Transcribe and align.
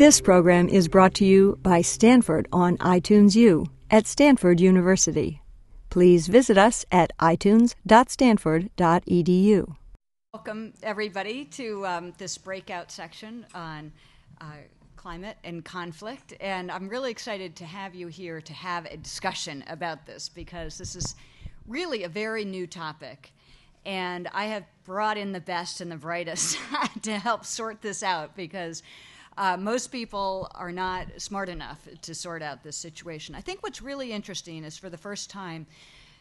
This 0.00 0.20
program 0.22 0.70
is 0.70 0.88
brought 0.88 1.12
to 1.16 1.26
you 1.26 1.58
by 1.62 1.82
Stanford 1.82 2.48
on 2.54 2.78
iTunes 2.78 3.36
U 3.36 3.66
at 3.90 4.06
Stanford 4.06 4.58
University. 4.58 5.42
Please 5.90 6.26
visit 6.26 6.56
us 6.56 6.86
at 6.90 7.12
itunes.stanford.edu. 7.18 9.76
Welcome, 10.32 10.72
everybody, 10.82 11.44
to 11.44 11.86
um, 11.86 12.14
this 12.16 12.38
breakout 12.38 12.90
section 12.90 13.44
on 13.54 13.92
uh, 14.40 14.46
climate 14.96 15.36
and 15.44 15.62
conflict. 15.62 16.32
And 16.40 16.72
I'm 16.72 16.88
really 16.88 17.10
excited 17.10 17.54
to 17.56 17.66
have 17.66 17.94
you 17.94 18.06
here 18.06 18.40
to 18.40 18.54
have 18.54 18.86
a 18.86 18.96
discussion 18.96 19.62
about 19.68 20.06
this 20.06 20.30
because 20.30 20.78
this 20.78 20.96
is 20.96 21.14
really 21.66 22.04
a 22.04 22.08
very 22.08 22.46
new 22.46 22.66
topic. 22.66 23.34
And 23.84 24.28
I 24.32 24.46
have 24.46 24.64
brought 24.84 25.18
in 25.18 25.32
the 25.32 25.40
best 25.40 25.82
and 25.82 25.92
the 25.92 25.96
brightest 25.96 26.58
to 27.02 27.18
help 27.18 27.44
sort 27.44 27.82
this 27.82 28.02
out 28.02 28.34
because 28.34 28.82
uh, 29.40 29.56
most 29.56 29.90
people 29.90 30.50
are 30.54 30.70
not 30.70 31.06
smart 31.16 31.48
enough 31.48 31.88
to 32.02 32.14
sort 32.14 32.42
out 32.42 32.62
this 32.62 32.76
situation. 32.76 33.34
I 33.34 33.40
think 33.40 33.62
what's 33.62 33.80
really 33.80 34.12
interesting 34.12 34.64
is 34.64 34.76
for 34.76 34.90
the 34.90 34.98
first 34.98 35.30
time, 35.30 35.66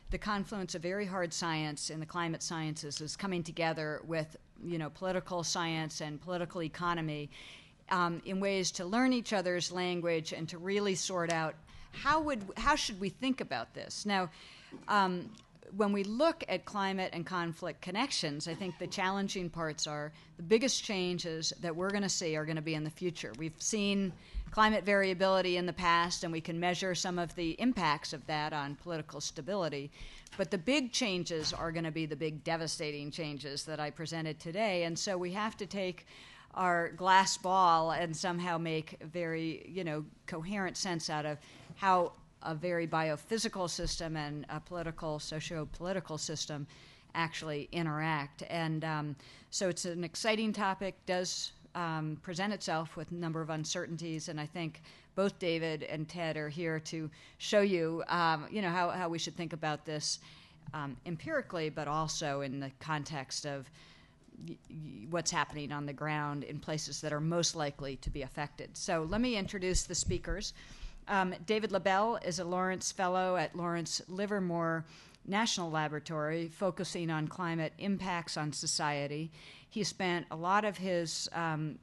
the 0.10 0.18
confluence 0.18 0.74
of 0.74 0.82
very 0.82 1.06
hard 1.06 1.34
science 1.34 1.90
and 1.90 2.02
the 2.02 2.06
climate 2.06 2.42
sciences 2.42 3.02
is 3.02 3.18
coming 3.18 3.44
together 3.44 4.02
with 4.08 4.38
you 4.64 4.78
know 4.78 4.90
political 4.90 5.44
science 5.44 6.00
and 6.00 6.22
political 6.22 6.64
economy 6.64 7.30
um, 7.90 8.22
in 8.24 8.40
ways 8.40 8.72
to 8.72 8.86
learn 8.86 9.12
each 9.12 9.34
other's 9.34 9.70
language 9.70 10.32
and 10.32 10.48
to 10.48 10.58
really 10.58 10.96
sort 10.96 11.30
out 11.30 11.56
how 11.92 12.22
would 12.22 12.42
how 12.56 12.76
should 12.76 13.02
we 13.02 13.10
think 13.10 13.42
about 13.42 13.74
this 13.74 14.06
now. 14.06 14.30
Um, 14.88 15.30
when 15.76 15.92
we 15.92 16.04
look 16.04 16.44
at 16.48 16.66
climate 16.66 17.12
and 17.14 17.26
conflict 17.26 17.82
connections, 17.82 18.48
I 18.48 18.54
think 18.54 18.80
the 18.80 18.88
challenging 18.88 19.50
parts 19.50 19.88
are 19.88 20.12
the 20.38 20.44
biggest 20.44 20.84
changes 20.84 21.54
that 21.62 21.76
we're 21.76 21.92
going 21.92 22.04
to 22.04 22.10
see 22.10 22.36
are 22.36 22.46
going 22.46 22.56
to 22.56 22.62
be 22.62 22.74
in 22.74 22.84
the 22.84 22.90
future. 22.90 23.34
We've 23.38 23.54
seen 23.60 24.14
climate 24.52 24.84
variability 24.84 25.58
in 25.58 25.66
the 25.66 25.74
past, 25.74 26.24
and 26.24 26.34
we 26.34 26.42
can 26.42 26.60
measure 26.60 26.96
some 26.96 27.20
of 27.20 27.36
the 27.36 27.52
impacts 27.60 28.14
of 28.14 28.26
that 28.28 28.52
on 28.52 28.76
political 28.76 29.22
stability. 29.22 29.92
But 30.38 30.52
the 30.52 30.58
big 30.58 30.92
changes 30.92 31.54
are 31.54 31.72
going 31.72 31.84
to 31.84 31.92
be 31.92 32.06
the 32.06 32.16
big 32.16 32.44
devastating 32.44 33.12
changes 33.12 33.66
that 33.66 33.80
I 33.80 33.92
presented 33.92 34.40
today. 34.40 34.84
And 34.84 34.98
so 34.98 35.18
we 35.18 35.34
have 35.34 35.56
to 35.58 35.66
take 35.66 36.08
our 36.56 36.90
glass 36.90 37.38
ball 37.38 37.92
and 37.92 38.16
somehow 38.16 38.58
make 38.58 38.98
very, 39.04 39.66
you 39.70 39.84
know, 39.84 40.06
coherent 40.26 40.78
sense 40.78 41.10
out 41.10 41.26
of 41.26 41.38
how 41.76 42.14
a 42.44 42.56
very 42.56 42.88
biophysical 42.88 43.70
system 43.70 44.16
and 44.16 44.46
a 44.50 44.60
political, 44.60 45.20
socio-political 45.20 46.18
system 46.18 46.68
actually 47.16 47.68
interact. 47.72 48.44
And 48.50 48.84
um, 48.84 49.16
so 49.50 49.70
it's 49.70 49.86
an 49.86 50.04
exciting 50.04 50.54
topic, 50.54 50.96
does 51.06 51.52
um, 51.76 52.18
present 52.22 52.54
itself 52.54 52.96
with 52.96 53.12
a 53.12 53.16
number 53.16 53.42
of 53.42 53.50
uncertainties, 53.50 54.30
and 54.30 54.40
I 54.40 54.46
think 54.46 54.82
both 55.16 55.38
David 55.40 55.84
and 55.84 56.08
Ted 56.08 56.38
are 56.38 56.50
here 56.50 56.80
to 56.80 57.10
show 57.38 57.62
you, 57.62 58.04
um, 58.08 58.48
you 58.50 58.62
know, 58.62 58.70
how, 58.70 58.90
how 58.90 59.10
we 59.10 59.20
should 59.20 59.36
think 59.36 59.54
about 59.54 59.86
this 59.86 60.20
um, 60.74 60.96
empirically, 61.06 61.70
but 61.70 61.88
also 61.88 62.42
in 62.42 62.60
the 62.60 62.72
context 62.80 63.46
of 63.46 63.70
what's 65.10 65.32
happening 65.32 65.72
on 65.72 65.86
the 65.86 65.94
ground 65.94 66.44
in 66.44 66.60
places 66.60 67.02
that 67.02 67.12
are 67.12 67.20
most 67.20 67.56
likely 67.56 67.98
to 67.98 68.10
be 68.10 68.22
affected. 68.22 68.70
So 68.78 69.06
let 69.10 69.20
me 69.20 69.36
introduce 69.36 69.84
the 69.84 69.96
speakers. 69.96 70.54
Um, 71.10 71.34
David 71.48 71.72
Lobell 71.72 72.20
is 72.24 72.38
a 72.38 72.44
Lawrence 72.44 72.92
Fellow 72.92 73.36
at 73.36 73.56
Lawrence 73.56 74.00
Livermore 74.08 74.86
National 75.26 75.72
Laboratory, 75.72 76.50
focusing 76.50 77.10
on 77.10 77.28
climate 77.28 77.74
impacts 77.80 78.38
on 78.38 78.54
society. 78.54 79.32
He 79.72 79.84
spent 79.84 80.28
a 80.30 80.36
lot 80.36 80.66
of 80.66 80.78
his 80.78 81.28
um, 81.34 81.80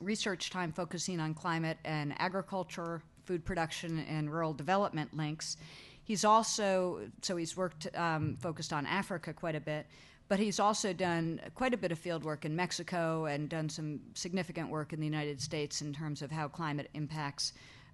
research 0.00 0.50
time 0.50 0.70
focusing 0.70 1.18
on 1.18 1.34
climate 1.34 1.78
and 1.84 2.14
agriculture, 2.18 3.02
food 3.24 3.44
production, 3.44 3.98
and 4.08 4.32
rural 4.32 4.52
development 4.52 5.16
links. 5.16 5.56
He's 6.04 6.24
also, 6.24 7.00
so 7.22 7.36
he's 7.36 7.56
worked, 7.56 7.88
um, 7.96 8.36
focused 8.40 8.72
on 8.72 8.86
Africa 8.86 9.32
quite 9.32 9.56
a 9.56 9.60
bit, 9.60 9.86
but 10.28 10.38
he's 10.38 10.60
also 10.60 10.92
done 10.92 11.40
quite 11.56 11.74
a 11.74 11.76
bit 11.76 11.90
of 11.90 11.98
field 11.98 12.24
work 12.24 12.44
in 12.44 12.54
Mexico 12.54 13.24
and 13.24 13.48
done 13.48 13.68
some 13.68 13.98
significant 14.14 14.68
work 14.70 14.92
in 14.92 15.00
the 15.00 15.06
United 15.06 15.40
States 15.40 15.82
in 15.82 15.92
terms 15.92 16.22
of 16.22 16.30
how 16.30 16.46
climate 16.46 16.88
impacts 16.94 17.52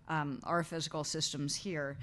um, 0.08 0.40
our 0.44 0.62
physical 0.62 1.04
systems 1.04 1.54
here. 1.54 1.96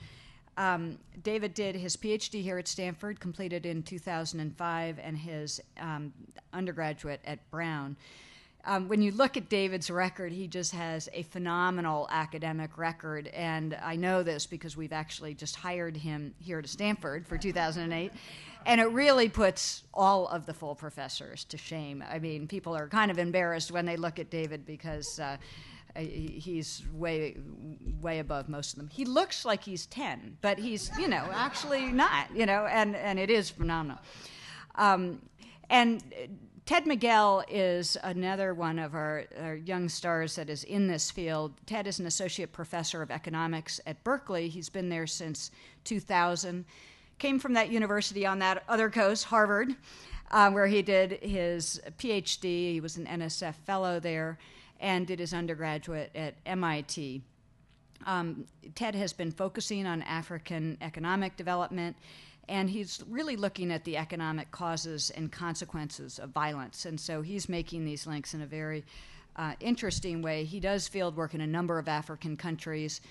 Um, 0.58 0.98
David 1.24 1.54
did 1.54 1.76
his 1.76 1.96
PhD 1.96 2.42
here 2.42 2.58
at 2.58 2.68
Stanford, 2.68 3.20
completed 3.20 3.66
in 3.66 3.84
2005, 3.84 5.00
and 5.00 5.18
his 5.18 5.62
um, 5.80 6.12
undergraduate 6.52 7.22
at 7.26 7.50
Brown. 7.52 7.96
Um, 8.66 8.90
when 8.90 9.02
you 9.02 9.12
look 9.12 9.38
at 9.38 9.48
David's 9.48 9.90
record, 9.90 10.34
he 10.34 10.48
just 10.48 10.74
has 10.74 11.08
a 11.14 11.24
phenomenal 11.24 12.08
academic 12.12 12.78
record. 12.78 13.28
And 13.28 13.78
I 13.82 13.96
know 13.96 14.24
this 14.24 14.46
because 14.46 14.76
we've 14.76 14.92
actually 14.92 15.36
just 15.36 15.56
hired 15.56 15.96
him 15.96 16.34
here 16.40 16.62
to 16.62 16.68
Stanford 16.68 17.26
for 17.26 17.38
2008. 17.38 18.12
And 18.66 18.82
it 18.82 18.92
really 18.92 19.30
puts 19.30 19.84
all 19.94 20.28
of 20.28 20.46
the 20.46 20.54
full 20.54 20.76
professors 20.76 21.46
to 21.46 21.58
shame. 21.58 22.04
I 22.12 22.20
mean, 22.20 22.48
people 22.48 22.76
are 22.76 22.90
kind 22.90 23.10
of 23.10 23.20
embarrassed 23.20 23.72
when 23.72 23.86
they 23.86 23.96
look 23.96 24.20
at 24.20 24.30
David 24.30 24.66
because. 24.66 25.20
Uh, 25.20 25.38
he's 25.96 26.84
way 26.94 27.36
way 28.02 28.20
above 28.20 28.50
most 28.50 28.74
of 28.74 28.80
them. 28.80 28.90
He 28.92 29.06
looks 29.06 29.46
like 29.46 29.64
he's 29.64 29.86
10, 29.88 30.38
but 30.42 30.60
he's, 30.60 30.92
you 31.00 31.08
know, 31.08 31.28
actually 31.34 31.88
not, 31.88 32.28
you 32.34 32.46
know, 32.46 32.66
and, 32.66 32.96
and 32.96 33.20
it 33.20 33.30
is 33.30 33.50
phenomenal. 33.50 34.00
Um, 34.76 35.22
and 35.70 36.04
Ted 36.66 36.86
Miguel 36.86 37.44
is 37.50 37.98
another 38.04 38.54
one 38.54 38.78
of 38.78 38.94
our, 38.94 39.24
our, 39.42 39.56
young 39.56 39.90
stars 39.90 40.36
that 40.36 40.50
is 40.50 40.64
in 40.64 40.88
this 40.88 41.10
field. 41.10 41.54
Ted 41.66 41.88
is 41.88 42.00
an 42.00 42.06
associate 42.06 42.52
professor 42.52 43.02
of 43.02 43.10
economics 43.10 43.80
at 43.86 44.04
Berkeley. 44.04 44.50
He's 44.50 44.70
been 44.70 44.90
there 44.90 45.08
since 45.08 45.50
2000. 45.86 46.66
Came 47.20 47.40
from 47.40 47.54
that 47.54 47.72
university 47.72 48.26
on 48.26 48.40
that 48.40 48.64
other 48.70 48.90
coast, 48.90 49.26
Harvard, 49.26 49.76
uh, 50.30 50.52
where 50.52 50.68
he 50.68 50.82
did 50.82 51.14
his 51.24 51.82
PhD. 51.98 52.74
He 52.74 52.80
was 52.80 52.98
an 52.98 53.06
NSF 53.06 53.56
fellow 53.66 54.00
there 54.00 54.38
and 54.80 55.08
did 55.08 55.20
his 55.20 55.34
undergraduate 55.34 56.12
at 56.16 56.36
MIT. 56.46 57.22
Um, 58.06 58.46
Ted 58.76 58.96
has 58.96 59.14
been 59.14 59.32
focusing 59.32 59.86
on 59.86 60.02
African 60.04 60.78
economic 60.82 61.36
development, 61.36 61.96
and 62.48 62.70
he's 62.70 63.04
really 63.10 63.36
looking 63.36 63.72
at 63.72 63.84
the 63.84 63.98
economic 63.98 64.52
causes 64.52 65.10
and 65.12 65.32
consequences 65.32 66.20
of 66.20 66.30
violence. 66.30 66.86
And 66.86 67.00
so 67.00 67.22
he's 67.22 67.50
making 67.50 67.86
these 67.86 68.08
links 68.08 68.34
in 68.34 68.42
a 68.42 68.46
very 68.46 68.86
uh, 69.36 69.54
interesting 69.60 70.22
way. 70.22 70.44
He 70.44 70.60
does 70.60 70.88
field 70.88 71.16
work 71.16 71.34
in 71.34 71.42
a 71.42 71.48
number 71.48 71.78
of 71.78 71.88
African 71.88 72.38
countries. 72.38 73.02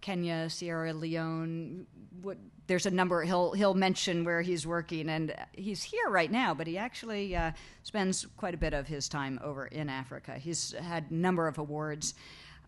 Kenya, 0.00 0.48
Sierra 0.48 0.92
Leone. 0.92 1.86
What, 2.22 2.38
there's 2.66 2.86
a 2.86 2.90
number 2.90 3.22
he'll 3.22 3.52
he'll 3.52 3.74
mention 3.74 4.24
where 4.24 4.42
he's 4.42 4.66
working, 4.66 5.08
and 5.08 5.34
he's 5.52 5.82
here 5.82 6.08
right 6.08 6.30
now. 6.30 6.54
But 6.54 6.66
he 6.66 6.78
actually 6.78 7.34
uh, 7.34 7.52
spends 7.82 8.26
quite 8.36 8.54
a 8.54 8.58
bit 8.58 8.74
of 8.74 8.86
his 8.86 9.08
time 9.08 9.40
over 9.42 9.66
in 9.66 9.88
Africa. 9.88 10.32
He's 10.32 10.72
had 10.72 11.10
a 11.10 11.14
number 11.14 11.48
of 11.48 11.58
awards 11.58 12.14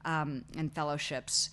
um, 0.04 0.44
and 0.56 0.72
fellowships 0.72 1.50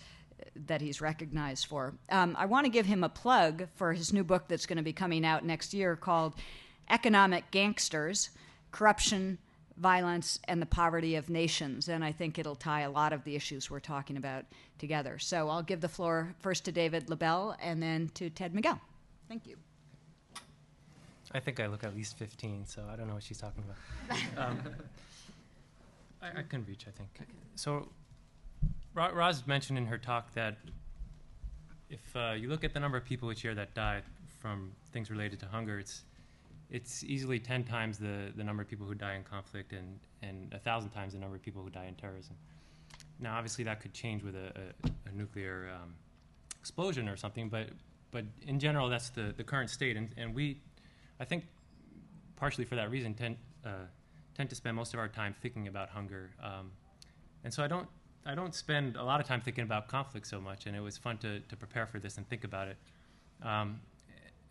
that 0.68 0.82
he's 0.82 1.02
recognized 1.02 1.66
for. 1.68 1.94
Um, 2.10 2.36
I 2.40 2.46
want 2.46 2.66
to 2.66 2.72
give 2.72 2.86
him 2.86 3.04
a 3.04 3.10
plug 3.10 3.68
for 3.76 3.94
his 3.94 4.14
new 4.14 4.24
book 4.24 4.48
that's 4.48 4.66
going 4.66 4.78
to 4.78 4.84
be 4.84 4.94
coming 4.94 5.26
out 5.26 5.46
next 5.46 5.74
year 5.74 5.96
called 5.96 6.34
"Economic 6.90 7.52
Gangsters: 7.52 8.30
Corruption." 8.72 9.38
Violence 9.80 10.40
and 10.48 10.62
the 10.62 10.66
poverty 10.66 11.16
of 11.16 11.30
nations. 11.30 11.88
And 11.88 12.04
I 12.04 12.12
think 12.12 12.38
it'll 12.38 12.56
tie 12.56 12.82
a 12.82 12.92
lot 12.92 13.14
of 13.14 13.24
the 13.24 13.36
issues 13.36 13.72
we're 13.72 13.80
talking 13.80 14.18
about 14.18 14.46
together. 14.78 15.18
So 15.20 15.50
I'll 15.50 15.64
give 15.64 15.82
the 15.82 15.90
floor 15.90 16.36
first 16.40 16.66
to 16.66 16.72
David 16.72 17.10
Lobell 17.10 17.56
and 17.62 17.82
then 17.82 18.10
to 18.16 18.30
Ted 18.30 18.54
Miguel. 18.54 18.80
Thank 19.28 19.48
you. 19.48 19.56
I 21.32 21.40
think 21.40 21.60
I 21.60 21.68
look 21.68 21.84
at 21.84 21.96
least 21.96 22.18
15, 22.18 22.66
so 22.66 22.84
I 22.92 22.96
don't 22.96 23.08
know 23.08 23.14
what 23.14 23.24
she's 23.24 23.38
talking 23.38 23.64
about. 23.64 24.20
um, 24.50 24.60
I, 26.22 26.40
I, 26.40 26.42
can 26.42 26.66
reach, 26.66 26.86
I 26.88 26.92
think. 26.92 27.10
So 27.56 27.88
Ra- 28.96 29.12
Roz 29.14 29.46
mentioned 29.46 29.78
in 29.78 29.86
her 29.86 29.98
talk 29.98 30.34
that 30.34 30.58
if 31.90 32.16
uh, 32.16 32.34
you 32.38 32.50
look 32.50 32.64
at 32.64 32.74
the 32.74 32.80
number 32.80 32.98
of 32.98 33.06
people 33.06 33.32
each 33.32 33.44
year 33.44 33.54
that 33.56 33.74
die 33.76 34.02
from 34.40 34.72
things 34.92 35.12
related 35.12 35.40
to 35.42 35.46
hunger, 35.46 35.80
it's 35.80 36.04
it's 36.72 37.04
easily 37.04 37.40
10 37.40 37.64
times 37.64 37.98
the, 37.98 38.32
the 38.36 38.44
number 38.44 38.62
of 38.62 38.70
people 38.70 38.86
who 38.86 38.94
die 38.94 39.16
in 39.16 39.24
conflict 39.24 39.74
and, 39.74 40.00
and 40.22 40.52
1,000 40.52 40.90
times 40.92 41.14
the 41.14 41.20
number 41.20 41.36
of 41.36 41.42
people 41.42 41.64
who 41.64 41.70
die 41.70 41.86
in 41.86 41.96
terrorism. 41.96 42.36
Now, 43.20 43.36
obviously, 43.36 43.64
that 43.66 43.82
could 43.82 43.94
change 43.94 44.24
with 44.24 44.36
a, 44.36 44.54
a, 44.86 45.10
a 45.10 45.12
nuclear 45.14 45.70
um, 45.74 45.96
explosion 46.60 47.10
or 47.10 47.18
something, 47.18 47.50
but, 47.50 47.70
but 48.12 48.24
in 48.48 48.60
general, 48.60 48.88
that's 48.88 49.10
the, 49.10 49.34
the 49.36 49.44
current 49.44 49.70
state. 49.70 49.98
And, 49.98 50.10
and 50.16 50.34
we, 50.34 50.62
I 51.20 51.26
think, 51.26 51.46
partially 52.36 52.66
for 52.66 52.76
that 52.76 52.92
reason, 52.92 53.14
tend, 53.14 53.38
uh, 53.66 53.88
tend 54.36 54.50
to 54.50 54.56
spend 54.56 54.76
most 54.76 54.94
of 54.94 55.00
our 55.00 55.08
time 55.08 55.36
thinking 55.42 55.68
about 55.68 55.90
hunger. 55.90 56.30
Um, 56.42 56.72
and 57.44 57.54
so 57.54 57.64
I 57.64 57.68
don't, 57.68 57.88
I 58.26 58.36
don't 58.36 58.54
spend 58.54 58.96
a 58.96 59.04
lot 59.04 59.20
of 59.20 59.26
time 59.26 59.42
thinking 59.42 59.64
about 59.64 59.88
conflict 59.88 60.28
so 60.28 60.40
much, 60.40 60.68
and 60.68 60.76
it 60.76 60.82
was 60.82 60.98
fun 60.98 61.18
to, 61.18 61.40
to 61.40 61.56
prepare 61.56 61.88
for 61.88 62.00
this 62.00 62.18
and 62.18 62.30
think 62.30 62.44
about 62.44 62.68
it. 62.68 62.78
Um, 63.42 63.80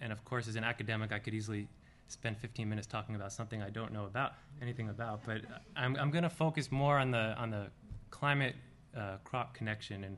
and 0.00 0.12
of 0.12 0.24
course, 0.24 0.48
as 0.48 0.56
an 0.56 0.64
academic, 0.64 1.12
I 1.12 1.18
could 1.18 1.34
easily 1.34 1.68
spend 2.08 2.38
15 2.38 2.69
minutes 2.69 2.87
talking 2.87 3.14
about 3.14 3.32
something 3.32 3.62
I 3.62 3.70
don't 3.70 3.93
know 3.93 4.05
about 4.05 4.32
anything 4.60 4.88
about. 4.88 5.20
But 5.25 5.43
I'm, 5.76 5.96
I'm 5.96 6.10
going 6.10 6.25
to 6.25 6.31
focus 6.31 6.72
more 6.72 6.99
on 6.99 7.10
the 7.10 7.34
on 7.38 7.50
the 7.50 7.69
climate 8.10 8.56
uh, 8.96 9.16
crop 9.25 9.55
connection 9.55 10.05
and 10.05 10.16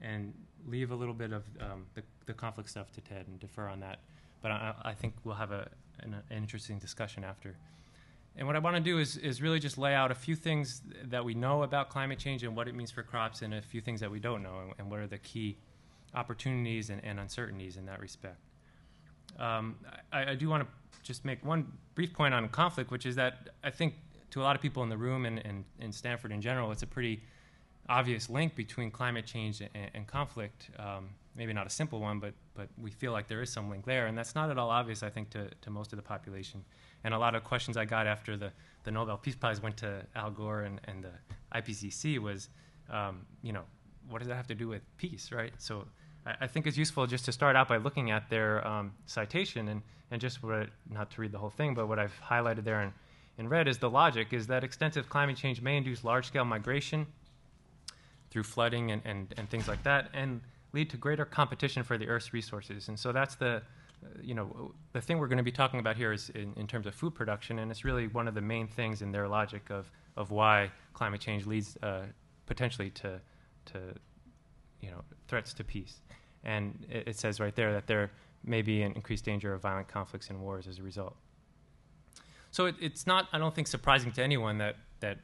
and 0.00 0.32
leave 0.66 0.90
a 0.90 0.94
little 0.94 1.14
bit 1.14 1.32
of 1.32 1.44
um, 1.60 1.86
the, 1.94 2.02
the 2.26 2.32
conflict 2.32 2.70
stuff 2.70 2.90
to 2.92 3.00
Ted 3.00 3.26
and 3.26 3.38
defer 3.38 3.68
on 3.68 3.80
that. 3.80 3.98
But 4.40 4.52
I, 4.52 4.74
I 4.82 4.94
think 4.94 5.14
we'll 5.24 5.34
have 5.34 5.52
a, 5.52 5.68
an, 6.00 6.14
an 6.30 6.36
interesting 6.36 6.78
discussion 6.78 7.24
after. 7.24 7.56
And 8.36 8.46
what 8.46 8.56
I 8.56 8.60
want 8.60 8.76
to 8.76 8.82
do 8.82 8.98
is, 8.98 9.16
is 9.16 9.42
really 9.42 9.60
just 9.60 9.76
lay 9.76 9.94
out 9.94 10.10
a 10.10 10.14
few 10.14 10.34
things 10.34 10.82
that 11.04 11.24
we 11.24 11.34
know 11.34 11.62
about 11.62 11.90
climate 11.90 12.18
change 12.18 12.42
and 12.44 12.56
what 12.56 12.66
it 12.66 12.74
means 12.74 12.90
for 12.90 13.02
crops, 13.02 13.42
and 13.42 13.52
a 13.54 13.60
few 13.60 13.80
things 13.80 14.00
that 14.00 14.10
we 14.10 14.20
don't 14.20 14.42
know, 14.42 14.60
and, 14.62 14.72
and 14.78 14.90
what 14.90 15.00
are 15.00 15.06
the 15.06 15.18
key 15.18 15.58
opportunities 16.14 16.90
and, 16.90 17.04
and, 17.04 17.20
uncertainties 17.20 17.76
in 17.76 17.86
that 17.86 18.00
respect. 18.00 18.38
Um, 19.38 19.76
I, 20.12 20.32
I, 20.32 20.34
do 20.34 20.48
want 20.48 20.62
to 20.62 20.68
just 21.02 21.24
make 21.24 21.44
one 21.44 21.72
brief 21.94 22.12
point 22.12 22.34
on 22.34 22.48
conflict, 22.48 22.90
which 22.90 23.06
is 23.06 23.16
that 23.16 23.50
I 23.62 23.70
think 23.70 23.94
to 24.30 24.40
a 24.40 24.44
lot 24.44 24.56
of 24.56 24.62
people 24.62 24.82
in 24.82 24.88
the 24.88 24.96
room 24.96 25.26
and, 25.26 25.64
in 25.78 25.92
Stanford 25.92 26.32
in 26.32 26.40
general, 26.40 26.72
it's 26.72 26.82
a 26.82 26.86
pretty 26.86 27.22
obvious 27.88 28.30
link 28.30 28.54
between 28.54 28.90
climate 28.90 29.26
change 29.26 29.60
and, 29.60 29.90
and 29.94 30.06
conflict. 30.06 30.70
Um, 30.78 31.10
maybe 31.36 31.52
not 31.52 31.66
a 31.66 31.70
simple 31.70 32.00
one, 32.00 32.18
but, 32.18 32.34
but 32.54 32.68
we 32.80 32.90
feel 32.90 33.12
like 33.12 33.28
there 33.28 33.42
is 33.42 33.50
some 33.50 33.70
link 33.70 33.84
there. 33.84 34.06
And 34.06 34.16
that's 34.16 34.34
not 34.34 34.50
at 34.50 34.58
all 34.58 34.70
obvious, 34.70 35.02
I 35.02 35.10
think, 35.10 35.30
to, 35.30 35.48
to 35.62 35.70
most 35.70 35.92
of 35.92 35.96
the 35.96 36.02
population. 36.02 36.64
And 37.04 37.14
a 37.14 37.18
lot 37.18 37.34
of 37.34 37.44
questions 37.44 37.76
I 37.76 37.84
got 37.84 38.06
after 38.06 38.36
the, 38.36 38.52
the 38.84 38.90
Nobel 38.90 39.16
Peace 39.16 39.34
Prize 39.34 39.62
went 39.62 39.76
to 39.78 40.02
Al 40.14 40.30
Gore 40.30 40.62
and, 40.62 40.80
and 40.84 41.04
the 41.04 41.12
IPCC 41.54 42.18
was, 42.18 42.48
um, 42.90 43.26
you 43.42 43.52
know, 43.52 43.64
what 44.08 44.18
does 44.18 44.28
that 44.28 44.36
have 44.36 44.46
to 44.48 44.54
do 44.54 44.68
with 44.68 44.82
peace, 44.96 45.32
right? 45.32 45.52
So 45.58 45.86
I, 46.24 46.46
think 46.46 46.66
it's 46.66 46.76
useful 46.76 47.06
just 47.06 47.24
to 47.24 47.32
start 47.32 47.56
out 47.56 47.68
by 47.68 47.78
looking 47.78 48.10
at 48.10 48.28
their 48.30 48.66
um, 48.66 48.92
citation 49.06 49.68
and, 49.68 49.82
and 50.10 50.20
just 50.20 50.42
what, 50.42 50.68
not 50.90 51.10
to 51.12 51.20
read 51.20 51.32
the 51.32 51.38
whole 51.38 51.50
thing, 51.50 51.74
but 51.74 51.88
what 51.88 51.98
I've 51.98 52.18
highlighted 52.24 52.64
there 52.64 52.82
in, 52.82 52.92
in 53.38 53.48
red 53.48 53.66
is 53.66 53.78
the 53.78 53.90
logic 53.90 54.32
is 54.32 54.46
that 54.46 54.62
extensive 54.62 55.08
climate 55.08 55.36
change 55.36 55.60
may 55.60 55.76
induce 55.76 56.04
large 56.04 56.26
scale 56.26 56.44
migration 56.44 57.06
through 58.30 58.44
flooding 58.44 58.92
and, 58.92 59.02
and, 59.04 59.34
and 59.36 59.50
things 59.50 59.68
like 59.68 59.82
that 59.82 60.10
and 60.14 60.40
lead 60.72 60.88
to 60.90 60.96
greater 60.96 61.24
competition 61.24 61.82
for 61.82 61.98
the 61.98 62.06
Earth's 62.06 62.32
resources. 62.32 62.88
And 62.88 62.98
so 62.98 63.12
that's 63.12 63.34
the, 63.34 63.62
you 64.22 64.34
know, 64.34 64.72
the 64.92 65.00
thing 65.00 65.18
we're 65.18 65.28
going 65.28 65.38
to 65.38 65.44
be 65.44 65.52
talking 65.52 65.80
about 65.80 65.96
here 65.96 66.12
is 66.12 66.30
in, 66.30 66.52
in 66.56 66.66
terms 66.66 66.86
of 66.86 66.94
food 66.94 67.14
production, 67.14 67.58
and 67.58 67.70
it's 67.70 67.84
really 67.84 68.06
one 68.08 68.26
of 68.26 68.34
the 68.34 68.40
main 68.40 68.68
things 68.68 69.02
in 69.02 69.12
their 69.12 69.28
logic 69.28 69.70
of, 69.70 69.90
of 70.16 70.30
why 70.30 70.70
climate 70.94 71.20
change 71.20 71.46
leads 71.46 71.76
uh, 71.82 72.04
potentially 72.46 72.90
to, 72.90 73.20
to, 73.66 73.78
you 74.82 74.90
know, 74.90 75.02
threats 75.28 75.54
to 75.54 75.64
peace. 75.64 76.00
And 76.44 76.84
it, 76.90 77.08
it 77.08 77.18
says 77.18 77.40
right 77.40 77.54
there 77.54 77.72
that 77.72 77.86
there 77.86 78.10
may 78.44 78.60
be 78.60 78.82
an 78.82 78.92
increased 78.92 79.24
danger 79.24 79.54
of 79.54 79.62
violent 79.62 79.88
conflicts 79.88 80.28
and 80.28 80.40
wars 80.40 80.66
as 80.66 80.78
a 80.78 80.82
result. 80.82 81.16
So 82.50 82.66
it, 82.66 82.74
it's 82.80 83.06
not, 83.06 83.28
I 83.32 83.38
don't 83.38 83.54
think, 83.54 83.68
surprising 83.68 84.12
to 84.12 84.22
anyone 84.22 84.58
that, 84.58 84.76
that 85.00 85.18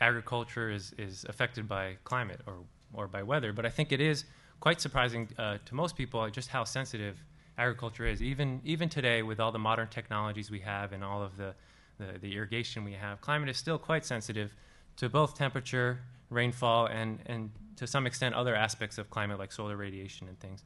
agriculture 0.00 0.70
is, 0.70 0.92
is 0.98 1.24
affected 1.28 1.68
by 1.68 1.96
climate 2.04 2.40
or, 2.46 2.54
or 2.92 3.06
by 3.06 3.22
weather, 3.22 3.52
but 3.52 3.64
I 3.64 3.68
think 3.68 3.92
it 3.92 4.00
is 4.00 4.24
quite 4.58 4.80
surprising 4.80 5.28
uh, 5.38 5.58
to 5.64 5.74
most 5.74 5.96
people 5.96 6.28
just 6.30 6.48
how 6.48 6.64
sensitive 6.64 7.22
agriculture 7.58 8.06
is. 8.06 8.22
Even, 8.22 8.60
even 8.64 8.88
today, 8.88 9.22
with 9.22 9.38
all 9.38 9.52
the 9.52 9.58
modern 9.58 9.88
technologies 9.88 10.50
we 10.50 10.60
have 10.60 10.92
and 10.92 11.04
all 11.04 11.22
of 11.22 11.36
the, 11.36 11.54
the, 11.98 12.18
the 12.18 12.34
irrigation 12.34 12.84
we 12.84 12.92
have, 12.92 13.20
climate 13.20 13.48
is 13.48 13.56
still 13.56 13.78
quite 13.78 14.04
sensitive 14.04 14.54
to 14.96 15.08
both 15.08 15.36
temperature, 15.36 16.00
rainfall, 16.32 16.86
and, 16.86 17.18
and 17.26 17.50
to 17.76 17.86
some 17.86 18.06
extent 18.06 18.34
other 18.34 18.54
aspects 18.54 18.98
of 18.98 19.10
climate 19.10 19.38
like 19.38 19.52
solar 19.52 19.76
radiation 19.76 20.28
and 20.28 20.38
things. 20.40 20.62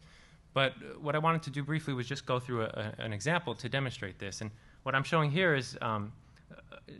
But 0.54 0.72
what 1.00 1.14
I 1.14 1.18
wanted 1.18 1.42
to 1.42 1.50
do 1.50 1.62
briefly 1.62 1.92
was 1.92 2.06
just 2.06 2.24
go 2.24 2.38
through 2.38 2.62
a, 2.62 2.92
a, 2.98 3.02
an 3.02 3.12
example 3.12 3.54
to 3.56 3.68
demonstrate 3.68 4.18
this. 4.18 4.40
And 4.40 4.50
what 4.84 4.94
I'm 4.94 5.04
showing 5.04 5.30
here 5.30 5.54
is 5.54 5.76
um, 5.82 6.12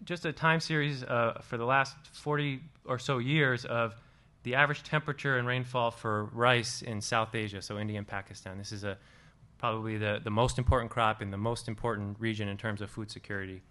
just 0.04 0.24
a 0.26 0.32
time 0.32 0.60
series 0.60 1.02
uh, 1.04 1.40
for 1.42 1.56
the 1.56 1.64
last 1.64 1.96
40 2.12 2.60
or 2.84 2.98
so 2.98 3.18
years 3.18 3.64
of 3.64 3.94
the 4.42 4.54
average 4.54 4.82
temperature 4.82 5.38
and 5.38 5.48
rainfall 5.48 5.90
for 5.90 6.26
rice 6.26 6.82
in 6.82 7.00
South 7.00 7.34
Asia, 7.34 7.60
so 7.62 7.78
India 7.78 7.98
and 7.98 8.06
Pakistan. 8.06 8.58
This 8.58 8.72
is 8.72 8.84
a, 8.84 8.96
probably 9.58 9.96
the, 9.96 10.20
the 10.22 10.30
most 10.30 10.58
important 10.58 10.90
crop 10.90 11.22
in 11.22 11.30
the 11.30 11.36
most 11.36 11.66
important 11.66 12.16
region 12.20 12.48
in 12.48 12.56
terms 12.56 12.80
of 12.80 12.90
food 12.90 13.10
security. 13.10 13.62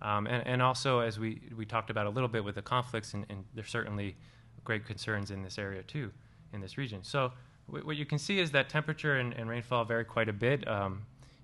Um, 0.00 0.26
and, 0.26 0.46
and, 0.46 0.62
also, 0.62 1.00
as 1.00 1.18
we, 1.18 1.40
we 1.56 1.64
talked 1.64 1.90
about 1.90 2.06
a 2.06 2.10
little 2.10 2.28
bit 2.28 2.42
with 2.42 2.54
the 2.54 2.62
conflicts, 2.62 3.14
and, 3.14 3.26
and 3.28 3.44
there's 3.54 3.70
certainly 3.70 4.16
great 4.64 4.86
concerns 4.86 5.30
in 5.30 5.42
this 5.42 5.58
area 5.58 5.82
too, 5.82 6.10
in 6.52 6.60
this 6.60 6.78
region. 6.78 7.00
So, 7.02 7.32
w- 7.66 7.86
what 7.86 7.96
you 7.96 8.06
can 8.06 8.18
see 8.18 8.38
is 8.38 8.50
that 8.52 8.68
temperature 8.68 9.16
and, 9.16 9.32
and 9.34 9.48
rainfall 9.48 9.84
vary 9.84 10.04
quite 10.04 10.28
a 10.28 10.32
bit, 10.32 10.66
um, 10.68 11.02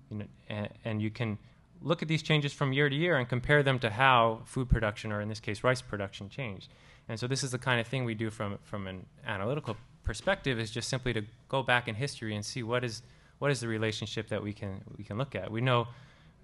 you 0.09 0.17
know, 0.17 0.25
and, 0.49 0.69
and 0.85 1.01
you 1.01 1.09
can 1.09 1.37
look 1.81 2.01
at 2.01 2.07
these 2.07 2.21
changes 2.21 2.53
from 2.53 2.73
year 2.73 2.89
to 2.89 2.95
year 2.95 3.17
and 3.17 3.27
compare 3.27 3.63
them 3.63 3.79
to 3.79 3.89
how 3.89 4.41
food 4.45 4.69
production, 4.69 5.11
or 5.11 5.21
in 5.21 5.29
this 5.29 5.39
case, 5.39 5.63
rice 5.63 5.81
production, 5.81 6.29
changed. 6.29 6.69
And 7.07 7.19
so 7.19 7.27
this 7.27 7.43
is 7.43 7.51
the 7.51 7.57
kind 7.57 7.79
of 7.79 7.87
thing 7.87 8.05
we 8.05 8.13
do 8.13 8.29
from, 8.29 8.59
from 8.63 8.87
an 8.87 9.05
analytical 9.25 9.77
perspective 10.03 10.59
is 10.59 10.71
just 10.71 10.89
simply 10.89 11.13
to 11.13 11.23
go 11.47 11.63
back 11.63 11.87
in 11.87 11.95
history 11.95 12.35
and 12.35 12.45
see 12.45 12.63
what 12.63 12.83
is, 12.83 13.01
what 13.39 13.51
is 13.51 13.59
the 13.59 13.67
relationship 13.67 14.27
that 14.29 14.43
we 14.43 14.53
can, 14.53 14.81
we 14.97 15.03
can 15.03 15.17
look 15.17 15.35
at. 15.35 15.49
We 15.49 15.61
know, 15.61 15.87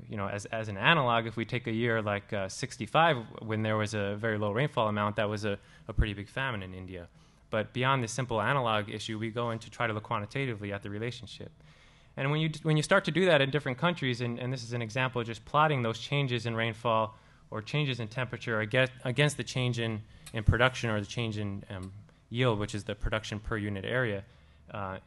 you 0.10 0.18
know, 0.18 0.28
as, 0.28 0.46
as 0.48 0.68
an 0.68 0.78
analog, 0.78 1.26
if 1.26 1.36
we 1.36 1.46
take 1.46 1.68
a 1.68 1.72
year 1.72 2.02
like 2.02 2.32
uh, 2.34 2.48
65, 2.50 3.18
when 3.42 3.62
there 3.62 3.78
was 3.78 3.94
a 3.94 4.16
very 4.16 4.38
low 4.38 4.52
rainfall 4.52 4.88
amount, 4.88 5.16
that 5.16 5.30
was 5.30 5.46
a, 5.46 5.58
a 5.88 5.94
pretty 5.94 6.14
big 6.14 6.28
famine 6.28 6.62
in 6.64 6.74
India. 6.74 7.08
But 7.50 7.74
beyond 7.74 8.04
the 8.04 8.08
simple 8.08 8.42
analog 8.42 8.90
issue, 8.90 9.18
we 9.18 9.30
go 9.30 9.52
in 9.52 9.60
to 9.60 9.70
try 9.70 9.88
to 9.88 9.94
look 9.94 10.04
quantitatively 10.04 10.74
at 10.74 10.84
the 10.84 10.90
relationship. 10.90 11.52
And 12.18 12.32
when 12.32 12.40
you, 12.40 12.50
when 12.64 12.78
you 12.78 12.84
start 12.84 13.06
to 13.06 13.12
do 13.12 13.26
that 13.26 13.42
in 13.42 13.50
different 13.50 13.78
countries, 13.78 14.22
and, 14.22 14.40
and 14.40 14.52
this 14.52 14.64
is 14.64 14.74
an 14.74 14.82
example 14.82 15.22
of 15.22 15.28
just 15.28 15.44
plotting 15.46 15.82
those 15.82 16.00
changes 16.00 16.46
in 16.46 16.56
rainfall 16.56 17.16
or 17.52 17.62
changes 17.62 18.00
in 18.00 18.08
temperature 18.08 18.62
against, 18.62 18.94
against 19.04 19.38
the 19.38 19.44
change 19.44 19.80
in, 19.80 20.02
in 20.34 20.44
production 20.44 20.90
or 20.90 21.00
the 21.00 21.06
change 21.06 21.38
in 21.38 21.64
um, 21.70 21.92
yield, 22.30 22.60
which 22.60 22.74
is 22.74 22.84
the 22.84 22.96
production 22.96 23.40
per 23.40 23.58
unit 23.58 23.86
area, 23.86 24.24
uh, 24.72 24.98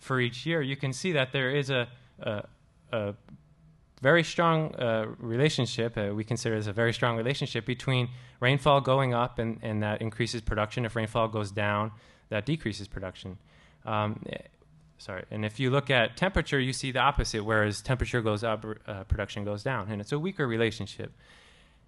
for 0.00 0.20
each 0.20 0.46
year, 0.46 0.62
you 0.62 0.76
can 0.76 0.92
see 0.92 1.12
that 1.12 1.32
there 1.32 1.50
is 1.50 1.70
a, 1.70 1.88
a, 2.20 2.44
a 2.92 3.14
very 4.00 4.22
strong 4.22 4.74
uh, 4.76 5.06
relationship, 5.18 5.96
uh, 5.96 6.10
we 6.14 6.24
consider 6.24 6.56
as 6.56 6.66
a 6.66 6.72
very 6.72 6.92
strong 6.92 7.16
relationship 7.16 7.66
between 7.66 8.08
rainfall 8.40 8.80
going 8.80 9.14
up 9.14 9.38
and, 9.38 9.58
and 9.62 9.82
that 9.82 10.00
increases 10.00 10.40
production. 10.40 10.84
If 10.84 10.94
rainfall 10.96 11.28
goes 11.28 11.50
down, 11.50 11.92
that 12.28 12.46
decreases 12.46 12.88
production. 12.88 13.38
Um, 13.84 14.24
sorry. 14.98 15.24
And 15.30 15.44
if 15.44 15.58
you 15.58 15.70
look 15.70 15.90
at 15.90 16.16
temperature, 16.16 16.60
you 16.60 16.72
see 16.72 16.92
the 16.92 17.00
opposite, 17.00 17.44
whereas 17.44 17.80
temperature 17.80 18.20
goes 18.20 18.44
up, 18.44 18.64
uh, 18.86 19.04
production 19.04 19.44
goes 19.44 19.62
down. 19.62 19.90
And 19.90 20.00
it's 20.00 20.12
a 20.12 20.18
weaker 20.18 20.46
relationship. 20.46 21.12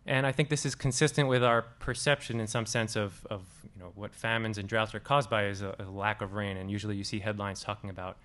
And 0.07 0.27
I 0.27 0.33
think 0.33 0.49
this 0.49 0.65
is 0.65 0.75
consistent 0.75 1.29
with 1.29 1.45
our 1.45 1.63
perception 1.63 2.41
in 2.41 2.47
some 2.47 2.67
sense 2.67 2.97
of, 2.97 3.27
of 3.29 3.43
you 3.77 3.83
know, 3.83 3.93
what 3.95 4.15
famines 4.15 4.57
and 4.57 4.69
droughts 4.69 4.95
are 4.95 5.01
caused 5.01 5.29
by 5.29 5.47
is 5.47 5.61
a, 5.61 5.77
a 5.79 5.85
lack 5.85 6.23
of 6.23 6.33
rain. 6.33 6.57
And 6.57 6.71
usually 6.71 6.97
you 6.97 7.05
see 7.05 7.19
headlines 7.19 7.63
talking 7.63 7.91
about 7.91 8.17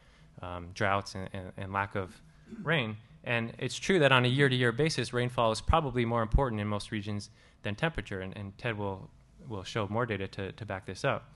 um, 0.41 0.69
droughts 0.73 1.15
and, 1.15 1.29
and, 1.33 1.51
and 1.57 1.73
lack 1.73 1.95
of 1.95 2.21
rain. 2.63 2.97
And 3.25 3.53
it's 3.57 3.75
true 3.75 3.99
that 3.99 4.11
on 4.11 4.23
a 4.23 4.27
year 4.27 4.47
to 4.47 4.55
year 4.55 4.71
basis, 4.71 5.11
rainfall 5.11 5.51
is 5.51 5.59
probably 5.59 6.05
more 6.05 6.21
important 6.21 6.61
in 6.61 6.67
most 6.67 6.91
regions 6.91 7.29
than 7.63 7.75
temperature. 7.75 8.21
And, 8.21 8.37
and 8.37 8.57
Ted 8.57 8.77
will, 8.77 9.09
will 9.49 9.63
show 9.63 9.87
more 9.89 10.05
data 10.05 10.27
to, 10.29 10.51
to 10.53 10.65
back 10.65 10.85
this 10.85 11.03
up 11.03 11.31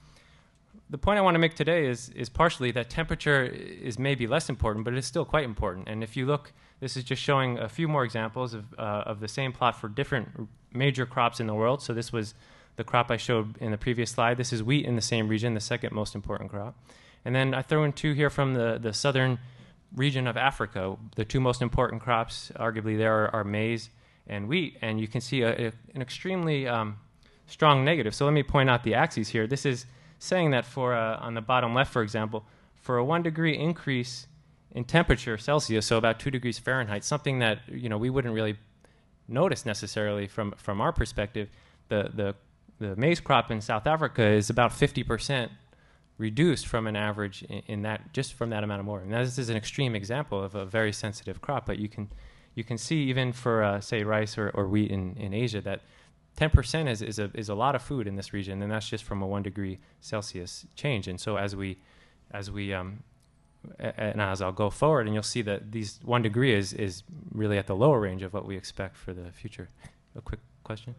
the 0.90 0.98
point 0.98 1.20
I 1.20 1.22
want 1.22 1.36
to 1.36 1.40
make 1.40 1.56
today 1.56 1.88
is, 1.88 2.10
is 2.10 2.30
partially 2.30 2.72
that 2.72 2.90
temperature 2.90 3.46
is 3.46 4.00
maybe 4.00 4.26
less 4.26 4.50
important, 4.50 4.86
but 4.86 4.94
it 4.94 4.98
is 4.98 5.06
still 5.06 5.26
quite 5.26 5.44
important. 5.44 5.88
And 5.88 6.04
if 6.04 6.18
you 6.18 6.26
look, 6.26 6.52
this 6.80 6.98
is 6.98 7.04
just 7.04 7.22
showing 7.22 7.60
a 7.60 7.70
few 7.70 7.88
more 7.88 8.04
examples 8.04 8.54
of, 8.54 8.74
uh, 8.78 9.04
of 9.06 9.20
the 9.20 9.28
same 9.28 9.52
plot 9.52 9.80
for 9.80 9.88
different 9.88 10.50
major 10.74 11.06
crops 11.06 11.40
in 11.40 11.48
the 11.48 11.54
world. 11.54 11.82
So 11.82 11.94
this 11.94 12.12
was 12.12 12.34
the 12.76 12.84
crop 12.84 13.12
I 13.12 13.18
showed 13.18 13.58
in 13.60 13.72
the 13.72 13.78
previous 13.78 14.12
slide. 14.12 14.38
This 14.38 14.52
is 14.52 14.64
wheat 14.64 14.86
in 14.86 14.96
the 14.96 15.02
same 15.02 15.28
region, 15.28 15.54
the 15.54 15.60
second 15.60 15.94
most 15.94 16.16
important 16.16 16.50
crop. 16.50 16.76
And 17.24 17.36
then 17.36 17.54
I 17.54 17.62
throw 17.62 17.84
in 17.84 17.94
two 17.94 18.14
here 18.14 18.30
from 18.30 18.54
the, 18.54 18.80
the 18.82 18.94
southern 18.94 19.40
region 19.96 20.28
of 20.28 20.38
Africa. 20.38 20.96
The 21.16 21.26
two 21.26 21.40
most 21.40 21.62
important 21.62 22.02
crops, 22.02 22.52
arguably, 22.56 22.98
there 22.98 23.26
are, 23.26 23.36
are 23.36 23.44
maize 23.44 23.90
and 24.28 24.48
wheat. 24.48 24.78
And 24.82 25.00
you 25.00 25.08
can 25.08 25.22
see 25.22 25.42
a, 25.42 25.68
a, 25.68 25.72
an 25.96 26.02
extremely 26.02 26.68
um, 26.68 26.98
strong 27.48 27.84
negative. 27.84 28.14
So 28.14 28.26
let 28.26 28.34
me 28.34 28.44
point 28.44 28.70
out 28.70 28.84
the 28.84 28.94
axes 28.94 29.30
here. 29.30 29.48
This 29.48 29.66
is 29.66 29.86
saying 30.20 30.52
that 30.52 30.66
for 30.66 30.94
uh, 30.94 31.18
on 31.18 31.34
the 31.34 31.42
bottom 31.42 31.74
left, 31.74 31.92
for 31.92 32.02
example, 32.02 32.46
for 32.76 32.98
a 32.98 33.04
one 33.04 33.24
degree 33.24 33.58
increase 33.58 34.28
in 34.72 34.84
temperature 34.84 35.38
Celsius, 35.38 35.86
so 35.86 35.98
about 35.98 36.20
two 36.20 36.30
degrees 36.30 36.60
Fahrenheit, 36.60 37.04
something 37.04 37.40
that 37.40 37.60
you 37.68 37.90
know 37.90 37.98
we 37.98 38.10
wouldn't 38.10 38.34
really 38.34 38.58
notice 39.28 39.66
necessarily 39.66 40.28
from 40.28 40.54
from 40.58 40.80
our 40.80 40.92
perspective, 40.92 41.50
the 41.88 42.12
the 42.14 42.36
the 42.80 42.96
maize 42.96 43.20
crop 43.20 43.50
in 43.52 43.62
South 43.62 43.88
Africa 43.88 44.24
is 44.24 44.50
about 44.50 44.72
50 44.72 45.04
percent 45.04 45.52
reduced 46.20 46.68
from 46.68 46.86
an 46.86 46.96
average 46.96 47.42
in, 47.44 47.64
in, 47.66 47.82
that 47.82 48.14
just 48.14 48.34
from 48.34 48.52
that 48.52 48.64
amount 48.64 48.82
of 48.82 48.86
warming. 48.86 49.10
Now 49.10 49.24
this 49.24 49.40
is 49.40 49.50
an 49.50 49.58
extreme 49.58 49.96
example 49.96 50.44
of 50.44 50.54
a 50.54 50.66
very 50.66 50.94
sensitive 50.94 51.42
crop, 51.42 51.66
but 51.66 51.80
you 51.80 51.90
can 51.90 52.10
you 52.54 52.64
can 52.64 52.78
see 52.78 53.04
even 53.04 53.32
for 53.32 53.64
uh, 53.64 53.80
say 53.80 54.04
rice 54.04 54.38
or, 54.38 54.50
or 54.52 54.68
wheat 54.68 54.92
in, 54.92 55.16
in 55.16 55.34
Asia 55.34 55.62
that 55.62 55.82
10% 56.38 56.90
is, 56.90 57.02
is, 57.02 57.20
a, 57.20 57.30
is 57.34 57.50
a 57.50 57.56
lot 57.56 57.76
of 57.76 57.82
food 57.82 58.08
in 58.08 58.16
this 58.16 58.34
region, 58.34 58.62
and 58.62 58.72
that's 58.72 58.88
just 58.88 59.04
from 59.04 59.22
a 59.22 59.28
one 59.28 59.44
degree 59.44 59.80
Celsius 60.00 60.66
change. 60.76 61.08
And 61.08 61.20
so 61.20 61.38
as 61.38 61.56
we, 61.56 61.78
as 62.32 62.50
we, 62.50 62.74
um, 62.74 63.04
and 63.78 64.22
as 64.22 64.42
I'll 64.42 64.54
go 64.54 64.70
forward, 64.70 65.06
and 65.06 65.14
you'll 65.14 65.24
see 65.24 65.42
that 65.42 65.72
these 65.72 66.00
one 66.04 66.22
degree 66.22 66.54
is, 66.54 66.72
is 66.74 67.04
really 67.34 67.58
at 67.58 67.68
the 67.68 67.76
lower 67.76 68.00
range 68.00 68.24
of 68.24 68.34
what 68.34 68.46
we 68.46 68.56
expect 68.56 68.96
for 68.96 69.14
the 69.14 69.32
future. 69.32 69.70
A 70.16 70.22
quick 70.22 70.40
question? 70.64 70.96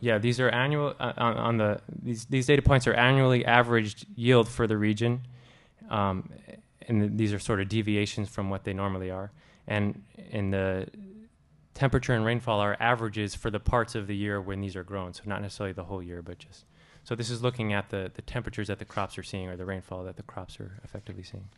Yeah, 0.00 0.18
these 0.18 0.38
are 0.38 0.48
annual 0.48 0.94
uh, 1.00 1.12
on, 1.16 1.56
the 1.56 1.80
these 2.02 2.24
these 2.26 2.46
data 2.46 2.62
points 2.62 2.86
are 2.86 2.94
annually 2.94 3.44
averaged 3.44 4.06
yield 4.14 4.48
for 4.48 4.66
the 4.66 4.76
region, 4.76 5.22
um, 5.90 6.30
and 6.86 7.18
these 7.18 7.32
are 7.32 7.38
sort 7.40 7.60
of 7.60 7.68
deviations 7.68 8.28
from 8.28 8.48
what 8.48 8.64
they 8.64 8.72
normally 8.72 9.10
are. 9.10 9.32
And 9.66 10.02
in 10.30 10.50
the 10.50 10.86
temperature 11.74 12.14
and 12.14 12.24
rainfall 12.24 12.60
are 12.60 12.76
averages 12.78 13.34
for 13.34 13.50
the 13.50 13.60
parts 13.60 13.94
of 13.94 14.06
the 14.06 14.16
year 14.16 14.40
when 14.40 14.60
these 14.60 14.76
are 14.76 14.84
grown, 14.84 15.12
so 15.14 15.22
not 15.26 15.42
necessarily 15.42 15.72
the 15.72 15.84
whole 15.84 16.02
year, 16.02 16.22
but 16.22 16.38
just 16.38 16.64
so 17.02 17.16
this 17.16 17.30
is 17.30 17.42
looking 17.42 17.72
at 17.72 17.90
the 17.90 18.12
the 18.14 18.22
temperatures 18.22 18.68
that 18.68 18.78
the 18.78 18.84
crops 18.84 19.18
are 19.18 19.24
seeing 19.24 19.48
or 19.48 19.56
the 19.56 19.64
rainfall 19.64 20.04
that 20.04 20.16
the 20.16 20.22
crops 20.22 20.60
are 20.60 20.78
effectively 20.84 21.24
seeing. 21.24 21.48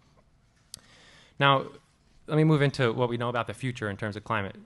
Now, 1.39 1.67
let 2.27 2.37
me 2.37 2.45
move 2.45 2.63
into 2.63 2.93
what 2.93 3.09
we 3.09 3.17
know 3.17 3.29
about 3.29 3.47
the 3.49 3.55
future 3.55 3.91
in 3.91 3.97
terms 3.97 4.17
of 4.17 4.25
climate. 4.25 4.57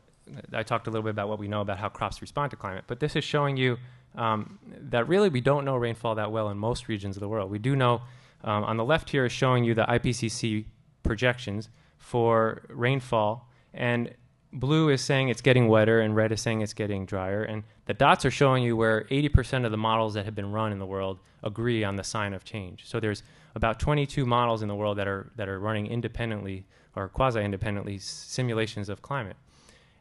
I 0.52 0.62
talked 0.62 0.86
a 0.86 0.90
little 0.90 1.02
bit 1.02 1.10
about 1.10 1.28
what 1.28 1.38
we 1.38 1.48
know 1.48 1.60
about 1.60 1.78
how 1.78 1.88
crops 1.88 2.20
respond 2.20 2.50
to 2.50 2.56
climate, 2.56 2.84
but 2.86 3.00
this 3.00 3.16
is 3.16 3.24
showing 3.24 3.56
you 3.56 3.78
um, 4.14 4.58
that 4.90 5.08
really 5.08 5.28
we 5.28 5.40
don't 5.40 5.64
know 5.64 5.76
rainfall 5.76 6.14
that 6.16 6.30
well 6.30 6.48
in 6.50 6.58
most 6.58 6.88
regions 6.88 7.16
of 7.16 7.20
the 7.20 7.28
world. 7.28 7.50
We 7.50 7.58
do 7.58 7.76
know 7.76 8.02
um, 8.42 8.64
on 8.64 8.76
the 8.76 8.84
left 8.84 9.10
here 9.10 9.24
is 9.24 9.32
showing 9.32 9.64
you 9.64 9.74
the 9.74 9.84
IPCC 9.84 10.64
projections 11.02 11.68
for 11.98 12.62
rainfall, 12.68 13.48
and 13.72 14.14
blue 14.52 14.88
is 14.90 15.00
saying 15.02 15.28
it's 15.28 15.40
getting 15.40 15.68
wetter, 15.68 16.00
and 16.00 16.14
red 16.14 16.32
is 16.32 16.40
saying 16.40 16.60
it's 16.60 16.74
getting 16.74 17.06
drier. 17.06 17.42
And 17.42 17.64
the 17.86 17.94
dots 17.94 18.24
are 18.24 18.30
showing 18.30 18.62
you 18.62 18.76
where 18.76 19.04
80% 19.04 19.64
of 19.64 19.70
the 19.70 19.76
models 19.76 20.14
that 20.14 20.24
have 20.24 20.34
been 20.34 20.52
run 20.52 20.72
in 20.72 20.78
the 20.78 20.86
world 20.86 21.18
agree 21.42 21.84
on 21.84 21.96
the 21.96 22.04
sign 22.04 22.32
of 22.32 22.44
change. 22.44 22.86
So 22.86 23.00
there's 23.00 23.22
about 23.54 23.78
22 23.80 24.24
models 24.24 24.62
in 24.62 24.68
the 24.68 24.74
world 24.74 24.98
that 24.98 25.06
are 25.06 25.30
that 25.36 25.48
are 25.48 25.60
running 25.60 25.86
independently 25.86 26.66
or 26.96 27.08
quasi-independently 27.08 27.98
simulations 27.98 28.88
of 28.88 29.02
climate. 29.02 29.36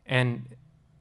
And 0.05 0.55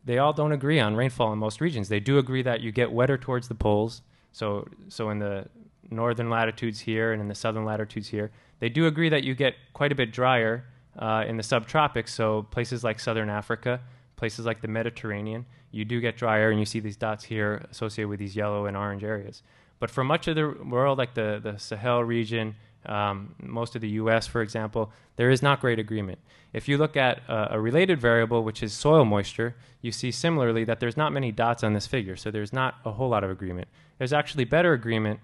they 0.04 0.18
all 0.18 0.32
don't 0.32 0.52
agree 0.52 0.80
on 0.80 0.96
rainfall 0.96 1.32
in 1.32 1.38
most 1.38 1.60
regions. 1.60 1.88
They 1.88 2.00
do 2.00 2.18
agree 2.18 2.42
that 2.42 2.60
you 2.60 2.72
get 2.72 2.92
wetter 2.92 3.16
towards 3.16 3.48
the 3.48 3.54
poles. 3.54 4.02
So, 4.32 4.66
so 4.88 5.10
in 5.10 5.18
the 5.18 5.46
northern 5.90 6.30
latitudes 6.30 6.80
here 6.80 7.12
and 7.12 7.20
in 7.20 7.28
the 7.28 7.34
southern 7.34 7.64
latitudes 7.64 8.08
here, 8.08 8.30
they 8.58 8.68
do 8.68 8.86
agree 8.86 9.08
that 9.08 9.24
you 9.24 9.34
get 9.34 9.54
quite 9.72 9.92
a 9.92 9.94
bit 9.94 10.12
drier 10.12 10.64
uh, 10.98 11.24
in 11.26 11.36
the 11.36 11.42
subtropics. 11.42 12.08
So 12.08 12.42
places 12.50 12.82
like 12.84 13.00
southern 13.00 13.28
Africa, 13.28 13.80
places 14.16 14.46
like 14.46 14.60
the 14.60 14.68
Mediterranean, 14.68 15.46
you 15.70 15.84
do 15.84 16.00
get 16.00 16.16
drier, 16.16 16.50
and 16.50 16.60
you 16.60 16.66
see 16.66 16.80
these 16.80 16.96
dots 16.96 17.24
here 17.24 17.66
associated 17.70 18.08
with 18.08 18.18
these 18.18 18.36
yellow 18.36 18.66
and 18.66 18.76
orange 18.76 19.02
areas. 19.02 19.42
But 19.80 19.90
for 19.90 20.04
much 20.04 20.28
of 20.28 20.36
the 20.36 20.48
world, 20.64 20.98
like 20.98 21.14
the, 21.14 21.40
the 21.42 21.58
Sahel 21.58 22.04
region, 22.04 22.54
um, 22.86 23.34
most 23.40 23.74
of 23.74 23.80
the 23.80 23.88
US, 23.90 24.26
for 24.26 24.42
example, 24.42 24.90
there 25.16 25.30
is 25.30 25.42
not 25.42 25.60
great 25.60 25.78
agreement. 25.78 26.18
If 26.52 26.68
you 26.68 26.76
look 26.76 26.96
at 26.96 27.20
uh, 27.28 27.48
a 27.50 27.60
related 27.60 28.00
variable, 28.00 28.42
which 28.44 28.62
is 28.62 28.72
soil 28.72 29.04
moisture, 29.04 29.56
you 29.80 29.92
see 29.92 30.10
similarly 30.10 30.64
that 30.64 30.80
there's 30.80 30.96
not 30.96 31.12
many 31.12 31.32
dots 31.32 31.62
on 31.64 31.72
this 31.72 31.86
figure, 31.86 32.16
so 32.16 32.30
there's 32.30 32.52
not 32.52 32.76
a 32.84 32.92
whole 32.92 33.08
lot 33.08 33.24
of 33.24 33.30
agreement. 33.30 33.68
There's 33.98 34.12
actually 34.12 34.44
better 34.44 34.72
agreement 34.72 35.20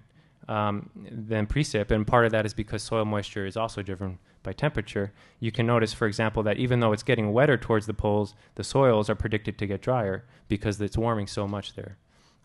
um, 0.49 0.91
than 1.11 1.47
precip, 1.47 1.91
and 1.91 2.07
part 2.07 2.25
of 2.25 2.33
that 2.33 2.47
is 2.47 2.55
because 2.55 2.83
soil 2.83 3.05
moisture 3.05 3.45
is 3.45 3.57
also 3.57 3.83
driven 3.83 4.19
by 4.43 4.53
temperature. 4.53 5.12
You 5.41 5.53
can 5.53 5.67
notice, 5.67 5.93
for 5.93 6.07
example, 6.07 6.43
that 6.45 6.57
even 6.57 6.81
though 6.81 6.93
it's 6.93 7.03
getting 7.03 7.33
wetter 7.33 7.59
towards 7.59 7.87
the 7.87 7.95
poles, 7.95 8.35
the 8.55 8.65
soils 8.65 9.11
are 9.11 9.15
predicted 9.15 9.59
to 9.59 9.67
get 9.67 9.83
drier 9.83 10.25
because 10.49 10.81
it's 10.81 10.97
warming 10.97 11.27
so 11.27 11.47
much 11.47 11.75
there. 11.75 11.99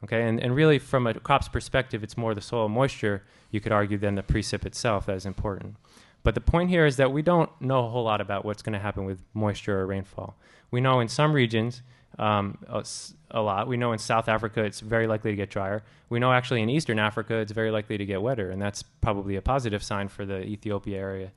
Okay, 0.03 0.27
and, 0.27 0.39
and 0.39 0.53
really 0.53 0.79
from 0.79 1.07
a 1.07 1.13
crop's 1.13 1.47
perspective, 1.47 2.03
it's 2.03 2.17
more 2.17 2.35
the 2.35 2.41
soil 2.41 2.67
moisture, 2.67 3.23
you 3.51 3.61
could 3.61 3.71
argue, 3.71 3.97
than 3.97 4.15
the 4.15 4.23
precip 4.23 4.65
itself 4.65 5.05
that 5.05 5.15
is 5.15 5.25
important. 5.25 5.77
But 6.23 6.35
the 6.35 6.41
point 6.41 6.69
here 6.69 6.85
is 6.85 6.97
that 6.97 7.11
we 7.11 7.21
don't 7.21 7.49
know 7.61 7.85
a 7.85 7.89
whole 7.89 8.03
lot 8.03 8.19
about 8.19 8.43
what's 8.43 8.61
going 8.61 8.73
to 8.73 8.79
happen 8.79 9.05
with 9.05 9.23
moisture 9.33 9.79
or 9.79 9.85
rainfall. 9.85 10.35
We 10.71 10.81
know 10.81 10.99
in 10.99 11.07
some 11.07 11.33
regions 11.33 11.81
um, 12.19 12.57
a, 12.67 12.83
a, 13.31 13.41
lot. 13.41 13.67
We 13.67 13.77
know 13.77 13.93
in 13.93 13.99
South 13.99 14.27
Africa 14.27 14.63
it's 14.63 14.81
very 14.81 15.07
likely 15.07 15.31
to 15.31 15.37
get 15.37 15.49
drier. 15.49 15.83
We 16.09 16.19
know 16.19 16.31
actually 16.31 16.61
in 16.61 16.69
Eastern 16.69 16.99
Africa 16.99 17.35
it's 17.35 17.51
very 17.51 17.71
likely 17.71 17.97
to 17.97 18.05
get 18.05 18.21
wetter, 18.21 18.51
and 18.51 18.61
that's 18.61 18.83
probably 18.83 19.35
a 19.35 19.41
positive 19.41 19.83
sign 19.83 20.09
for 20.09 20.25
the 20.25 20.43
Ethiopia 20.43 20.99
area. 20.99 21.31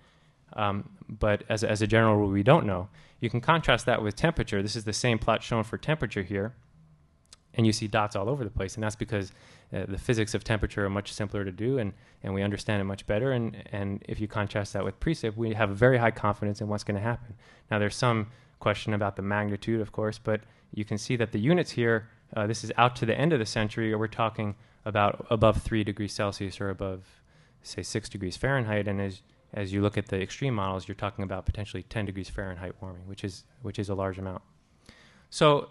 Um, 0.55 0.91
but 1.09 1.45
as, 1.49 1.65
as 1.65 1.83
a 1.83 1.87
general 1.87 2.17
rule, 2.17 2.31
we 2.31 2.43
don't 2.43 2.67
know. 2.67 2.89
You 3.21 3.31
can 3.31 3.41
contrast 3.41 3.87
that 3.87 4.03
with 4.03 4.17
temperature. 4.17 4.63
This 4.63 4.77
is 4.77 4.85
the 4.85 4.93
same 4.93 5.19
plot 5.19 5.43
shown 5.43 5.65
for 5.65 5.79
temperature 5.79 6.23
here 6.23 6.55
and 7.57 7.67
you 7.67 7.73
see 7.73 7.87
dots 7.87 8.15
all 8.15 8.29
over 8.29 8.45
the 8.45 8.51
place. 8.51 8.75
And 8.75 8.85
that's 8.85 8.97
because 8.97 9.33
uh, 9.73 9.85
the 9.89 9.99
physics 9.99 10.35
of 10.35 10.45
temperature 10.45 10.85
are 10.85 10.91
much 10.91 11.13
simpler 11.13 11.45
to 11.45 11.51
do, 11.51 11.79
and, 11.79 11.93
and 12.23 12.35
we 12.35 12.43
understand 12.43 12.81
it 12.81 12.85
much 12.85 13.07
better. 13.07 13.33
And, 13.33 13.57
and 13.73 14.05
if 14.09 14.21
you 14.21 14.29
contrast 14.29 14.75
that 14.75 14.85
with 14.85 15.01
precip, 15.01 15.37
we 15.37 15.55
have 15.55 15.71
a 15.71 15.75
very 15.75 15.99
high 15.99 16.11
confidence 16.11 16.61
in 16.61 16.69
what's 16.69 16.85
going 16.85 16.97
to 16.97 17.03
happen. 17.03 17.35
Now, 17.71 17.79
there's 17.79 17.97
some 17.97 18.29
question 18.61 18.95
about 18.95 19.17
the 19.17 19.23
magnitude, 19.23 19.81
of 19.81 19.93
course, 19.93 20.19
but 20.19 20.43
you 20.73 20.85
can 20.85 20.99
see 20.99 21.17
that 21.17 21.33
the 21.33 21.41
units 21.41 21.73
here, 21.73 22.09
uh, 22.37 22.47
this 22.47 22.63
is 22.63 22.73
out 22.77 22.95
to 22.97 23.07
the 23.07 23.19
end 23.19 23.33
of 23.33 23.39
the 23.39 23.47
century, 23.47 23.93
or 23.93 23.99
we're 23.99 24.07
talking 24.07 24.55
about 24.85 25.27
above 25.31 25.63
3 25.63 25.83
degrees 25.83 26.13
Celsius 26.13 26.61
or 26.61 26.71
above, 26.71 27.05
say, 27.63 27.83
6 27.83 28.09
degrees 28.09 28.37
Fahrenheit. 28.37 28.87
And 28.87 29.01
as, 29.01 29.23
as 29.53 29.73
you 29.73 29.83
look 29.83 29.99
at 29.99 30.07
the 30.07 30.21
extreme 30.21 30.55
models, 30.55 30.87
you're 30.87 30.95
talking 30.95 31.25
about 31.25 31.47
potentially 31.47 31.83
10 31.83 32.05
degrees 32.05 32.29
Fahrenheit 32.29 32.75
warming, 32.81 33.07
which 33.07 33.25
is, 33.25 33.45
which 33.63 33.79
is 33.79 33.89
a 33.89 33.95
large 33.95 34.19
amount. 34.19 34.43
So 35.31 35.71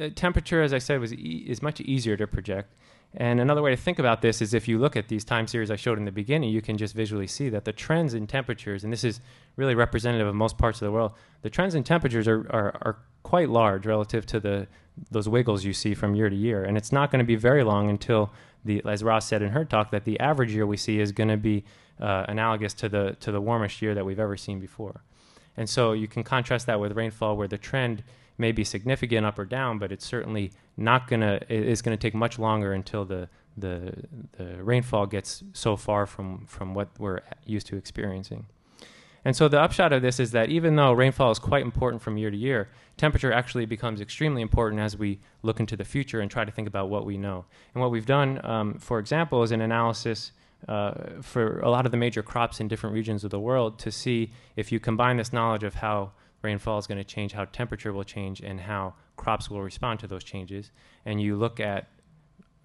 uh, 0.00 0.08
temperature, 0.14 0.62
as 0.62 0.72
I 0.72 0.78
said, 0.78 1.00
was 1.00 1.12
e- 1.12 1.44
is 1.46 1.62
much 1.62 1.80
easier 1.80 2.16
to 2.16 2.26
project. 2.26 2.74
And 3.16 3.40
another 3.40 3.62
way 3.62 3.70
to 3.70 3.76
think 3.76 4.00
about 4.00 4.22
this 4.22 4.42
is 4.42 4.54
if 4.54 4.66
you 4.66 4.78
look 4.78 4.96
at 4.96 5.06
these 5.06 5.24
time 5.24 5.46
series 5.46 5.70
I 5.70 5.76
showed 5.76 5.98
in 5.98 6.04
the 6.04 6.10
beginning, 6.12 6.50
you 6.50 6.60
can 6.60 6.76
just 6.76 6.94
visually 6.94 7.28
see 7.28 7.48
that 7.48 7.64
the 7.64 7.72
trends 7.72 8.12
in 8.12 8.26
temperatures, 8.26 8.82
and 8.82 8.92
this 8.92 9.04
is 9.04 9.20
really 9.56 9.76
representative 9.76 10.26
of 10.26 10.34
most 10.34 10.58
parts 10.58 10.82
of 10.82 10.86
the 10.86 10.92
world, 10.92 11.12
the 11.42 11.50
trends 11.50 11.76
in 11.76 11.84
temperatures 11.84 12.26
are, 12.26 12.40
are, 12.50 12.76
are 12.82 12.98
quite 13.22 13.48
large 13.48 13.86
relative 13.86 14.26
to 14.26 14.40
the 14.40 14.66
those 15.10 15.28
wiggles 15.28 15.64
you 15.64 15.72
see 15.72 15.92
from 15.92 16.14
year 16.14 16.30
to 16.30 16.36
year. 16.36 16.62
And 16.62 16.76
it's 16.76 16.92
not 16.92 17.10
going 17.10 17.18
to 17.18 17.24
be 17.24 17.34
very 17.34 17.64
long 17.64 17.90
until 17.90 18.30
the, 18.64 18.80
as 18.86 19.02
Roz 19.02 19.24
said 19.24 19.42
in 19.42 19.50
her 19.50 19.64
talk, 19.64 19.90
that 19.90 20.04
the 20.04 20.18
average 20.20 20.52
year 20.52 20.66
we 20.66 20.76
see 20.76 21.00
is 21.00 21.10
going 21.10 21.28
to 21.28 21.36
be 21.36 21.64
uh, 22.00 22.24
analogous 22.28 22.74
to 22.74 22.88
the 22.88 23.16
to 23.20 23.30
the 23.32 23.40
warmest 23.40 23.82
year 23.82 23.94
that 23.94 24.04
we've 24.04 24.20
ever 24.20 24.36
seen 24.36 24.60
before. 24.60 25.02
And 25.56 25.68
so 25.68 25.92
you 25.92 26.08
can 26.08 26.24
contrast 26.24 26.66
that 26.66 26.80
with 26.80 26.92
rainfall, 26.92 27.36
where 27.36 27.48
the 27.48 27.58
trend 27.58 28.02
may 28.38 28.52
be 28.52 28.64
significant 28.64 29.26
up 29.26 29.38
or 29.38 29.44
down, 29.44 29.78
but 29.78 29.92
it's 29.92 30.04
certainly 30.04 30.52
not 30.76 31.08
gonna. 31.08 31.40
It's 31.48 31.82
going 31.82 31.96
to 31.96 32.00
take 32.00 32.14
much 32.14 32.38
longer 32.38 32.72
until 32.72 33.04
the 33.04 33.28
the 33.56 33.94
the 34.36 34.62
rainfall 34.62 35.06
gets 35.06 35.42
so 35.52 35.76
far 35.76 36.06
from 36.06 36.46
from 36.46 36.74
what 36.74 36.88
we're 36.98 37.20
used 37.46 37.66
to 37.68 37.76
experiencing. 37.76 38.46
And 39.24 39.34
so 39.34 39.48
the 39.48 39.60
upshot 39.60 39.92
of 39.92 40.02
this 40.02 40.20
is 40.20 40.32
that 40.32 40.50
even 40.50 40.76
though 40.76 40.92
rainfall 40.92 41.30
is 41.30 41.38
quite 41.38 41.62
important 41.62 42.02
from 42.02 42.18
year 42.18 42.30
to 42.30 42.36
year, 42.36 42.68
temperature 42.98 43.32
actually 43.32 43.64
becomes 43.64 44.00
extremely 44.00 44.42
important 44.42 44.82
as 44.82 44.98
we 44.98 45.18
look 45.42 45.60
into 45.60 45.76
the 45.76 45.84
future 45.84 46.20
and 46.20 46.30
try 46.30 46.44
to 46.44 46.52
think 46.52 46.68
about 46.68 46.90
what 46.90 47.06
we 47.06 47.16
know. 47.16 47.46
And 47.72 47.80
what 47.80 47.90
we've 47.90 48.04
done, 48.04 48.44
um, 48.44 48.74
for 48.74 48.98
example, 48.98 49.42
is 49.42 49.50
an 49.50 49.62
analysis 49.62 50.32
uh, 50.68 50.92
for 51.22 51.60
a 51.60 51.70
lot 51.70 51.86
of 51.86 51.92
the 51.92 51.98
major 51.98 52.22
crops 52.22 52.60
in 52.60 52.68
different 52.68 52.94
regions 52.94 53.24
of 53.24 53.30
the 53.30 53.40
world 53.40 53.78
to 53.78 53.90
see 53.90 54.30
if 54.56 54.70
you 54.70 54.78
combine 54.78 55.16
this 55.16 55.32
knowledge 55.32 55.62
of 55.62 55.74
how 55.74 56.12
rainfall 56.44 56.78
is 56.78 56.86
going 56.86 56.98
to 56.98 57.04
change, 57.04 57.32
how 57.32 57.46
temperature 57.46 57.92
will 57.92 58.04
change, 58.04 58.40
and 58.40 58.60
how 58.60 58.94
crops 59.16 59.50
will 59.50 59.62
respond 59.62 60.00
to 60.00 60.06
those 60.06 60.22
changes. 60.22 60.70
And 61.04 61.20
you 61.20 61.36
look 61.36 61.58
at 61.58 61.88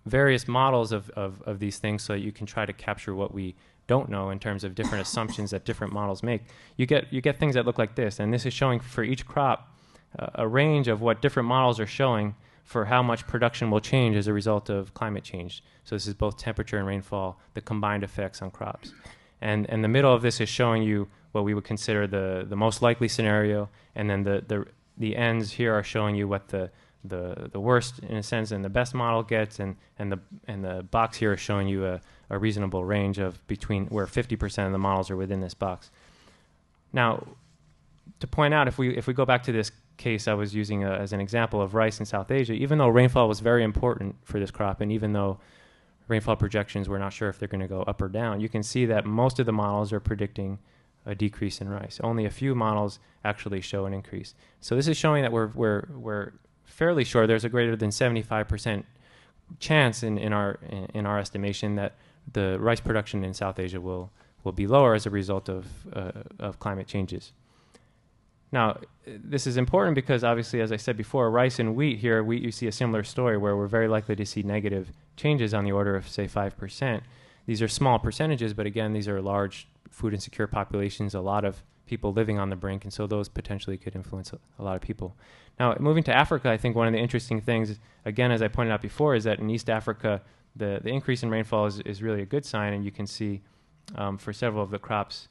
various 0.05 0.47
models 0.47 0.91
of, 0.91 1.09
of, 1.11 1.41
of 1.43 1.59
these 1.59 1.77
things 1.77 2.03
so 2.03 2.13
that 2.13 2.19
you 2.19 2.31
can 2.31 2.45
try 2.45 2.65
to 2.65 2.73
capture 2.73 3.15
what 3.15 3.33
we 3.33 3.55
don't 3.87 4.09
know 4.09 4.29
in 4.29 4.39
terms 4.39 4.63
of 4.63 4.75
different 4.75 5.01
assumptions 5.07 5.51
that 5.51 5.65
different 5.65 5.93
models 5.93 6.21
make. 6.21 6.41
You 6.77 6.85
get, 6.85 7.11
you 7.11 7.21
get 7.21 7.39
things 7.39 7.55
that 7.55 7.65
look 7.65 7.77
like 7.77 7.95
this. 7.95 8.19
And 8.19 8.33
this 8.33 8.45
is 8.45 8.53
showing 8.53 8.79
for 8.79 9.03
each 9.03 9.25
crop 9.25 9.75
uh, 10.17 10.27
a 10.35 10.47
range 10.47 10.87
of 10.87 11.01
what 11.01 11.21
different 11.21 11.47
models 11.47 11.79
are 11.79 11.87
showing 11.87 12.35
for 12.63 12.85
how 12.85 13.01
much 13.01 13.25
production 13.25 13.71
will 13.71 13.79
change 13.79 14.15
as 14.15 14.27
a 14.27 14.33
result 14.33 14.69
of 14.69 14.93
climate 14.93 15.23
change. 15.23 15.63
So 15.83 15.95
this 15.95 16.05
is 16.05 16.13
both 16.13 16.37
temperature 16.37 16.77
and 16.77 16.85
rainfall, 16.85 17.39
the 17.55 17.61
combined 17.61 18.03
effects 18.03 18.43
on 18.43 18.51
crops. 18.51 18.93
And, 19.41 19.67
and 19.69 19.83
the 19.83 19.87
middle 19.87 20.13
of 20.13 20.21
this 20.21 20.39
is 20.39 20.49
showing 20.49 20.83
you 20.83 21.07
what 21.31 21.43
we 21.43 21.53
would 21.53 21.63
consider 21.63 22.07
the, 22.07 22.45
the 22.47 22.55
most 22.55 22.81
likely 22.81 23.07
scenario, 23.07 23.69
and 23.95 24.09
then 24.09 24.23
the, 24.23 24.43
the, 24.47 24.65
the 24.97 25.15
ends 25.15 25.51
here 25.51 25.73
are 25.73 25.83
showing 25.83 26.15
you 26.15 26.27
what 26.27 26.47
the, 26.49 26.69
the, 27.03 27.49
the 27.51 27.59
worst, 27.59 27.99
in 27.99 28.17
a 28.17 28.23
sense, 28.23 28.51
and 28.51 28.63
the 28.63 28.69
best 28.69 28.93
model 28.93 29.23
gets, 29.23 29.59
and, 29.59 29.75
and, 29.97 30.11
the, 30.11 30.19
and 30.47 30.63
the 30.63 30.83
box 30.91 31.17
here 31.17 31.33
is 31.33 31.39
showing 31.39 31.67
you 31.67 31.85
a, 31.85 32.01
a 32.29 32.37
reasonable 32.37 32.83
range 32.83 33.19
of 33.19 33.45
between 33.47 33.85
where 33.87 34.05
50% 34.05 34.65
of 34.65 34.71
the 34.71 34.77
models 34.77 35.09
are 35.09 35.15
within 35.15 35.41
this 35.41 35.53
box. 35.53 35.91
Now, 36.91 37.25
to 38.19 38.27
point 38.27 38.53
out, 38.53 38.67
if 38.67 38.77
we, 38.77 38.95
if 38.97 39.07
we 39.07 39.13
go 39.13 39.25
back 39.25 39.43
to 39.43 39.51
this 39.51 39.71
case 39.99 40.27
I 40.27 40.33
was 40.33 40.55
using 40.55 40.83
a, 40.83 40.93
uh, 40.93 40.97
as 40.97 41.13
an 41.13 41.19
example 41.19 41.61
of 41.61 41.75
rice 41.75 41.99
in 41.99 42.05
South 42.05 42.31
Asia, 42.31 42.53
even 42.53 42.79
though 42.79 42.87
rainfall 42.87 43.27
was 43.27 43.41
very 43.41 43.63
important 43.63 44.15
for 44.23 44.39
this 44.39 44.49
crop, 44.49 44.81
and 44.81 44.91
even 44.91 45.13
though 45.13 45.39
rainfall 46.07 46.35
projections 46.35 46.89
we're 46.89 46.97
not 46.97 47.13
sure 47.13 47.29
if 47.29 47.37
they're 47.37 47.47
going 47.47 47.61
to 47.61 47.67
go 47.67 47.83
up 47.83 48.01
or 48.01 48.07
down, 48.07 48.39
you 48.39 48.49
can 48.49 48.63
see 48.63 48.85
that 48.85 49.05
most 49.05 49.39
of 49.39 49.45
the 49.45 49.51
models 49.51 49.93
are 49.93 49.99
predicting 49.99 50.57
a 51.09 51.15
decrease 51.15 51.59
in 51.59 51.67
rice. 51.67 51.99
Only 52.03 52.25
a 52.25 52.29
few 52.29 52.53
models 52.53 52.99
actually 53.25 53.61
show 53.61 53.85
an 53.85 53.93
increase. 53.93 54.35
So 54.61 54.75
this 54.75 54.87
is 54.87 54.95
showing 54.95 55.23
that 55.23 55.31
we're, 55.31 55.47
we're, 55.47 55.87
we're 55.91 56.33
fairly 56.63 57.03
sure 57.03 57.25
there's 57.25 57.43
a 57.43 57.49
greater 57.49 57.75
than 57.75 57.89
75% 57.89 58.83
chance 59.59 60.03
in, 60.03 60.19
in, 60.19 60.31
our, 60.31 60.59
in, 60.69 60.85
in 60.93 61.05
our 61.07 61.19
estimation 61.19 61.75
that 61.75 61.95
the 62.31 62.59
rice 62.59 62.79
production 62.79 63.23
in 63.23 63.33
South 63.33 63.57
Asia 63.57 63.81
will, 63.81 64.11
will 64.43 64.51
be 64.51 64.67
lower 64.67 64.93
as 64.93 65.07
a 65.07 65.09
result 65.09 65.49
of, 65.49 65.65
uh, 65.91 66.11
of 66.37 66.59
climate 66.59 66.85
changes. 66.85 67.33
Now, 68.51 68.77
this 69.05 69.47
is 69.47 69.57
important 69.57 69.95
because 69.95 70.23
obviously, 70.23 70.61
as 70.61 70.71
I 70.71 70.77
said 70.77 70.95
before, 70.95 71.31
rice 71.31 71.57
and 71.57 71.75
wheat 71.75 71.99
here, 71.99 72.23
wheat 72.23 72.43
you 72.43 72.51
see 72.51 72.67
a 72.67 72.71
similar 72.71 73.03
story 73.03 73.37
where 73.37 73.57
we're 73.57 73.67
very 73.67 73.87
likely 73.87 74.15
to 74.15 74.25
see 74.25 74.43
negative 74.43 74.91
changes 75.15 75.55
on 75.55 75.65
the 75.65 75.71
order 75.71 75.95
of, 75.95 76.07
say, 76.07 76.27
5%. 76.27 77.01
These 77.47 77.61
are 77.63 77.67
small 77.67 77.97
percentages, 77.97 78.53
but 78.53 78.67
again, 78.67 78.93
these 78.93 79.07
are 79.07 79.19
large 79.21 79.67
food 79.89 80.13
insecure 80.13 80.47
populations, 80.47 81.13
a 81.13 81.21
lot 81.21 81.45
of 81.45 81.63
people 81.85 82.13
living 82.13 82.37
on 82.39 82.49
the 82.49 82.55
brink, 82.55 82.83
and 82.83 82.93
so 82.93 83.07
those 83.07 83.27
potentially 83.27 83.77
could 83.77 83.95
influence 83.95 84.31
a, 84.31 84.63
lot 84.63 84.75
of 84.75 84.81
people. 84.81 85.15
Now, 85.59 85.75
moving 85.79 86.03
to 86.03 86.15
Africa, 86.15 86.49
I 86.49 86.57
think 86.57 86.75
one 86.75 86.87
of 86.87 86.93
the 86.93 86.99
interesting 86.99 87.41
things, 87.41 87.79
again, 88.05 88.31
as 88.31 88.41
I 88.41 88.47
pointed 88.47 88.71
out 88.71 88.81
before, 88.81 89.15
is 89.15 89.23
that 89.23 89.39
in 89.39 89.49
East 89.49 89.69
Africa, 89.69 90.21
the, 90.55 90.79
the 90.83 90.89
increase 90.89 91.23
in 91.23 91.29
rainfall 91.29 91.65
is, 91.65 91.79
is 91.81 92.03
really 92.03 92.21
a 92.21 92.25
good 92.25 92.45
sign, 92.45 92.73
and 92.73 92.85
you 92.85 92.91
can 92.91 93.07
see 93.07 93.41
um, 93.95 94.17
for 94.17 94.31
several 94.31 94.63
of 94.63 94.69
the 94.69 94.79
crops, 94.79 95.27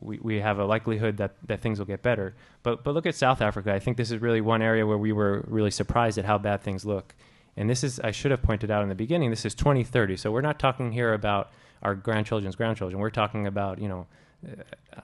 we, 0.00 0.18
we 0.20 0.40
have 0.40 0.58
a 0.58 0.64
likelihood 0.64 1.16
that, 1.18 1.36
that 1.46 1.60
things 1.60 1.78
will 1.78 1.86
get 1.86 2.02
better. 2.02 2.34
But, 2.62 2.84
but 2.84 2.94
look 2.94 3.06
at 3.06 3.14
South 3.14 3.40
Africa. 3.40 3.72
I 3.72 3.78
think 3.78 3.96
this 3.96 4.10
is 4.10 4.20
really 4.20 4.40
one 4.40 4.62
area 4.62 4.86
where 4.86 4.98
we 4.98 5.12
were 5.12 5.44
really 5.46 5.70
surprised 5.70 6.18
at 6.18 6.24
how 6.24 6.38
bad 6.38 6.62
things 6.62 6.84
look. 6.84 7.14
And 7.56 7.68
this 7.68 7.84
is, 7.84 8.00
I 8.00 8.10
should 8.10 8.30
have 8.30 8.42
pointed 8.42 8.70
out 8.70 8.82
in 8.82 8.88
the 8.88 8.94
beginning, 8.94 9.30
this 9.30 9.44
is 9.44 9.54
2030. 9.54 10.16
So 10.16 10.32
we're 10.32 10.40
not 10.40 10.58
talking 10.58 10.92
here 10.92 11.12
about 11.12 11.50
our 11.82 11.94
grandchildren's 11.94 12.56
grandchildren. 12.56 13.00
We're 13.00 13.10
talking 13.10 13.46
about, 13.46 13.80
you 13.80 13.88
know, 13.88 14.06
uh, 14.46 14.62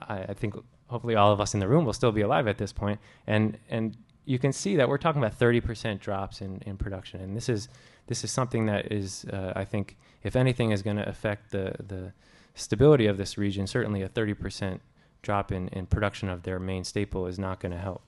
I, 0.08 0.18
I 0.28 0.34
think 0.34 0.54
hopefully 0.88 1.14
all 1.14 1.32
of 1.32 1.40
us 1.40 1.54
in 1.54 1.60
the 1.60 1.68
room 1.68 1.84
will 1.84 1.92
still 1.92 2.12
be 2.12 2.22
alive 2.22 2.48
at 2.48 2.58
this 2.58 2.72
point. 2.72 3.00
And, 3.26 3.58
and 3.68 3.96
you 4.24 4.38
can 4.38 4.52
see 4.52 4.76
that 4.76 4.88
we're 4.88 4.98
talking 4.98 5.22
about 5.22 5.38
30% 5.38 6.00
drops 6.00 6.40
in, 6.40 6.62
in 6.66 6.76
production. 6.76 7.20
And 7.20 7.36
this 7.36 7.48
is, 7.48 7.68
this 8.06 8.24
is 8.24 8.30
something 8.30 8.66
that 8.66 8.92
is, 8.92 9.24
uh, 9.32 9.52
I 9.54 9.64
think, 9.64 9.96
if 10.22 10.36
anything, 10.36 10.70
is 10.70 10.82
going 10.82 10.96
to 10.96 11.08
affect 11.08 11.50
the, 11.50 11.74
the 11.86 12.12
stability 12.54 13.06
of 13.06 13.16
this 13.16 13.38
region. 13.38 13.66
Certainly, 13.66 14.02
a 14.02 14.08
30% 14.08 14.80
drop 15.22 15.52
in, 15.52 15.68
in 15.68 15.86
production 15.86 16.28
of 16.28 16.42
their 16.42 16.58
main 16.58 16.84
staple 16.84 17.26
is 17.26 17.38
not 17.38 17.60
going 17.60 17.72
to 17.72 17.78
help. 17.78 18.02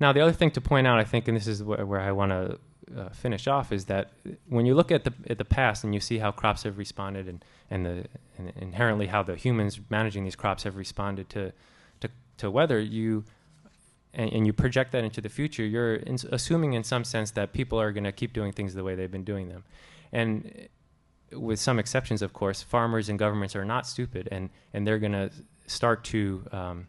Now, 0.00 0.12
the 0.12 0.20
other 0.20 0.32
thing 0.32 0.50
to 0.52 0.60
point 0.60 0.86
out, 0.86 0.98
I 0.98 1.04
think, 1.04 1.28
and 1.28 1.36
this 1.36 1.46
is 1.46 1.60
wh- 1.60 1.88
where 1.88 2.00
I 2.00 2.12
want 2.12 2.30
to 2.30 2.58
uh, 2.96 3.08
finish 3.10 3.46
off, 3.46 3.72
is 3.72 3.86
that 3.86 4.12
when 4.48 4.66
you 4.66 4.74
look 4.74 4.90
at 4.90 5.04
the 5.04 5.12
at 5.28 5.38
the 5.38 5.44
past 5.44 5.84
and 5.84 5.94
you 5.94 6.00
see 6.00 6.18
how 6.18 6.30
crops 6.30 6.62
have 6.64 6.78
responded, 6.78 7.28
and 7.28 7.44
and 7.70 7.86
the 7.86 8.06
and 8.38 8.52
inherently 8.56 9.06
how 9.06 9.22
the 9.22 9.36
humans 9.36 9.80
managing 9.88 10.24
these 10.24 10.36
crops 10.36 10.62
have 10.64 10.76
responded 10.76 11.28
to 11.30 11.52
to, 12.00 12.08
to 12.38 12.50
weather, 12.50 12.80
you 12.80 13.24
and, 14.14 14.32
and, 14.32 14.46
you 14.46 14.52
project 14.52 14.92
that 14.92 15.04
into 15.04 15.20
the 15.20 15.28
future, 15.28 15.64
you're 15.64 15.94
in, 15.94 16.18
assuming 16.30 16.74
in 16.74 16.84
some 16.84 17.04
sense 17.04 17.30
that 17.32 17.52
people 17.52 17.80
are 17.80 17.92
going 17.92 18.04
to 18.04 18.12
keep 18.12 18.32
doing 18.32 18.52
things 18.52 18.74
the 18.74 18.84
way 18.84 18.94
they've 18.94 19.10
been 19.10 19.24
doing 19.24 19.48
them. 19.48 19.64
And 20.12 20.68
with 21.32 21.58
some 21.58 21.78
exceptions, 21.78 22.20
of 22.20 22.32
course, 22.32 22.62
farmers 22.62 23.08
and 23.08 23.18
governments 23.18 23.56
are 23.56 23.64
not 23.64 23.86
stupid, 23.86 24.28
and, 24.30 24.50
and 24.74 24.86
they're 24.86 24.98
going 24.98 25.12
to 25.12 25.30
start 25.66 26.04
to 26.04 26.44
um, 26.52 26.86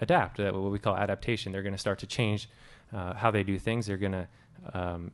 adapt, 0.00 0.40
uh, 0.40 0.52
what 0.52 0.70
we 0.70 0.78
call 0.78 0.96
adaptation. 0.96 1.52
They're 1.52 1.62
going 1.62 1.72
to 1.72 1.78
start 1.78 1.98
to 2.00 2.06
change 2.06 2.48
uh, 2.92 3.14
how 3.14 3.30
they 3.30 3.42
do 3.42 3.58
things. 3.58 3.86
They're 3.86 3.96
going 3.96 4.12
to 4.12 4.28
um, 4.74 5.10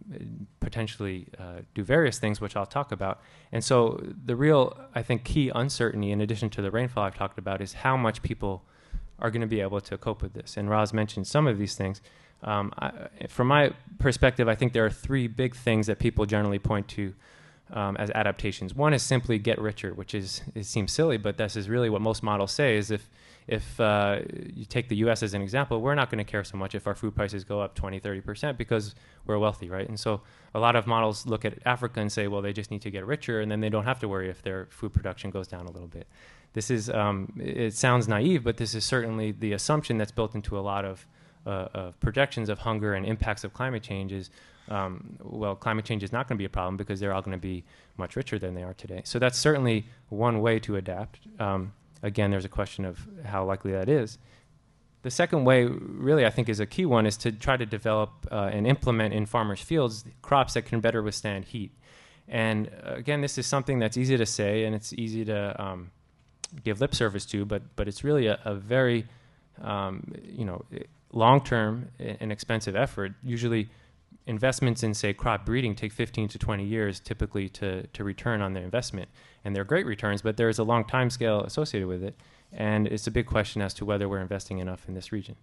potentially 0.60 1.28
uh, 1.38 1.60
do 1.74 1.82
various 1.82 2.18
things, 2.18 2.40
which 2.40 2.56
I'll 2.56 2.66
talk 2.66 2.92
about. 2.92 3.20
And 3.52 3.62
so, 3.62 4.02
the 4.24 4.36
real, 4.36 4.78
I 4.94 5.02
think, 5.02 5.24
key 5.24 5.50
uncertainty, 5.54 6.10
in 6.10 6.20
addition 6.20 6.50
to 6.50 6.62
the 6.62 6.70
rainfall 6.70 7.04
I've 7.04 7.16
talked 7.16 7.38
about, 7.38 7.60
is 7.60 7.74
how 7.74 7.96
much 7.96 8.22
people 8.22 8.62
are 9.18 9.30
going 9.30 9.40
to 9.40 9.46
be 9.46 9.60
able 9.60 9.80
to 9.80 9.96
cope 9.96 10.22
with 10.22 10.34
this. 10.34 10.56
And 10.56 10.68
Roz 10.68 10.92
mentioned 10.92 11.26
some 11.26 11.46
of 11.46 11.58
these 11.58 11.74
things. 11.74 12.00
Um, 12.42 12.72
I, 12.78 12.92
from 13.28 13.48
my 13.48 13.72
perspective, 13.98 14.48
I 14.48 14.54
think 14.54 14.72
there 14.72 14.84
are 14.84 14.90
three 14.90 15.26
big 15.26 15.54
things 15.54 15.86
that 15.86 15.98
people 15.98 16.26
generally 16.26 16.58
point 16.58 16.86
to 16.88 17.14
um, 17.72 17.96
as 17.96 18.10
adaptations. 18.10 18.74
One 18.74 18.92
is 18.92 19.02
simply 19.02 19.38
get 19.38 19.58
richer, 19.58 19.94
which 19.94 20.14
is 20.14 20.42
it 20.54 20.66
seems 20.66 20.92
silly, 20.92 21.16
but 21.16 21.36
this 21.38 21.56
is 21.56 21.68
really 21.68 21.90
what 21.90 22.00
most 22.00 22.22
models 22.22 22.52
say. 22.52 22.76
Is 22.76 22.90
if 22.90 23.08
if 23.48 23.78
uh, 23.78 24.20
you 24.52 24.64
take 24.64 24.88
the 24.88 24.96
U.S. 24.96 25.22
as 25.22 25.34
an 25.34 25.40
example, 25.40 25.80
we're 25.80 25.94
not 25.94 26.10
going 26.10 26.18
to 26.18 26.30
care 26.30 26.42
so 26.42 26.56
much 26.56 26.74
if 26.74 26.86
our 26.86 26.94
food 26.94 27.14
prices 27.14 27.44
go 27.44 27.60
up 27.60 27.74
20, 27.74 28.00
30 28.00 28.20
percent 28.20 28.58
because 28.58 28.94
we're 29.25 29.38
wealthy, 29.38 29.68
right? 29.68 29.88
And 29.88 29.99
so 29.99 30.21
a 30.54 30.58
lot 30.58 30.75
of 30.75 30.86
models 30.86 31.26
look 31.26 31.44
at 31.44 31.58
Africa 31.64 32.00
and 32.00 32.10
say, 32.10 32.26
well, 32.26 32.42
they 32.42 32.52
just 32.52 32.71
need 32.71 32.82
to 32.82 32.90
get 32.90 33.06
richer, 33.06 33.40
and 33.40 33.50
then 33.50 33.60
they 33.60 33.68
don't 33.68 33.84
have 33.84 34.00
to 34.00 34.08
worry 34.08 34.28
if 34.28 34.42
their 34.42 34.66
food 34.71 34.92
production 34.92 35.30
goes 35.30 35.47
down 35.47 35.66
a 35.66 35.71
little 35.71 35.88
bit. 35.88 36.08
This 36.54 36.71
is, 36.71 36.90
um, 36.90 37.32
it 37.38 37.75
sounds 37.75 38.08
naive, 38.08 38.42
but 38.42 38.56
this 38.56 38.75
is 38.75 38.84
certainly 38.84 39.30
the 39.30 39.52
assumption 39.52 39.99
that's 39.99 40.12
built 40.12 40.34
into 40.34 40.58
a 40.58 40.60
lot 40.60 40.84
of, 40.84 41.06
uh, 41.47 41.68
of 41.75 42.00
projections 42.00 42.49
of 42.49 42.58
hunger 42.58 42.94
and 42.94 43.06
impacts 43.06 43.44
of 43.44 43.52
climate 43.52 43.82
change 43.82 44.10
is, 44.10 44.30
um, 44.68 45.18
well, 45.23 45.54
climate 45.54 45.84
change 45.84 46.02
is 46.02 46.12
not 46.12 46.26
going 46.26 46.36
to 46.36 46.40
be 46.40 46.47
a 46.47 46.49
problem 46.49 46.76
because 46.76 46.99
they're 46.99 47.12
all 47.12 47.23
going 47.23 47.36
to 47.36 47.38
be 47.38 47.62
much 47.97 48.16
richer 48.16 48.38
than 48.38 48.54
they 48.54 48.62
are 48.62 48.75
today. 48.75 49.02
So 49.04 49.18
that's 49.18 49.38
certainly 49.38 49.86
one 50.08 50.40
way 50.40 50.58
to 50.60 50.76
adapt. 50.76 51.21
Um, 51.38 51.73
again, 52.02 52.30
there's 52.30 52.45
a 52.45 52.50
question 52.50 52.85
of 52.85 53.06
how 53.25 53.45
likely 53.45 53.73
that 53.73 53.89
is. 53.89 54.19
The 55.02 55.11
second 55.11 55.45
way, 55.45 55.65
really, 55.65 56.26
I 56.26 56.30
think 56.30 56.49
is 56.49 56.59
a 56.59 56.67
key 56.67 56.85
one, 56.85 57.06
is 57.06 57.17
to 57.19 57.30
try 57.30 57.56
to 57.56 57.67
develop 57.67 58.11
uh, 58.30 58.50
and 58.52 58.67
implement 58.67 59.15
in 59.15 59.26
farmers' 59.26 59.61
fields 59.61 60.04
crops 60.23 60.54
that 60.54 60.63
can 60.63 60.80
better 60.80 61.02
withstand 61.02 61.45
heat. 61.45 61.71
And 62.28 62.69
uh, 62.85 62.95
again, 62.95 63.21
this 63.21 63.39
is 63.39 63.47
something 63.47 63.78
that's 63.78 63.97
easy 63.97 64.17
to 64.17 64.26
say 64.26 64.65
and 64.65 64.75
it's 64.75 64.93
easy 64.95 65.25
to 65.26 65.63
um, 65.63 65.91
give 66.65 66.80
lip 66.80 66.95
service 66.95 67.25
to, 67.26 67.45
but 67.45 67.63
but 67.76 67.89
it's 67.89 68.02
really 68.04 68.26
a, 68.26 68.41
a 68.45 68.54
very 68.54 69.06
um, 69.63 70.13
you 70.25 70.45
know 70.45 70.65
long 71.13 71.41
term 71.41 71.89
and 71.99 72.32
expensive 72.32 72.75
effort. 72.75 73.13
Usually, 73.23 73.69
investments 74.26 74.82
in 74.82 74.93
say 74.93 75.12
crop 75.12 75.47
breeding 75.47 75.75
take 75.75 75.93
15 75.93 76.28
to 76.28 76.39
20 76.39 76.65
years 76.65 77.00
typically 77.00 77.49
to 77.49 77.86
to 77.86 78.04
return 78.04 78.41
on 78.41 78.52
their 78.52 78.65
investment, 78.65 79.08
and 79.45 79.54
they're 79.54 79.65
great 79.65 79.86
returns, 79.86 80.23
but 80.23 80.36
there 80.36 80.49
is 80.49 80.58
a 80.58 80.65
long 80.65 80.84
time 80.84 81.10
scale 81.10 81.43
associated 81.43 81.89
with 81.89 82.02
it, 82.02 82.17
and 82.52 82.86
it's 82.86 83.06
a 83.06 83.10
big 83.10 83.26
question 83.26 83.62
as 83.62 83.73
to 83.75 83.84
whether 83.84 84.08
we're 84.08 84.21
investing 84.21 84.58
enough 84.58 84.89
in 84.89 84.95
this 84.95 85.12
region, 85.12 85.36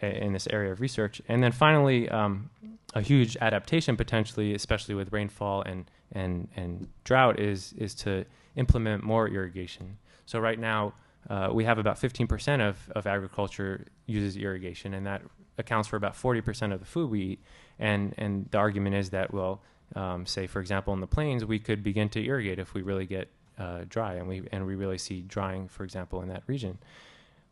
in 0.00 0.32
this 0.32 0.46
area 0.48 0.72
of 0.72 0.80
research. 0.80 1.20
And 1.28 1.42
then 1.42 1.52
finally, 1.52 2.08
um, 2.08 2.50
a 2.94 3.00
huge 3.00 3.36
adaptation 3.40 3.96
potentially, 3.96 4.54
especially 4.54 4.94
with 4.94 5.12
rainfall 5.12 5.62
and 5.62 5.90
and 6.12 6.48
and 6.56 6.88
drought, 7.04 7.40
is 7.40 7.72
is 7.74 7.94
to 7.96 8.24
implement 8.56 9.02
more 9.02 9.28
irrigation. 9.28 9.98
So 10.26 10.38
right 10.38 10.58
now, 10.58 10.94
uh, 11.28 11.48
we 11.52 11.64
have 11.64 11.78
about 11.78 12.00
15% 12.00 12.60
of, 12.60 12.90
of 12.94 13.06
agriculture 13.06 13.86
uses 14.06 14.36
irrigation, 14.36 14.94
and 14.94 15.06
that 15.06 15.22
accounts 15.58 15.88
for 15.88 15.96
about 15.96 16.14
40% 16.14 16.72
of 16.72 16.80
the 16.80 16.86
food 16.86 17.10
we 17.10 17.20
eat. 17.22 17.40
And, 17.78 18.14
and 18.18 18.48
the 18.50 18.58
argument 18.58 18.96
is 18.96 19.10
that, 19.10 19.32
well, 19.32 19.60
um, 19.94 20.26
say, 20.26 20.46
for 20.46 20.60
example, 20.60 20.94
in 20.94 21.00
the 21.00 21.06
plains, 21.06 21.44
we 21.44 21.58
could 21.58 21.82
begin 21.82 22.08
to 22.10 22.24
irrigate 22.24 22.58
if 22.58 22.74
we 22.74 22.82
really 22.82 23.06
get 23.06 23.28
uh, 23.58 23.84
dry, 23.88 24.14
and 24.14 24.26
we, 24.26 24.46
and 24.50 24.66
we 24.66 24.74
really 24.74 24.98
see 24.98 25.20
drying, 25.20 25.68
for 25.68 25.84
example, 25.84 26.22
in 26.22 26.28
that 26.28 26.42
region. 26.46 26.78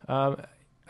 Um, 0.07 0.37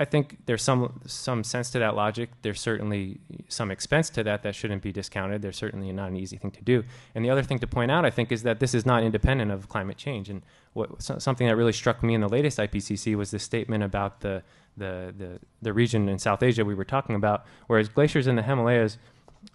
I 0.01 0.05
think 0.05 0.39
there's 0.47 0.63
some 0.63 0.99
some 1.05 1.43
sense 1.43 1.69
to 1.71 1.79
that 1.79 1.95
logic. 1.95 2.31
There's 2.41 2.59
certainly 2.59 3.19
some 3.49 3.69
expense 3.69 4.09
to 4.11 4.23
that 4.23 4.41
that 4.41 4.55
shouldn't 4.55 4.81
be 4.81 4.91
discounted. 4.91 5.43
There's 5.43 5.57
certainly 5.57 5.91
not 5.91 6.09
an 6.09 6.17
easy 6.17 6.37
thing 6.37 6.49
to 6.51 6.61
do. 6.63 6.83
And 7.13 7.23
the 7.23 7.29
other 7.29 7.43
thing 7.43 7.59
to 7.59 7.67
point 7.67 7.91
out, 7.91 8.03
I 8.03 8.09
think, 8.09 8.31
is 8.31 8.41
that 8.41 8.59
this 8.59 8.73
is 8.73 8.83
not 8.83 9.03
independent 9.03 9.51
of 9.51 9.69
climate 9.69 9.97
change. 9.97 10.27
And 10.27 10.41
what, 10.73 11.03
so, 11.03 11.19
something 11.19 11.45
that 11.45 11.55
really 11.55 11.71
struck 11.71 12.01
me 12.01 12.15
in 12.15 12.21
the 12.21 12.29
latest 12.29 12.57
IPCC 12.57 13.15
was 13.15 13.29
this 13.29 13.43
statement 13.43 13.83
about 13.83 14.21
the, 14.21 14.41
the 14.77 15.13
the 15.17 15.39
the 15.61 15.73
region 15.73 16.09
in 16.09 16.19
South 16.19 16.43
Asia 16.43 16.63
we 16.65 16.75
were 16.75 16.85
talking 16.85 17.15
about, 17.15 17.45
whereas 17.67 17.89
glaciers 17.89 18.27
in 18.27 18.35
the 18.35 18.43
Himalayas 18.43 18.97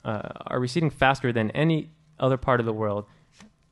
uh, 0.04 0.28
are 0.46 0.60
receding 0.60 0.90
faster 0.90 1.32
than 1.32 1.50
any 1.52 1.90
other 2.18 2.36
part 2.36 2.60
of 2.60 2.66
the 2.66 2.72
world. 2.72 3.06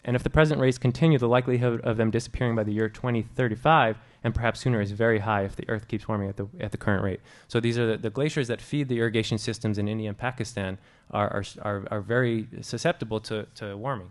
And 0.06 0.14
if 0.14 0.22
the 0.22 0.30
present 0.30 0.60
rates 0.60 0.76
continue, 0.76 1.18
the 1.18 1.28
likelihood 1.28 1.80
of 1.80 1.96
them 1.96 2.10
disappearing 2.10 2.54
by 2.54 2.62
the 2.62 2.72
year 2.72 2.90
2035 2.90 3.96
and 4.22 4.34
perhaps 4.34 4.60
sooner 4.60 4.80
is 4.80 4.90
very 4.90 5.18
high 5.20 5.44
if 5.44 5.56
the 5.56 5.68
Earth 5.68 5.88
keeps 5.88 6.08
warming 6.08 6.28
at 6.28 6.36
the, 6.36 6.46
at 6.60 6.72
the 6.72 6.78
current 6.78 7.02
rate. 7.02 7.20
So 7.48 7.60
these 7.60 7.78
are 7.78 7.86
the, 7.86 7.96
the 7.96 8.10
glaciers 8.10 8.48
that 8.48 8.60
feed 8.60 8.88
the 8.88 8.98
irrigation 8.98 9.38
systems 9.38 9.78
in 9.78 9.88
India 9.88 10.08
and 10.08 10.16
Pakistan 10.16 10.78
are, 11.10 11.28
are, 11.28 11.44
are, 11.62 11.84
are 11.90 12.00
very 12.00 12.48
susceptible 12.60 13.20
to, 13.20 13.46
to 13.56 13.76
warming. 13.76 14.10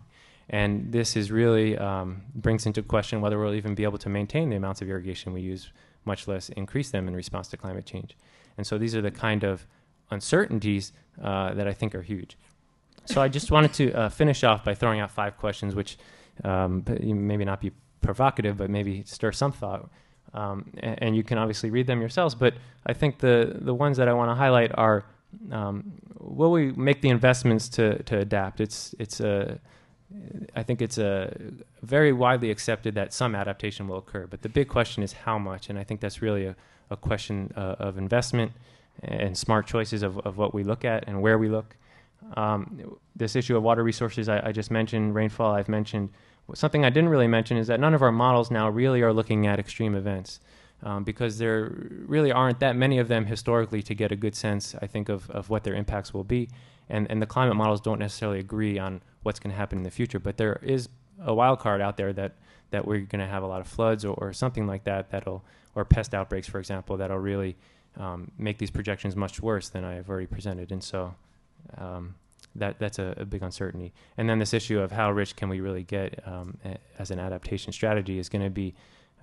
And 0.50 0.92
this 0.92 1.16
is 1.16 1.32
really 1.32 1.76
um, 1.78 2.22
brings 2.34 2.66
into 2.66 2.82
question 2.82 3.20
whether 3.20 3.38
we'll 3.38 3.54
even 3.54 3.74
be 3.74 3.84
able 3.84 3.98
to 3.98 4.08
maintain 4.08 4.50
the 4.50 4.56
amounts 4.56 4.82
of 4.82 4.88
irrigation 4.88 5.32
we 5.32 5.40
use, 5.40 5.72
much 6.06 6.28
less 6.28 6.48
increase 6.50 6.90
them 6.90 7.08
in 7.08 7.14
response 7.14 7.48
to 7.48 7.56
climate 7.56 7.86
change. 7.86 8.16
And 8.56 8.66
so 8.66 8.78
these 8.78 8.94
are 8.94 9.02
the 9.02 9.10
kind 9.10 9.44
of 9.44 9.66
uncertainties 10.10 10.92
uh, 11.22 11.54
that 11.54 11.66
I 11.66 11.72
think 11.72 11.94
are 11.94 12.02
huge. 12.02 12.36
So 13.06 13.20
I 13.20 13.28
just 13.28 13.50
wanted 13.50 13.72
to 13.74 13.92
uh, 13.92 14.08
finish 14.08 14.44
off 14.44 14.64
by 14.64 14.74
throwing 14.74 15.00
out 15.00 15.10
five 15.10 15.36
questions, 15.36 15.74
which 15.74 15.98
um, 16.42 16.84
maybe 16.86 17.44
not 17.44 17.60
be 17.60 17.72
provocative, 18.00 18.56
but 18.56 18.70
maybe 18.70 19.02
stir 19.04 19.32
some 19.32 19.52
thought. 19.52 19.90
Um, 20.32 20.72
and, 20.78 21.14
you 21.14 21.22
can 21.22 21.38
obviously 21.38 21.70
read 21.70 21.86
them 21.86 22.00
yourselves. 22.00 22.34
But 22.34 22.54
I 22.86 22.92
think 22.92 23.18
the 23.18 23.56
the 23.60 23.72
ones 23.72 23.98
that 23.98 24.08
I 24.08 24.12
want 24.14 24.30
to 24.30 24.34
highlight 24.34 24.72
are: 24.76 25.04
um, 25.52 25.92
will 26.18 26.50
we 26.50 26.72
make 26.72 27.02
the 27.02 27.10
investments 27.10 27.68
to 27.70 28.02
to 28.02 28.18
adapt? 28.18 28.60
It's 28.60 28.96
it's 28.98 29.20
a 29.20 29.60
I 30.54 30.62
think 30.62 30.80
it's 30.82 30.98
a 30.98 31.36
very 31.82 32.12
widely 32.12 32.50
accepted 32.50 32.94
that 32.94 33.12
some 33.12 33.34
adaptation 33.34 33.88
will 33.88 33.98
occur, 33.98 34.26
but 34.26 34.42
the 34.42 34.48
big 34.48 34.68
question 34.68 35.02
is 35.02 35.12
how 35.12 35.38
much, 35.38 35.70
and 35.70 35.78
I 35.78 35.84
think 35.84 36.00
that's 36.00 36.22
really 36.22 36.46
a, 36.46 36.56
a 36.90 36.96
question 36.96 37.52
uh, 37.56 37.76
of 37.78 37.98
investment 37.98 38.52
and 39.02 39.36
smart 39.36 39.66
choices 39.66 40.02
of, 40.02 40.18
of 40.20 40.36
what 40.36 40.54
we 40.54 40.62
look 40.62 40.84
at 40.84 41.08
and 41.08 41.20
where 41.20 41.38
we 41.38 41.48
look. 41.48 41.76
Um, 42.36 42.96
this 43.16 43.34
issue 43.36 43.56
of 43.56 43.62
water 43.62 43.82
resources 43.82 44.28
I, 44.28 44.48
I, 44.48 44.52
just 44.52 44.70
mentioned, 44.70 45.14
rainfall 45.14 45.52
I've 45.54 45.68
mentioned, 45.68 46.10
Something 46.52 46.84
I 46.84 46.90
didn't 46.90 47.08
really 47.08 47.26
mention 47.26 47.56
is 47.56 47.68
that 47.68 47.80
none 47.80 47.94
of 47.94 48.02
our 48.02 48.12
models 48.12 48.50
now 48.50 48.68
really 48.68 49.00
are 49.00 49.14
looking 49.14 49.46
at 49.46 49.58
extreme 49.58 49.94
events. 49.94 50.40
Um, 50.82 51.04
because 51.04 51.38
there 51.38 51.72
really 52.06 52.32
aren't 52.32 52.60
that 52.60 52.76
many 52.76 52.98
of 52.98 53.08
them 53.08 53.26
historically 53.26 53.82
to 53.82 53.94
get 53.94 54.12
a 54.12 54.16
good 54.16 54.34
sense, 54.34 54.74
I 54.82 54.86
think, 54.86 55.08
of, 55.08 55.30
of 55.30 55.48
what 55.50 55.64
their 55.64 55.74
impacts 55.74 56.12
will 56.12 56.24
be. 56.24 56.48
And, 56.88 57.10
and 57.10 57.22
the 57.22 57.26
climate 57.26 57.56
models 57.56 57.80
don't 57.80 57.98
necessarily 57.98 58.38
agree 58.38 58.78
on 58.78 59.00
what's 59.22 59.38
going 59.38 59.50
to 59.50 59.56
happen 59.56 59.78
in 59.78 59.84
the 59.84 59.90
future, 59.90 60.18
but 60.18 60.36
there 60.36 60.60
is 60.62 60.88
a 61.22 61.32
wild 61.32 61.60
card 61.60 61.80
out 61.80 61.96
there 61.96 62.12
that, 62.12 62.32
that 62.70 62.86
we're 62.86 63.00
going 63.00 63.20
to 63.20 63.26
have 63.26 63.42
a 63.42 63.46
lot 63.46 63.60
of 63.60 63.66
floods 63.66 64.04
or, 64.04 64.14
or 64.14 64.32
something 64.32 64.66
like 64.66 64.84
that 64.84 65.10
that'll, 65.10 65.42
or 65.74 65.84
pest 65.84 66.14
outbreaks, 66.14 66.46
for 66.46 66.58
example, 66.58 66.96
that'll 66.98 67.18
really 67.18 67.56
um, 67.96 68.30
make 68.38 68.58
these 68.58 68.70
projections 68.70 69.16
much 69.16 69.40
worse 69.40 69.68
than 69.68 69.84
I 69.84 69.94
have 69.94 70.10
already 70.10 70.26
presented. 70.26 70.72
And 70.72 70.82
so 70.82 71.14
um, 71.78 72.14
that 72.56 72.78
that's 72.78 72.98
a, 72.98 73.14
a, 73.16 73.24
big 73.24 73.42
uncertainty. 73.42 73.92
And 74.16 74.28
then 74.28 74.38
this 74.38 74.52
issue 74.54 74.80
of 74.80 74.92
how 74.92 75.10
rich 75.10 75.36
can 75.36 75.48
we 75.48 75.60
really 75.60 75.82
get 75.82 76.26
um, 76.26 76.58
a, 76.64 76.76
as 76.98 77.10
an 77.10 77.18
adaptation 77.18 77.72
strategy 77.72 78.18
is 78.18 78.28
going 78.28 78.44
to 78.44 78.50
be, 78.50 78.74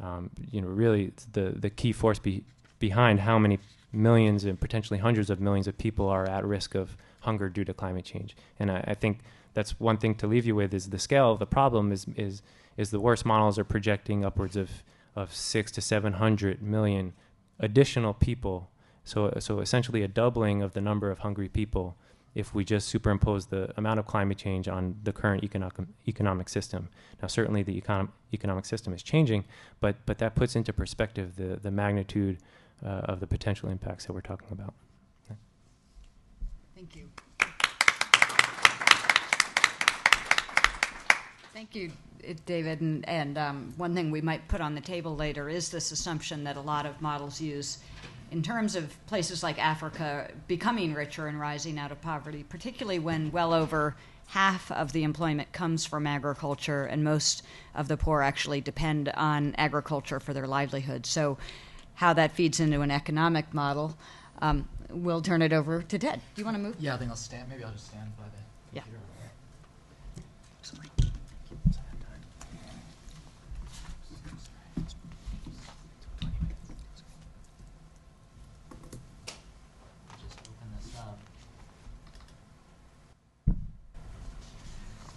um, 0.01 0.29
you 0.51 0.61
know, 0.61 0.67
really 0.67 1.13
the 1.33 1.53
the 1.55 1.69
key 1.69 1.93
force 1.93 2.19
be, 2.19 2.43
behind 2.79 3.19
how 3.19 3.39
many 3.39 3.59
millions 3.93 4.45
and 4.45 4.59
potentially 4.59 4.99
hundreds 4.99 5.29
of 5.29 5.39
millions 5.39 5.67
of 5.67 5.77
people 5.77 6.07
are 6.07 6.27
at 6.27 6.45
risk 6.45 6.75
of 6.75 6.97
hunger 7.21 7.49
due 7.49 7.63
to 7.65 7.73
climate 7.73 8.05
change. 8.05 8.35
And 8.59 8.71
I, 8.71 8.83
I 8.87 8.93
think 8.93 9.19
that's 9.53 9.79
one 9.79 9.97
thing 9.97 10.15
to 10.15 10.27
leave 10.27 10.45
you 10.45 10.55
with 10.55 10.73
is 10.73 10.89
the 10.89 10.99
scale 10.99 11.31
of 11.31 11.39
the 11.39 11.45
problem 11.45 11.91
is 11.91 12.05
is 12.15 12.41
is 12.77 12.89
the 12.89 12.99
worst 12.99 13.25
models 13.25 13.59
are 13.59 13.63
projecting 13.63 14.25
upwards 14.25 14.55
of 14.55 14.83
of 15.15 15.33
six 15.33 15.71
to 15.73 15.81
seven 15.81 16.13
hundred 16.13 16.61
million 16.61 17.13
additional 17.59 18.13
people. 18.13 18.69
So 19.03 19.33
so 19.39 19.59
essentially 19.59 20.03
a 20.03 20.07
doubling 20.07 20.61
of 20.61 20.73
the 20.73 20.81
number 20.81 21.11
of 21.11 21.19
hungry 21.19 21.49
people 21.49 21.97
if 22.33 22.53
we 22.55 22.63
just 22.63 22.93
superimpose 22.93 23.49
the 23.49 23.73
amount 23.77 23.99
of 23.99 24.07
climate 24.07 24.37
change 24.37 24.67
on 24.67 24.95
the 25.03 25.11
current 25.11 25.43
economic, 25.43 25.73
economic 26.07 26.47
system. 26.49 26.89
Now, 27.21 27.27
certainly 27.27 27.63
the 27.63 27.79
econom- 27.81 28.09
economic 28.33 28.65
system 28.65 28.93
is 28.93 29.03
changing, 29.03 29.43
but, 29.79 29.97
but 30.05 30.17
that 30.19 30.35
puts 30.35 30.55
into 30.55 30.71
perspective 30.71 31.35
the, 31.35 31.57
the 31.61 31.71
magnitude 31.71 32.37
uh, 32.85 32.87
of 32.87 33.19
the 33.19 33.27
potential 33.27 33.69
impacts 33.69 34.05
that 34.05 34.13
we're 34.13 34.21
talking 34.21 34.47
about. 34.51 34.73
Thank 36.81 36.95
you. 36.95 37.09
Thank 41.53 41.75
you, 41.75 41.91
David. 42.47 42.81
And, 42.81 43.07
and 43.07 43.37
um, 43.37 43.73
one 43.77 43.93
thing 43.93 44.09
we 44.09 44.19
might 44.19 44.47
put 44.47 44.61
on 44.61 44.73
the 44.73 44.81
table 44.81 45.15
later 45.15 45.47
is 45.47 45.69
this 45.69 45.91
assumption 45.91 46.43
that 46.45 46.57
a 46.57 46.61
lot 46.61 46.87
of 46.87 46.99
models 46.99 47.39
use 47.39 47.77
in 48.31 48.41
terms 48.41 48.75
of 48.75 49.05
places 49.07 49.43
like 49.43 49.59
Africa 49.59 50.31
becoming 50.47 50.93
richer 50.93 51.27
and 51.27 51.39
rising 51.39 51.77
out 51.77 51.91
of 51.91 52.01
poverty, 52.01 52.43
particularly 52.47 52.97
when 52.97 53.31
well 53.31 53.53
over 53.53 53.95
half 54.27 54.71
of 54.71 54.93
the 54.93 55.03
employment 55.03 55.51
comes 55.51 55.85
from 55.85 56.07
agriculture 56.07 56.85
and 56.85 57.03
most 57.03 57.43
of 57.75 57.89
the 57.89 57.97
poor 57.97 58.21
actually 58.21 58.61
depend 58.61 59.09
on 59.09 59.53
agriculture 59.57 60.21
for 60.21 60.33
their 60.33 60.47
livelihood. 60.47 61.05
So, 61.05 61.37
how 61.95 62.13
that 62.13 62.31
feeds 62.31 62.59
into 62.59 62.81
an 62.81 62.89
economic 62.89 63.53
model, 63.53 63.95
um, 64.41 64.67
we'll 64.89 65.21
turn 65.21 65.41
it 65.41 65.53
over 65.53 65.83
to 65.83 65.99
Ted. 65.99 66.21
Do 66.33 66.41
you 66.41 66.45
want 66.45 66.55
to 66.55 66.63
move? 66.63 66.75
Yeah, 66.79 66.95
I 66.95 66.97
think 66.97 67.11
I'll 67.11 67.17
stand. 67.17 67.49
Maybe 67.49 67.63
I'll 67.63 67.73
just 67.73 67.87
stand 67.87 68.15
by 68.17 68.23
the 68.23 68.75
yeah. 68.75 68.81
computer. 68.81 69.05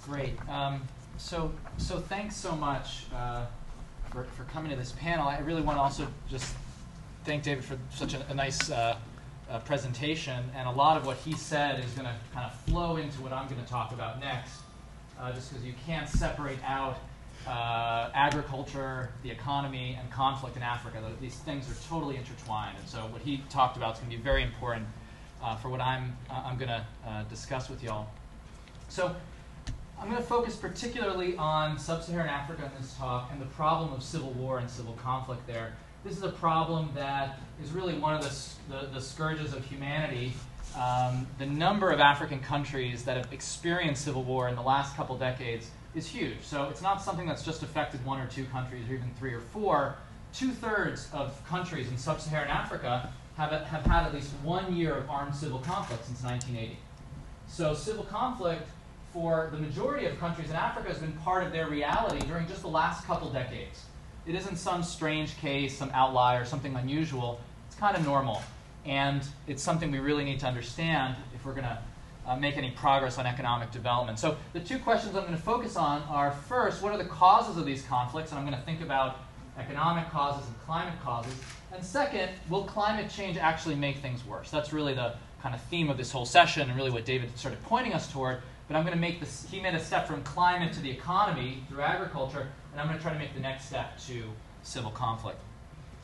Great. 0.05 0.37
Um, 0.51 0.83
so, 1.17 1.51
so 1.79 1.99
thanks 1.99 2.37
so 2.37 2.55
much 2.55 3.05
uh, 3.14 3.47
for, 4.11 4.25
for 4.25 4.45
coming 4.45 4.71
to 4.71 4.77
this 4.77 4.93
panel. 4.93 5.27
I 5.27 5.38
really 5.38 5.62
want 5.62 5.79
to 5.79 5.83
also 5.83 6.07
just 6.29 6.55
thank 7.25 7.43
David 7.43 7.64
for 7.64 7.79
such 7.90 8.12
a, 8.12 8.21
a 8.29 8.35
nice 8.35 8.71
uh, 8.71 8.99
uh, 9.49 9.61
presentation. 9.61 10.45
And 10.55 10.69
a 10.69 10.71
lot 10.71 10.99
of 10.99 11.07
what 11.07 11.17
he 11.17 11.33
said 11.33 11.83
is 11.83 11.90
going 11.93 12.07
to 12.07 12.14
kind 12.35 12.45
of 12.45 12.55
flow 12.67 12.99
into 12.99 13.23
what 13.23 13.33
I'm 13.33 13.49
going 13.49 13.62
to 13.62 13.67
talk 13.67 13.93
about 13.93 14.21
next, 14.21 14.61
uh, 15.19 15.33
just 15.33 15.51
because 15.51 15.64
you 15.64 15.73
can't 15.87 16.09
separate 16.09 16.59
out 16.67 16.99
uh, 17.47 18.11
agriculture, 18.12 19.09
the 19.23 19.31
economy, 19.31 19.97
and 19.99 20.11
conflict 20.11 20.55
in 20.57 20.62
Africa. 20.62 21.01
These 21.19 21.37
things 21.37 21.71
are 21.71 21.88
totally 21.88 22.17
intertwined. 22.17 22.77
And 22.79 22.87
so 22.87 22.99
what 23.07 23.23
he 23.23 23.43
talked 23.49 23.79
about 23.79 23.95
is 23.95 24.01
going 24.01 24.11
to 24.11 24.19
be 24.19 24.23
very 24.23 24.43
important 24.43 24.87
uh, 25.43 25.57
for 25.57 25.71
what 25.71 25.81
I'm, 25.81 26.14
I'm 26.31 26.59
going 26.59 26.69
to 26.69 26.85
discuss 27.31 27.71
with 27.71 27.83
y'all. 27.83 28.09
So 28.90 29.17
I'm 30.00 30.11
going 30.11 30.20
to 30.20 30.28
focus 30.28 30.57
particularly 30.57 31.37
on 31.37 31.78
sub-Saharan 31.78 32.28
Africa 32.28 32.64
in 32.64 32.83
this 32.83 32.94
talk 32.94 33.30
and 33.33 33.40
the 33.40 33.46
problem 33.46 33.92
of 33.92 34.02
civil 34.02 34.33
war 34.33 34.59
and 34.59 34.68
civil 34.68 34.94
conflict 34.94 35.46
there. 35.46 35.74
This 36.04 36.16
is 36.16 36.22
a 36.22 36.30
problem 36.30 36.90
that 36.94 37.38
is 37.62 37.70
really 37.70 37.94
one 37.94 38.14
of 38.14 38.22
the, 38.22 38.74
the, 38.74 38.87
the 38.94 39.00
scourges 39.00 39.54
of 39.54 39.64
humanity. 39.64 40.35
Um, 40.78 41.26
the 41.38 41.46
number 41.46 41.90
of 41.90 42.00
African 42.00 42.40
countries 42.40 43.04
that 43.04 43.16
have 43.16 43.33
experienced 43.33 44.04
civil 44.04 44.24
war 44.24 44.48
in 44.48 44.57
the 44.57 44.62
last 44.62 44.96
couple 44.96 45.16
decades 45.16 45.70
is 45.94 46.07
huge. 46.07 46.42
So 46.42 46.68
it's 46.68 46.83
not 46.83 47.00
something 47.00 47.26
that's 47.26 47.44
just 47.44 47.62
affected 47.62 48.04
one 48.04 48.20
or 48.20 48.26
two 48.26 48.44
countries 48.46 48.88
or 48.90 48.94
even 48.94 49.11
three 49.18 49.33
or 49.33 49.40
four. 49.40 49.96
Two 50.35 50.50
thirds 50.50 51.09
of 51.12 51.40
countries 51.46 51.88
in 51.88 51.96
sub 51.96 52.20
Saharan 52.20 52.50
Africa 52.50 53.11
have, 53.37 53.52
have 53.52 53.87
had 53.87 54.07
at 54.07 54.12
least 54.12 54.33
one 54.42 54.74
year 54.74 54.94
of 54.96 55.09
armed 55.09 55.35
civil 55.35 55.61
conflict 55.61 56.04
since 56.04 56.22
1980. 56.22 56.78
So 57.46 57.72
civil 57.72 58.04
conflict 58.04 58.68
for 59.14 59.48
the 59.53 59.59
majority 59.59 60.07
of 60.07 60.18
countries 60.18 60.50
in 60.50 60.57
Africa 60.57 60.88
has 60.88 60.98
been 60.98 61.12
part 61.12 61.44
of 61.44 61.53
their 61.53 61.68
reality 61.68 62.18
during 62.27 62.48
just 62.48 62.62
the 62.62 62.68
last 62.68 63.07
couple 63.07 63.31
decades. 63.31 63.85
It 64.27 64.35
isn't 64.35 64.57
some 64.57 64.83
strange 64.83 65.37
case, 65.38 65.79
some 65.79 65.90
outlier, 65.94 66.44
something 66.44 66.74
unusual. 66.74 67.40
It's 67.68 67.77
kind 67.77 67.96
of 67.96 68.05
normal. 68.05 68.42
And 68.85 69.22
it's 69.46 69.62
something 69.62 69.92
we 69.92 70.00
really 70.00 70.24
need 70.24 70.40
to 70.40 70.46
understand 70.46 71.14
if 71.33 71.46
we're 71.46 71.53
going 71.53 71.64
to 71.64 71.79
uh, 72.27 72.37
make 72.37 72.57
any 72.57 72.72
progress 72.72 73.16
on 73.16 73.24
economic 73.24 73.70
development. 73.70 74.18
So, 74.18 74.37
the 74.53 74.61
two 74.61 74.79
questions 74.79 75.14
I'm 75.14 75.22
going 75.22 75.37
to 75.37 75.42
focus 75.42 75.77
on 75.77 76.03
are 76.09 76.33
first, 76.33 76.83
what 76.83 76.92
are 76.92 76.98
the 76.98 77.05
causes 77.05 77.57
of 77.57 77.66
these 77.66 77.83
conflicts? 77.83 78.31
And 78.33 78.38
I'm 78.38 78.46
going 78.46 78.59
to 78.59 78.64
think 78.64 78.81
about 78.81 79.20
economic 79.59 80.11
causes 80.11 80.46
and 80.48 80.59
climate 80.62 80.94
causes. 81.05 81.35
And 81.72 81.85
second, 81.85 82.31
will 82.48 82.64
climate 82.64 83.11
change 83.11 83.37
actually 83.37 83.77
make 83.77 83.98
things 83.98 84.27
worse? 84.27 84.50
That's 84.50 84.72
really 84.72 84.94
the 84.94 85.14
kind 85.40 85.55
of 85.55 85.61
theme 85.62 85.88
of 85.88 85.98
this 85.98 86.11
whole 86.11 86.27
session 86.27 86.68
and 86.68 86.77
really 86.77 86.90
what 86.90 87.05
David 87.05 87.37
started 87.38 87.62
pointing 87.62 87.92
us 87.92 88.11
toward. 88.11 88.42
But 88.66 88.77
I'm 88.77 88.83
going 88.83 88.94
to 88.94 89.00
make 89.00 89.20
this, 89.20 89.46
he 89.50 89.61
made 89.61 89.74
a 89.74 89.81
step 89.81 90.07
from 90.07 90.22
climate 90.22 90.72
to 90.74 90.81
the 90.81 90.90
economy 90.90 91.64
through 91.68 91.83
agriculture, 91.83 92.48
and 92.72 92.81
I'm 92.81 92.87
going 92.87 92.98
to 92.98 93.03
try 93.03 93.12
to 93.12 93.18
make 93.18 93.35
the 93.35 93.40
next 93.40 93.66
step 93.66 93.98
to 94.07 94.24
civil 94.62 94.90
conflict. 94.90 95.38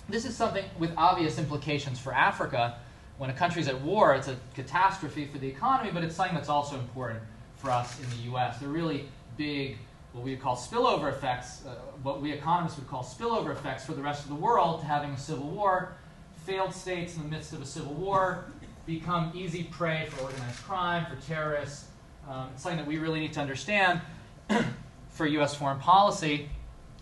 This 0.09 0.25
is 0.25 0.37
something 0.37 0.65
with 0.79 0.93
obvious 0.97 1.39
implications 1.39 1.99
for 1.99 2.13
Africa. 2.13 2.79
When 3.17 3.31
a 3.31 3.33
country's 3.33 3.69
at 3.69 3.81
war, 3.81 4.15
it's 4.15 4.29
a 4.29 4.37
catastrophe 4.55 5.27
for 5.27 5.39
the 5.39 5.49
economy, 5.49 5.91
but 5.93 6.05
it's 6.05 6.17
something 6.17 6.35
that's 6.35 6.49
also 6.49 6.79
important 6.79 7.21
for 7.57 7.71
us 7.71 7.99
in 8.01 8.11
the 8.11 8.35
US. 8.35 8.59
They're 8.59 8.69
really 8.69 9.09
big, 9.37 9.79
what 10.13 10.25
we 10.25 10.37
call 10.37 10.57
spillover 10.57 11.11
effects, 11.11 11.65
uh, 11.65 11.77
what 12.03 12.21
we 12.21 12.33
economists 12.33 12.77
would 12.77 12.89
call 12.89 13.05
spillover 13.05 13.53
effects 13.53 13.87
for 13.87 13.93
the 13.93 14.03
rest 14.03 14.25
of 14.25 14.29
the 14.29 14.35
world 14.35 14.81
to 14.81 14.87
having 14.87 15.11
a 15.11 15.19
civil 15.19 15.49
war. 15.49 15.97
Failed 16.45 16.75
states 16.75 17.17
in 17.17 17.23
the 17.23 17.29
midst 17.29 17.53
of 17.53 17.63
a 17.63 17.67
civil 17.67 17.95
war 17.95 18.45
become 18.87 19.31
easy 19.35 19.65
prey 19.65 20.09
for 20.11 20.25
organized 20.25 20.63
crime, 20.65 21.07
for 21.07 21.17
terrorists, 21.27 21.90
um, 22.31 22.49
it's 22.55 22.63
something 22.63 22.79
that 22.79 22.87
we 22.87 22.99
really 22.99 23.19
need 23.19 23.33
to 23.33 23.41
understand 23.41 24.01
for 25.09 25.27
U.S. 25.27 25.55
foreign 25.55 25.81
policy. 25.81 26.49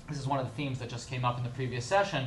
This 0.09 0.19
is 0.19 0.27
one 0.27 0.39
of 0.39 0.47
the 0.47 0.53
themes 0.53 0.79
that 0.79 0.89
just 0.89 1.11
came 1.11 1.23
up 1.25 1.37
in 1.37 1.45
the 1.45 1.51
previous 1.51 1.85
session, 1.85 2.27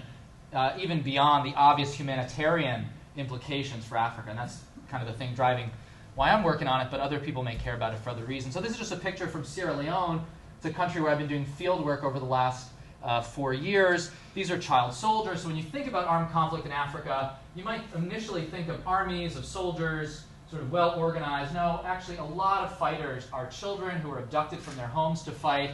uh, 0.53 0.73
even 0.79 1.01
beyond 1.01 1.51
the 1.51 1.55
obvious 1.55 1.93
humanitarian 1.95 2.85
implications 3.17 3.85
for 3.85 3.97
Africa. 3.97 4.29
And 4.29 4.37
that's 4.37 4.61
kind 4.87 5.01
of 5.01 5.11
the 5.11 5.17
thing 5.17 5.33
driving 5.33 5.71
why 6.13 6.29
I'm 6.29 6.43
working 6.43 6.67
on 6.67 6.81
it, 6.81 6.89
but 6.91 6.99
other 6.99 7.19
people 7.19 7.41
may 7.41 7.55
care 7.55 7.73
about 7.73 7.93
it 7.93 7.99
for 7.99 8.11
other 8.11 8.25
reasons. 8.25 8.53
So 8.53 8.61
this 8.61 8.71
is 8.71 8.77
just 8.77 8.91
a 8.91 8.97
picture 8.97 9.27
from 9.27 9.45
Sierra 9.45 9.73
Leone. 9.73 10.23
It's 10.57 10.65
a 10.67 10.71
country 10.71 11.01
where 11.01 11.11
I've 11.11 11.17
been 11.17 11.27
doing 11.27 11.45
field 11.45 11.83
work 11.83 12.03
over 12.03 12.19
the 12.19 12.25
last 12.25 12.69
uh, 13.01 13.21
four 13.21 13.53
years. 13.53 14.11
These 14.35 14.51
are 14.51 14.59
child 14.59 14.93
soldiers. 14.93 15.41
So 15.41 15.47
when 15.47 15.55
you 15.55 15.63
think 15.63 15.87
about 15.87 16.05
armed 16.05 16.29
conflict 16.31 16.67
in 16.67 16.71
Africa, 16.71 17.39
you 17.55 17.63
might 17.63 17.81
initially 17.95 18.43
think 18.43 18.67
of 18.67 18.85
armies, 18.85 19.37
of 19.37 19.45
soldiers, 19.45 20.25
sort 20.51 20.61
of 20.61 20.71
well 20.71 20.99
organized. 20.99 21.53
No, 21.53 21.81
actually, 21.85 22.17
a 22.17 22.23
lot 22.23 22.63
of 22.63 22.77
fighters 22.77 23.25
are 23.31 23.47
children 23.47 23.97
who 23.99 24.11
are 24.11 24.19
abducted 24.19 24.59
from 24.59 24.75
their 24.75 24.87
homes 24.87 25.23
to 25.23 25.31
fight. 25.31 25.71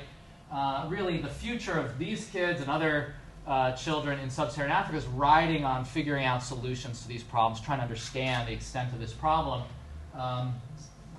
Uh, 0.52 0.86
really, 0.88 1.18
the 1.18 1.28
future 1.28 1.74
of 1.74 1.98
these 1.98 2.28
kids 2.28 2.62
and 2.62 2.70
other 2.70 3.16
uh, 3.48 3.72
children 3.72 4.20
in 4.20 4.30
sub 4.30 4.52
Saharan 4.52 4.72
Africa 4.72 4.98
is 4.98 5.08
riding 5.08 5.66
on 5.66 5.84
figuring 5.84 6.26
out 6.26 6.44
solutions 6.44 7.02
to 7.02 7.08
these 7.08 7.24
problems, 7.24 7.60
trying 7.60 7.80
to 7.80 7.84
understand 7.84 8.48
the 8.48 8.54
extent 8.54 8.94
of 8.94 9.00
this 9.00 9.14
problem. 9.14 9.64
Um, 10.14 10.54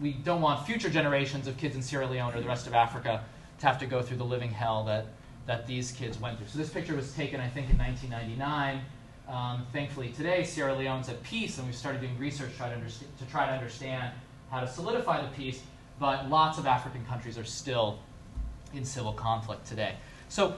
we 0.01 0.13
don't 0.13 0.41
want 0.41 0.65
future 0.65 0.89
generations 0.89 1.49
of 1.49 1.57
kids 1.57 1.75
in 1.75 1.83
Sierra 1.83 2.07
Leone 2.07 2.33
or 2.33 2.41
the 2.41 2.47
rest 2.47 2.69
of 2.69 2.75
Africa 2.75 3.25
to 3.59 3.67
have 3.67 3.79
to 3.81 3.87
go 3.87 4.01
through 4.01 4.19
the 4.19 4.25
living 4.25 4.53
hell 4.53 4.85
that, 4.85 5.07
that 5.47 5.67
these 5.67 5.91
kids 5.91 6.21
went 6.21 6.39
through. 6.39 6.47
So, 6.47 6.59
this 6.59 6.71
picture 6.71 6.95
was 6.95 7.13
taken, 7.13 7.41
I 7.41 7.49
think, 7.49 7.71
in 7.71 7.79
1999. 7.79 8.83
Um, 9.29 9.67
thankfully, 9.73 10.09
today 10.09 10.43
Sierra 10.43 10.75
Leone's 10.75 11.09
at 11.11 11.23
peace, 11.23 11.59
and 11.59 11.67
we've 11.67 11.77
started 11.77 12.01
doing 12.01 12.17
research 12.19 12.53
to 12.53 12.57
try 12.57 12.69
to, 12.71 12.81
to 12.81 13.31
try 13.31 13.47
to 13.47 13.53
understand 13.53 14.13
how 14.51 14.61
to 14.61 14.67
solidify 14.67 15.21
the 15.21 15.29
peace. 15.29 15.63
But 16.01 16.31
lots 16.31 16.59
of 16.59 16.67
African 16.67 17.05
countries 17.05 17.37
are 17.37 17.45
still 17.45 17.99
in 18.73 18.85
civil 18.85 19.13
conflict 19.13 19.67
today. 19.67 19.97
So 20.29 20.57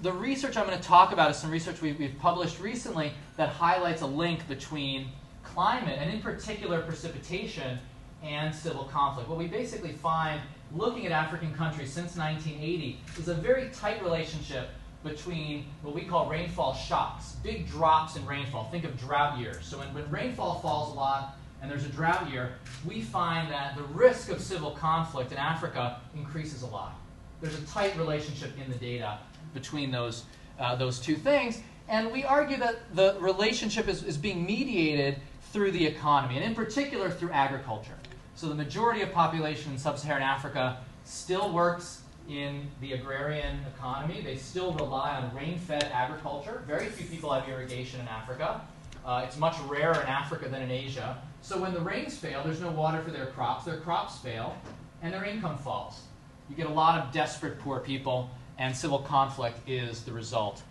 the 0.00 0.12
research 0.12 0.56
I'm 0.56 0.66
going 0.66 0.78
to 0.78 0.84
talk 0.84 1.12
about 1.12 1.30
is 1.30 1.36
some 1.36 1.50
research 1.50 1.82
we've, 1.82 1.98
we've 1.98 2.18
published 2.18 2.60
recently 2.60 3.12
that 3.36 3.50
highlights 3.50 4.00
a 4.00 4.06
link 4.06 4.48
between 4.48 5.08
climate, 5.42 5.98
and 6.00 6.10
in 6.10 6.20
particular 6.20 6.80
precipitation, 6.82 7.78
and 8.22 8.54
civil 8.54 8.84
conflict. 8.84 9.28
What 9.28 9.38
we 9.38 9.46
basically 9.46 9.92
find 9.92 10.40
looking 10.74 11.06
at 11.06 11.12
African 11.12 11.54
countries 11.54 11.92
since 11.92 12.16
1980 12.16 12.98
is 13.18 13.28
a 13.28 13.34
very 13.34 13.68
tight 13.70 14.02
relationship 14.02 14.70
between 15.04 15.66
what 15.82 15.94
we 15.94 16.02
call 16.02 16.28
rainfall 16.28 16.74
shocks, 16.74 17.36
big 17.42 17.68
drops 17.68 18.16
in 18.16 18.26
rainfall. 18.26 18.68
Think 18.70 18.84
of 18.84 18.98
drought 18.98 19.38
years. 19.38 19.64
So 19.66 19.78
when, 19.78 19.92
when 19.94 20.10
rainfall 20.10 20.60
falls 20.60 20.92
a 20.92 20.96
lot 20.96 21.36
and 21.62 21.70
there's 21.70 21.84
a 21.84 21.88
drought 21.88 22.30
year, 22.30 22.54
we 22.84 23.00
find 23.00 23.50
that 23.50 23.76
the 23.76 23.82
risk 23.84 24.30
of 24.30 24.40
civil 24.40 24.72
conflict 24.72 25.32
in 25.32 25.38
Africa 25.38 26.00
increases 26.14 26.62
a 26.62 26.66
lot. 26.66 26.98
There's 27.40 27.58
a 27.58 27.66
tight 27.66 27.96
relationship 27.96 28.52
in 28.62 28.70
the 28.70 28.78
data 28.78 29.18
between 29.54 29.90
those, 29.90 30.24
uh, 30.58 30.76
those 30.76 30.98
two 30.98 31.16
things. 31.16 31.60
And 31.88 32.10
we 32.10 32.24
argue 32.24 32.56
that 32.58 32.94
the 32.94 33.16
relationship 33.20 33.88
is, 33.88 34.02
is 34.02 34.16
being 34.16 34.44
mediated 34.44 35.18
through 35.52 35.70
the 35.70 35.86
economy, 35.86 36.36
and 36.36 36.44
in 36.44 36.54
particular 36.54 37.10
through 37.10 37.30
agriculture. 37.30 37.94
So 38.34 38.48
the 38.48 38.54
majority 38.54 39.02
of 39.02 39.12
population 39.12 39.72
in 39.72 39.78
sub-Saharan 39.78 40.22
Africa 40.22 40.78
still 41.04 41.52
works 41.52 42.02
in 42.28 42.68
the 42.80 42.92
agrarian 42.92 43.60
economy. 43.74 44.20
They 44.22 44.36
still 44.36 44.72
rely 44.74 45.16
on 45.16 45.34
rain-fed 45.34 45.90
agriculture. 45.92 46.62
Very 46.66 46.86
few 46.86 47.06
people 47.06 47.32
have 47.32 47.48
irrigation 47.48 48.00
in 48.00 48.08
Africa. 48.08 48.60
Uh, 49.04 49.22
it's 49.24 49.36
much 49.36 49.56
rarer 49.66 50.00
in 50.00 50.08
Africa 50.08 50.48
than 50.48 50.62
in 50.62 50.70
Asia. 50.70 51.22
So 51.40 51.60
when 51.60 51.72
the 51.72 51.80
rains 51.80 52.18
fail, 52.18 52.42
there's 52.42 52.60
no 52.60 52.70
water 52.70 53.00
for 53.02 53.10
their 53.10 53.26
crops. 53.26 53.64
Their 53.64 53.78
crops 53.78 54.18
fail, 54.18 54.56
and 55.02 55.14
their 55.14 55.24
income 55.24 55.58
falls. 55.58 56.02
You 56.50 56.56
get 56.56 56.66
a 56.66 56.72
lot 56.72 57.00
of 57.00 57.12
desperate 57.12 57.58
poor 57.60 57.78
people, 57.80 58.30
and 58.58 58.74
civil 58.74 58.98
conflict 58.98 59.58
is 59.68 60.02
the 60.02 60.12
result 60.12 60.62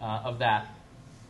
uh, 0.00 0.22
of 0.24 0.38
that. 0.40 0.74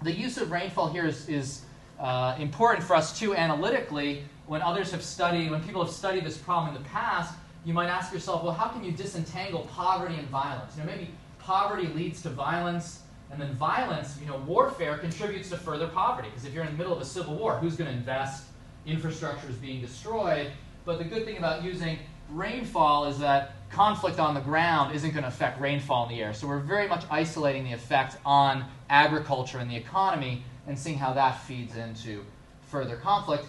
The 0.03 0.13
use 0.13 0.39
of 0.39 0.51
rainfall 0.51 0.91
here 0.91 1.07
is, 1.07 1.29
is 1.29 1.63
uh, 2.01 2.37
important 2.39 2.87
for 2.87 2.97
us 2.97 3.19
too 3.19 3.35
analytically 3.35 4.25
when 4.47 4.63
others 4.63 4.91
have 4.91 5.03
studied, 5.03 5.51
when 5.51 5.63
people 5.63 5.85
have 5.85 5.93
studied 5.93 6.25
this 6.25 6.37
problem 6.37 6.75
in 6.75 6.83
the 6.83 6.89
past, 6.89 7.35
you 7.65 7.73
might 7.73 7.89
ask 7.89 8.13
yourself, 8.13 8.43
well, 8.43 8.53
how 8.53 8.69
can 8.69 8.85
you 8.85 8.93
disentangle 8.93 9.69
poverty 9.73 10.17
and 10.17 10.29
violence? 10.29 10.77
You 10.77 10.85
know, 10.85 10.91
maybe 10.91 11.11
poverty 11.39 11.89
leads 11.89 12.23
to 12.23 12.31
violence, 12.31 13.01
and 13.31 13.41
then 13.41 13.55
violence, 13.55 14.19
you 14.21 14.27
know, 14.27 14.37
warfare 14.47 14.99
contributes 14.99 15.49
to 15.51 15.57
further 15.57 15.89
poverty. 15.89 16.29
Because 16.29 16.45
if 16.45 16.55
you're 16.55 16.65
in 16.65 16.71
the 16.71 16.79
middle 16.79 16.93
of 16.93 17.01
a 17.01 17.05
civil 17.05 17.35
war, 17.37 17.57
who's 17.57 17.77
going 17.77 17.91
to 17.91 17.97
invest? 17.97 18.45
Infrastructure 18.87 19.49
is 19.49 19.57
being 19.57 19.81
destroyed. 19.81 20.51
But 20.85 20.99
the 20.99 21.05
good 21.05 21.25
thing 21.25 21.39
about 21.39 21.65
using 21.65 21.99
rainfall 22.31 23.07
is 23.07 23.19
that 23.19 23.53
conflict 23.71 24.19
on 24.19 24.35
the 24.35 24.41
ground 24.41 24.95
isn't 24.95 25.11
going 25.11 25.23
to 25.23 25.29
affect 25.29 25.61
rainfall 25.61 26.09
in 26.09 26.15
the 26.15 26.23
air. 26.23 26.33
So 26.33 26.47
we're 26.47 26.61
very 26.61 26.87
much 26.87 27.05
isolating 27.11 27.65
the 27.65 27.73
effect 27.73 28.19
on 28.25 28.65
agriculture 28.89 29.59
and 29.59 29.71
the 29.71 29.77
economy 29.77 30.45
and 30.67 30.79
seeing 30.79 30.99
how 30.99 31.13
that 31.15 31.43
feeds 31.43 31.77
into 31.77 32.25
further 32.63 32.97
conflict. 32.97 33.47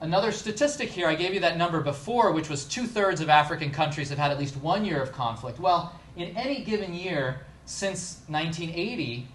Another 0.00 0.32
statistic 0.32 0.88
here, 0.88 1.06
I 1.06 1.14
gave 1.14 1.34
you 1.34 1.40
that 1.40 1.58
number 1.58 1.80
before, 1.80 2.32
which 2.32 2.48
was 2.48 2.64
two 2.64 2.86
thirds 2.86 3.20
of 3.20 3.28
African 3.28 3.70
countries 3.70 4.08
have 4.08 4.16
had 4.16 4.30
at 4.30 4.38
least 4.38 4.56
one 4.56 4.84
year 4.84 5.02
of 5.02 5.12
conflict. 5.12 5.60
Well, 5.60 5.94
in 6.16 6.34
any 6.36 6.64
given 6.64 6.94
year 6.94 7.40
since 7.66 8.22
1980, 8.28 9.28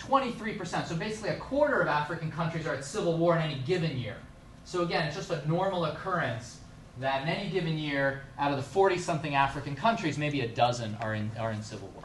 23%, 0.00 0.86
so 0.88 0.96
basically 0.96 1.30
a 1.30 1.36
quarter 1.36 1.80
of 1.80 1.86
African 1.86 2.32
countries 2.32 2.66
are 2.66 2.74
at 2.74 2.84
civil 2.84 3.16
war 3.16 3.36
in 3.36 3.42
any 3.42 3.60
given 3.60 3.96
year. 3.96 4.16
So 4.64 4.82
again, 4.82 5.06
it's 5.06 5.14
just 5.14 5.30
a 5.30 5.46
normal 5.48 5.84
occurrence 5.84 6.58
that 6.98 7.22
in 7.22 7.28
any 7.28 7.48
given 7.48 7.78
year, 7.78 8.22
out 8.38 8.50
of 8.50 8.56
the 8.56 8.62
40 8.62 8.98
something 8.98 9.36
African 9.36 9.76
countries, 9.76 10.18
maybe 10.18 10.40
a 10.40 10.48
dozen 10.48 10.96
are 11.00 11.14
in, 11.14 11.30
are 11.38 11.52
in 11.52 11.62
civil 11.62 11.88
war. 11.94 12.04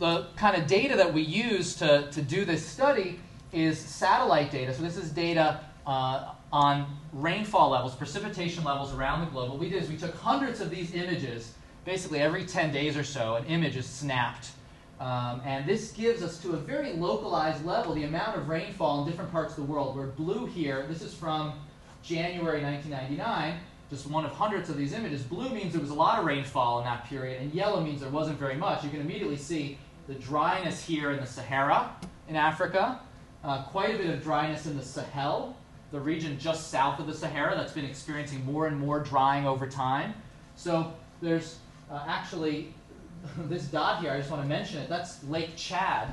The 0.00 0.26
kind 0.36 0.60
of 0.60 0.66
data 0.66 0.96
that 0.96 1.14
we 1.14 1.22
use 1.22 1.76
to, 1.76 2.10
to 2.10 2.22
do 2.22 2.44
this 2.44 2.66
study 2.66 3.20
is 3.52 3.78
satellite 3.78 4.50
data. 4.50 4.74
So 4.74 4.82
this 4.82 4.96
is 4.96 5.10
data 5.10 5.60
uh, 5.86 6.32
on 6.52 6.86
rainfall 7.12 7.70
levels, 7.70 7.94
precipitation 7.94 8.64
levels 8.64 8.94
around 8.94 9.20
the 9.20 9.30
globe. 9.30 9.50
What 9.50 9.58
we 9.58 9.68
did 9.68 9.82
is 9.82 9.88
we 9.88 9.96
took 9.96 10.14
hundreds 10.16 10.60
of 10.60 10.70
these 10.70 10.94
images, 10.94 11.54
basically 11.84 12.20
every 12.20 12.44
10 12.44 12.72
days 12.72 12.96
or 12.96 13.04
so, 13.04 13.36
an 13.36 13.44
image 13.46 13.76
is 13.76 13.86
snapped. 13.86 14.50
Um, 15.00 15.40
and 15.44 15.64
this 15.64 15.92
gives 15.92 16.22
us 16.22 16.38
to 16.42 16.52
a 16.52 16.56
very 16.56 16.92
localized 16.94 17.64
level 17.64 17.94
the 17.94 18.04
amount 18.04 18.36
of 18.36 18.48
rainfall 18.48 19.02
in 19.02 19.10
different 19.10 19.30
parts 19.30 19.56
of 19.56 19.64
the 19.64 19.72
world. 19.72 19.96
Where 19.96 20.08
blue 20.08 20.46
here, 20.46 20.86
this 20.88 21.02
is 21.02 21.14
from 21.14 21.52
January 22.02 22.62
1999, 22.62 23.60
just 23.90 24.08
one 24.08 24.24
of 24.24 24.32
hundreds 24.32 24.68
of 24.68 24.76
these 24.76 24.92
images. 24.92 25.22
Blue 25.22 25.50
means 25.50 25.72
there 25.72 25.80
was 25.80 25.90
a 25.90 25.94
lot 25.94 26.18
of 26.18 26.24
rainfall 26.24 26.80
in 26.80 26.84
that 26.84 27.06
period, 27.06 27.40
and 27.40 27.54
yellow 27.54 27.80
means 27.80 28.00
there 28.00 28.10
wasn't 28.10 28.38
very 28.38 28.56
much. 28.56 28.82
You 28.82 28.90
can 28.90 29.00
immediately 29.00 29.36
see 29.36 29.78
the 30.08 30.14
dryness 30.14 30.84
here 30.84 31.12
in 31.12 31.20
the 31.20 31.26
Sahara 31.26 31.94
in 32.28 32.34
Africa, 32.34 33.00
uh, 33.44 33.62
quite 33.62 33.94
a 33.94 33.98
bit 33.98 34.10
of 34.10 34.22
dryness 34.22 34.66
in 34.66 34.76
the 34.76 34.84
Sahel, 34.84 35.56
the 35.90 36.00
region 36.00 36.38
just 36.38 36.70
south 36.70 36.98
of 36.98 37.06
the 37.06 37.14
Sahara 37.14 37.56
that's 37.56 37.72
been 37.72 37.84
experiencing 37.84 38.44
more 38.44 38.66
and 38.66 38.78
more 38.78 39.00
drying 39.00 39.46
over 39.46 39.66
time. 39.66 40.14
So 40.56 40.92
there's 41.22 41.58
uh, 41.90 42.04
actually 42.06 42.74
this 43.48 43.64
dot 43.64 44.00
here, 44.02 44.12
I 44.12 44.18
just 44.18 44.30
want 44.30 44.42
to 44.42 44.48
mention 44.48 44.78
it, 44.78 44.88
that's 44.88 45.22
Lake 45.24 45.56
Chad. 45.56 46.08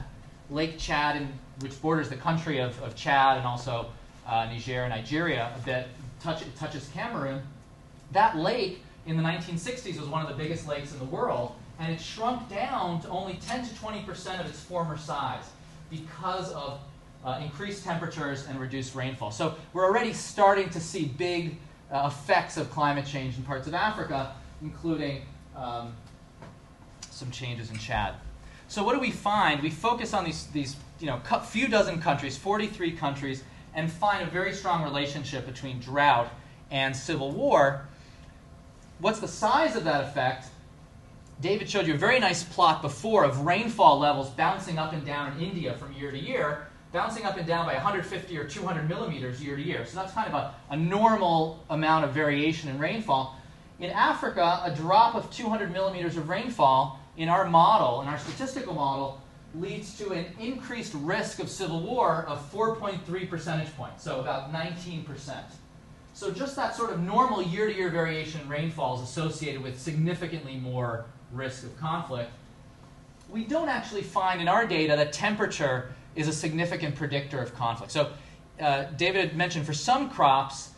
Lake 0.49 0.77
Chad, 0.77 1.15
in, 1.17 1.27
which 1.59 1.79
borders 1.81 2.09
the 2.09 2.15
country 2.15 2.59
of, 2.59 2.81
of 2.83 2.95
Chad 2.95 3.37
and 3.37 3.45
also 3.45 3.87
uh, 4.27 4.45
Niger 4.45 4.83
and 4.83 4.93
Nigeria, 4.93 5.51
that 5.65 5.87
touch, 6.21 6.43
touches 6.57 6.87
Cameroon. 6.93 7.41
That 8.11 8.37
lake 8.37 8.81
in 9.05 9.17
the 9.17 9.23
1960s 9.23 9.99
was 9.99 10.07
one 10.07 10.21
of 10.21 10.29
the 10.29 10.35
biggest 10.35 10.67
lakes 10.67 10.93
in 10.93 10.99
the 10.99 11.05
world, 11.05 11.55
and 11.79 11.91
it 11.91 11.99
shrunk 11.99 12.47
down 12.49 13.01
to 13.01 13.09
only 13.09 13.39
10 13.45 13.67
to 13.67 13.75
20 13.75 14.03
percent 14.03 14.39
of 14.39 14.47
its 14.47 14.59
former 14.61 14.97
size 14.97 15.43
because 15.89 16.51
of 16.53 16.79
uh, 17.25 17.39
increased 17.41 17.83
temperatures 17.83 18.45
and 18.47 18.59
reduced 18.59 18.95
rainfall. 18.95 19.31
So 19.31 19.55
we're 19.73 19.85
already 19.85 20.13
starting 20.13 20.69
to 20.69 20.79
see 20.79 21.05
big 21.05 21.57
uh, 21.91 22.11
effects 22.11 22.57
of 22.57 22.69
climate 22.69 23.05
change 23.05 23.37
in 23.37 23.43
parts 23.43 23.67
of 23.67 23.73
Africa, 23.73 24.33
including 24.61 25.23
um, 25.55 25.93
some 27.09 27.31
changes 27.31 27.71
in 27.71 27.77
Chad. 27.77 28.13
So 28.67 28.83
what 28.83 28.93
do 28.93 28.99
we 28.99 29.11
find? 29.11 29.61
We 29.61 29.69
focus 29.69 30.13
on 30.13 30.23
these, 30.23 30.47
these 30.47 30.75
you 30.99 31.07
know, 31.07 31.19
few 31.43 31.67
dozen 31.67 31.99
countries, 31.99 32.37
43 32.37 32.91
countries, 32.91 33.43
and 33.73 33.91
find 33.91 34.25
a 34.25 34.29
very 34.29 34.53
strong 34.53 34.83
relationship 34.83 35.45
between 35.45 35.79
drought 35.79 36.31
and 36.71 36.95
civil 36.95 37.31
war. 37.31 37.87
What's 38.99 39.19
the 39.19 39.27
size 39.27 39.75
of 39.75 39.83
that 39.83 40.03
effect? 40.05 40.47
David 41.41 41.69
showed 41.69 41.85
you 41.85 41.95
a 41.95 41.97
very 41.97 42.19
nice 42.19 42.43
plot 42.43 42.81
before 42.81 43.25
of 43.25 43.41
rainfall 43.41 43.99
levels 43.99 44.29
bouncing 44.29 44.77
up 44.77 44.93
and 44.93 45.05
down 45.05 45.33
in 45.33 45.41
India 45.41 45.73
from 45.73 45.91
year 45.93 46.11
to 46.11 46.17
year 46.17 46.67
bouncing 46.95 47.25
up 47.25 47.35
and 47.35 47.45
down 47.45 47.65
by 47.65 47.73
150 47.73 48.37
or 48.37 48.45
200 48.45 48.87
millimeters 48.87 49.43
year 49.43 49.57
to 49.57 49.61
year. 49.61 49.85
So 49.85 49.97
that's 49.97 50.13
kind 50.13 50.29
of 50.29 50.33
a, 50.33 50.55
a 50.69 50.77
normal 50.77 51.61
amount 51.69 52.05
of 52.05 52.11
variation 52.11 52.69
in 52.69 52.79
rainfall. 52.79 53.37
In 53.81 53.91
Africa, 53.91 54.61
a 54.63 54.73
drop 54.73 55.13
of 55.13 55.29
200 55.29 55.73
millimeters 55.73 56.15
of 56.15 56.29
rainfall 56.29 56.97
in 57.17 57.27
our 57.27 57.43
model, 57.49 58.01
in 58.01 58.07
our 58.07 58.17
statistical 58.17 58.73
model, 58.73 59.21
leads 59.53 59.97
to 59.97 60.11
an 60.11 60.25
increased 60.39 60.93
risk 60.95 61.39
of 61.39 61.49
civil 61.49 61.81
war 61.81 62.23
of 62.29 62.39
4.3 62.49 63.29
percentage 63.29 63.75
points, 63.75 64.01
so 64.01 64.21
about 64.21 64.53
19%. 64.53 65.35
So 66.13 66.31
just 66.31 66.55
that 66.55 66.75
sort 66.77 66.91
of 66.91 67.01
normal 67.01 67.41
year-to-year 67.43 67.89
variation 67.89 68.39
in 68.39 68.47
rainfall 68.47 68.95
is 68.95 69.01
associated 69.01 69.61
with 69.61 69.77
significantly 69.77 70.55
more 70.55 71.05
risk 71.33 71.65
of 71.65 71.77
conflict. 71.77 72.31
We 73.29 73.43
don't 73.43 73.67
actually 73.67 74.03
find 74.03 74.39
in 74.39 74.47
our 74.47 74.65
data 74.65 74.95
that 74.95 75.11
temperature 75.11 75.89
is 76.15 76.27
a 76.27 76.33
significant 76.33 76.95
predictor 76.95 77.39
of 77.41 77.53
conflict. 77.55 77.91
So 77.91 78.11
uh, 78.59 78.85
David 78.97 79.29
had 79.29 79.37
mentioned 79.37 79.65
for 79.65 79.73
some 79.73 80.09
crops, 80.09 80.71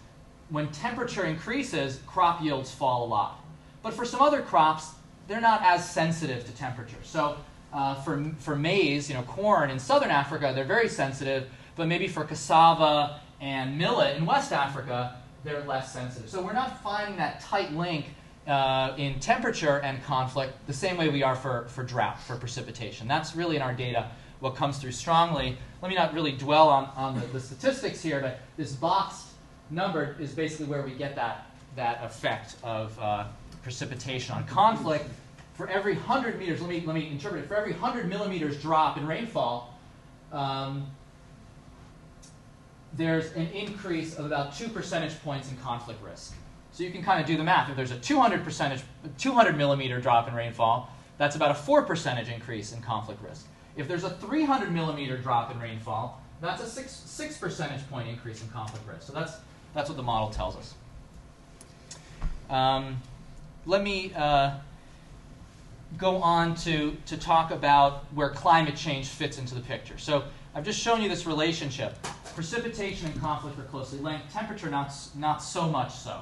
when 0.49 0.69
temperature 0.71 1.25
increases, 1.25 1.99
crop 2.07 2.41
yields 2.41 2.71
fall 2.71 3.05
a 3.05 3.07
lot. 3.07 3.43
But 3.83 3.93
for 3.93 4.05
some 4.05 4.21
other 4.21 4.41
crops, 4.41 4.91
they're 5.27 5.41
not 5.41 5.61
as 5.63 5.89
sensitive 5.89 6.45
to 6.45 6.51
temperature. 6.53 6.97
So 7.03 7.37
uh, 7.73 7.95
for, 7.95 8.31
for 8.39 8.55
maize, 8.55 9.09
you 9.09 9.15
know, 9.15 9.23
corn 9.23 9.69
in 9.69 9.79
southern 9.79 10.09
Africa, 10.09 10.51
they're 10.55 10.63
very 10.63 10.89
sensitive, 10.89 11.47
but 11.75 11.87
maybe 11.87 12.07
for 12.07 12.23
cassava 12.23 13.19
and 13.39 13.77
millet 13.77 14.17
in 14.17 14.25
West 14.25 14.51
Africa, 14.51 15.17
they're 15.43 15.63
less 15.65 15.93
sensitive. 15.93 16.29
So 16.29 16.41
we're 16.41 16.53
not 16.53 16.81
finding 16.81 17.17
that 17.17 17.41
tight 17.41 17.73
link 17.73 18.05
uh, 18.47 18.95
in 18.97 19.19
temperature 19.19 19.79
and 19.81 20.01
conflict 20.03 20.53
the 20.65 20.73
same 20.73 20.97
way 20.97 21.09
we 21.09 21.21
are 21.21 21.35
for, 21.35 21.67
for 21.67 21.83
drought, 21.83 22.19
for 22.19 22.37
precipitation. 22.37 23.07
That's 23.07 23.35
really 23.35 23.57
in 23.57 23.61
our 23.61 23.73
data 23.73 24.09
what 24.39 24.55
comes 24.55 24.77
through 24.77 24.91
strongly. 24.91 25.57
Let 25.81 25.89
me 25.89 25.95
not 25.95 26.13
really 26.13 26.31
dwell 26.31 26.69
on, 26.69 26.85
on 26.95 27.19
the, 27.19 27.25
the 27.27 27.39
statistics 27.39 28.01
here, 28.01 28.19
but 28.19 28.39
this 28.55 28.73
boxed 28.73 29.27
number 29.69 30.15
is 30.19 30.33
basically 30.33 30.65
where 30.65 30.81
we 30.81 30.91
get 30.91 31.15
that, 31.15 31.47
that 31.75 32.03
effect 32.03 32.55
of 32.63 32.97
uh, 32.99 33.25
precipitation 33.63 34.35
on 34.35 34.45
conflict. 34.45 35.05
For 35.53 35.67
every 35.67 35.95
100 35.95 36.37
meters, 36.37 36.61
let 36.61 36.69
me, 36.69 36.83
let 36.85 36.95
me 36.95 37.09
interpret 37.09 37.43
it, 37.43 37.47
for 37.47 37.55
every 37.55 37.71
100 37.71 38.07
millimeters 38.07 38.61
drop 38.61 38.97
in 38.97 39.07
rainfall, 39.07 39.73
um, 40.31 40.85
there's 42.93 43.31
an 43.33 43.47
increase 43.47 44.15
of 44.15 44.25
about 44.25 44.55
2 44.55 44.69
percentage 44.69 45.19
points 45.23 45.49
in 45.49 45.57
conflict 45.57 46.01
risk. 46.03 46.33
So 46.71 46.83
you 46.83 46.91
can 46.91 47.03
kind 47.03 47.19
of 47.19 47.25
do 47.25 47.37
the 47.37 47.43
math. 47.43 47.69
If 47.69 47.75
there's 47.75 47.91
a 47.91 47.99
200 47.99 48.43
percentage, 48.43 48.81
200 49.17 49.57
millimeter 49.57 49.99
drop 49.99 50.27
in 50.27 50.35
rainfall, 50.35 50.91
that's 51.17 51.35
about 51.35 51.51
a 51.51 51.55
4 51.55 51.83
percentage 51.83 52.29
increase 52.29 52.71
in 52.71 52.81
conflict 52.81 53.21
risk. 53.23 53.47
If 53.77 53.87
there's 53.87 54.03
a 54.03 54.09
300 54.09 54.73
millimeter 54.73 55.17
drop 55.17 55.51
in 55.51 55.59
rainfall, 55.59 56.21
that's 56.41 56.61
a 56.61 56.67
6, 56.67 56.91
six 56.91 57.37
percentage 57.37 57.87
point 57.89 58.09
increase 58.09 58.41
in 58.41 58.49
conflict 58.49 58.85
risk. 58.87 59.03
So 59.03 59.13
that's, 59.13 59.37
that's 59.73 59.89
what 59.89 59.97
the 59.97 60.03
model 60.03 60.29
tells 60.29 60.55
us. 60.55 60.73
Um, 62.49 63.01
let 63.65 63.83
me 63.83 64.11
uh, 64.15 64.55
go 65.97 66.17
on 66.17 66.55
to, 66.55 66.97
to 67.05 67.17
talk 67.17 67.51
about 67.51 68.05
where 68.13 68.29
climate 68.29 68.75
change 68.75 69.07
fits 69.07 69.37
into 69.37 69.55
the 69.55 69.61
picture. 69.61 69.97
So 69.97 70.23
I've 70.55 70.65
just 70.65 70.79
shown 70.79 71.01
you 71.01 71.09
this 71.09 71.27
relationship. 71.27 71.95
Precipitation 72.33 73.07
and 73.07 73.19
conflict 73.21 73.59
are 73.59 73.63
closely 73.63 73.99
linked, 73.99 74.31
temperature 74.31 74.69
not, 74.69 74.91
not 75.15 75.43
so 75.43 75.67
much 75.67 75.93
so. 75.93 76.21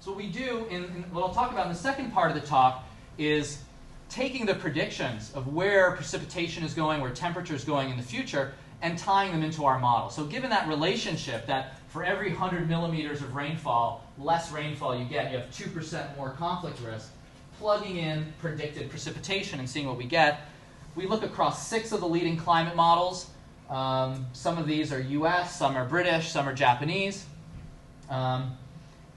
So 0.00 0.12
what 0.12 0.18
we 0.18 0.28
do, 0.28 0.66
in, 0.70 0.84
in 0.84 1.04
what 1.12 1.22
I'll 1.22 1.34
talk 1.34 1.52
about 1.52 1.66
in 1.66 1.72
the 1.72 1.78
second 1.78 2.12
part 2.12 2.30
of 2.30 2.40
the 2.40 2.46
talk, 2.46 2.84
is 3.18 3.58
taking 4.08 4.46
the 4.46 4.54
predictions 4.54 5.32
of 5.34 5.52
where 5.52 5.92
precipitation 5.92 6.64
is 6.64 6.74
going, 6.74 7.00
where 7.00 7.10
temperature 7.10 7.54
is 7.54 7.64
going 7.64 7.90
in 7.90 7.96
the 7.96 8.02
future, 8.02 8.52
and 8.80 8.96
tying 8.98 9.32
them 9.32 9.42
into 9.42 9.64
our 9.64 9.78
model. 9.78 10.08
So 10.08 10.24
given 10.24 10.50
that 10.50 10.68
relationship 10.68 11.46
that 11.46 11.80
for 11.88 12.04
every 12.04 12.28
100 12.30 12.68
millimeters 12.68 13.20
of 13.20 13.34
rainfall, 13.34 14.04
less 14.18 14.52
rainfall 14.52 14.96
you 14.96 15.04
get, 15.04 15.32
you 15.32 15.38
have 15.38 15.50
2% 15.50 16.16
more 16.16 16.30
conflict 16.30 16.80
risk, 16.80 17.10
plugging 17.58 17.96
in 17.96 18.32
predicted 18.40 18.88
precipitation 18.88 19.58
and 19.58 19.68
seeing 19.68 19.86
what 19.86 19.96
we 19.96 20.04
get, 20.04 20.42
we 20.94 21.06
look 21.06 21.22
across 21.22 21.66
six 21.66 21.92
of 21.92 22.00
the 22.00 22.08
leading 22.08 22.36
climate 22.36 22.76
models. 22.76 23.30
Um, 23.68 24.26
some 24.32 24.58
of 24.58 24.66
these 24.66 24.92
are 24.92 25.00
US, 25.00 25.58
some 25.58 25.76
are 25.76 25.84
British, 25.84 26.30
some 26.30 26.48
are 26.48 26.54
Japanese. 26.54 27.26
Um, 28.08 28.56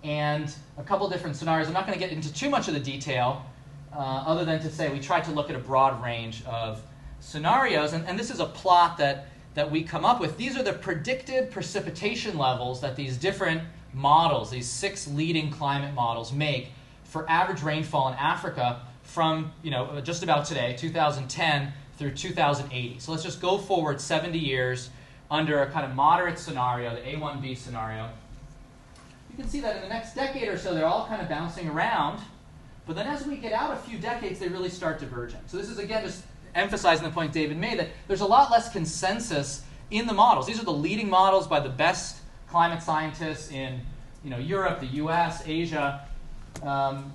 and 0.03 0.53
a 0.77 0.83
couple 0.83 1.07
different 1.09 1.35
scenarios. 1.35 1.67
I'm 1.67 1.73
not 1.73 1.85
going 1.85 1.97
to 1.97 2.03
get 2.03 2.13
into 2.13 2.33
too 2.33 2.49
much 2.49 2.67
of 2.67 2.73
the 2.73 2.79
detail, 2.79 3.45
uh, 3.93 3.97
other 3.97 4.45
than 4.45 4.59
to 4.61 4.69
say 4.69 4.91
we 4.91 4.99
tried 4.99 5.23
to 5.25 5.31
look 5.31 5.49
at 5.49 5.55
a 5.55 5.59
broad 5.59 6.01
range 6.03 6.43
of 6.45 6.81
scenarios. 7.19 7.93
And, 7.93 8.05
and 8.07 8.17
this 8.17 8.31
is 8.31 8.39
a 8.39 8.45
plot 8.45 8.97
that 8.97 9.27
that 9.53 9.69
we 9.69 9.83
come 9.83 10.05
up 10.05 10.21
with, 10.21 10.37
these 10.37 10.57
are 10.57 10.63
the 10.63 10.73
predicted 10.73 11.51
precipitation 11.51 12.37
levels 12.37 12.79
that 12.81 12.95
these 12.95 13.17
different 13.17 13.61
models, 13.93 14.49
these 14.49 14.69
six 14.69 15.07
leading 15.09 15.51
climate 15.51 15.93
models, 15.93 16.31
make 16.31 16.69
for 17.03 17.29
average 17.29 17.61
rainfall 17.61 18.07
in 18.07 18.13
Africa 18.13 18.79
from 19.03 19.51
you 19.61 19.71
know 19.71 19.99
just 20.01 20.23
about 20.23 20.45
today, 20.45 20.75
2010 20.77 21.73
through 21.97 22.11
2080. 22.11 22.99
So 22.99 23.11
let's 23.11 23.23
just 23.23 23.41
go 23.41 23.57
forward 23.57 23.99
70 23.99 24.39
years 24.39 24.89
under 25.29 25.63
a 25.63 25.69
kind 25.69 25.85
of 25.85 25.95
moderate 25.95 26.39
scenario, 26.39 26.95
the 26.95 27.01
A1B 27.01 27.57
scenario. 27.57 28.09
You 29.29 29.37
can 29.37 29.47
see 29.47 29.59
that 29.61 29.77
in 29.77 29.81
the 29.81 29.87
next 29.89 30.15
decade 30.15 30.47
or 30.47 30.57
so, 30.57 30.73
they're 30.73 30.85
all 30.85 31.07
kind 31.07 31.21
of 31.21 31.29
bouncing 31.29 31.69
around. 31.69 32.19
But 32.85 32.95
then 32.95 33.07
as 33.07 33.25
we 33.25 33.37
get 33.37 33.53
out 33.53 33.73
a 33.73 33.77
few 33.77 33.97
decades, 33.97 34.39
they 34.39 34.47
really 34.47 34.69
start 34.69 34.99
diverging. 34.99 35.39
So 35.47 35.57
this 35.57 35.69
is, 35.69 35.77
again, 35.77 36.03
just 36.03 36.23
emphasizing 36.55 37.03
the 37.03 37.11
point 37.11 37.31
David 37.31 37.57
made 37.57 37.79
that 37.79 37.89
there's 38.07 38.21
a 38.21 38.25
lot 38.25 38.51
less 38.51 38.71
consensus 38.71 39.63
in 39.91 40.07
the 40.07 40.13
models. 40.13 40.47
These 40.47 40.59
are 40.59 40.65
the 40.65 40.73
leading 40.73 41.09
models 41.09 41.47
by 41.47 41.59
the 41.59 41.69
best 41.69 42.21
climate 42.47 42.81
scientists 42.81 43.51
in 43.51 43.81
you 44.23 44.29
know, 44.29 44.37
Europe, 44.37 44.79
the 44.79 44.87
US, 44.87 45.43
Asia. 45.45 46.05
Um, 46.63 47.13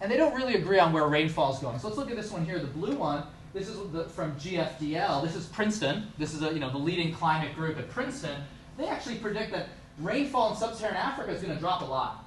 and 0.00 0.10
they 0.10 0.16
don't 0.16 0.34
really 0.34 0.54
agree 0.54 0.78
on 0.78 0.92
where 0.92 1.06
rainfall 1.06 1.54
is 1.54 1.58
going. 1.58 1.78
So 1.78 1.88
let's 1.88 1.98
look 1.98 2.10
at 2.10 2.16
this 2.16 2.30
one 2.30 2.44
here, 2.44 2.58
the 2.58 2.66
blue 2.66 2.96
one. 2.96 3.22
This 3.54 3.68
is 3.68 3.78
the, 3.90 4.04
from 4.04 4.32
GFDL. 4.36 5.22
This 5.22 5.34
is 5.34 5.46
Princeton. 5.46 6.12
This 6.18 6.34
is 6.34 6.42
a, 6.42 6.52
you 6.52 6.60
know, 6.60 6.70
the 6.70 6.78
leading 6.78 7.14
climate 7.14 7.54
group 7.54 7.78
at 7.78 7.88
Princeton. 7.88 8.42
They 8.76 8.86
actually 8.86 9.16
predict 9.16 9.52
that 9.52 9.68
rainfall 9.98 10.50
in 10.50 10.56
sub-Saharan 10.56 10.96
Africa 10.96 11.30
is 11.32 11.40
going 11.40 11.54
to 11.54 11.60
drop 11.60 11.80
a 11.80 11.86
lot 11.86 12.24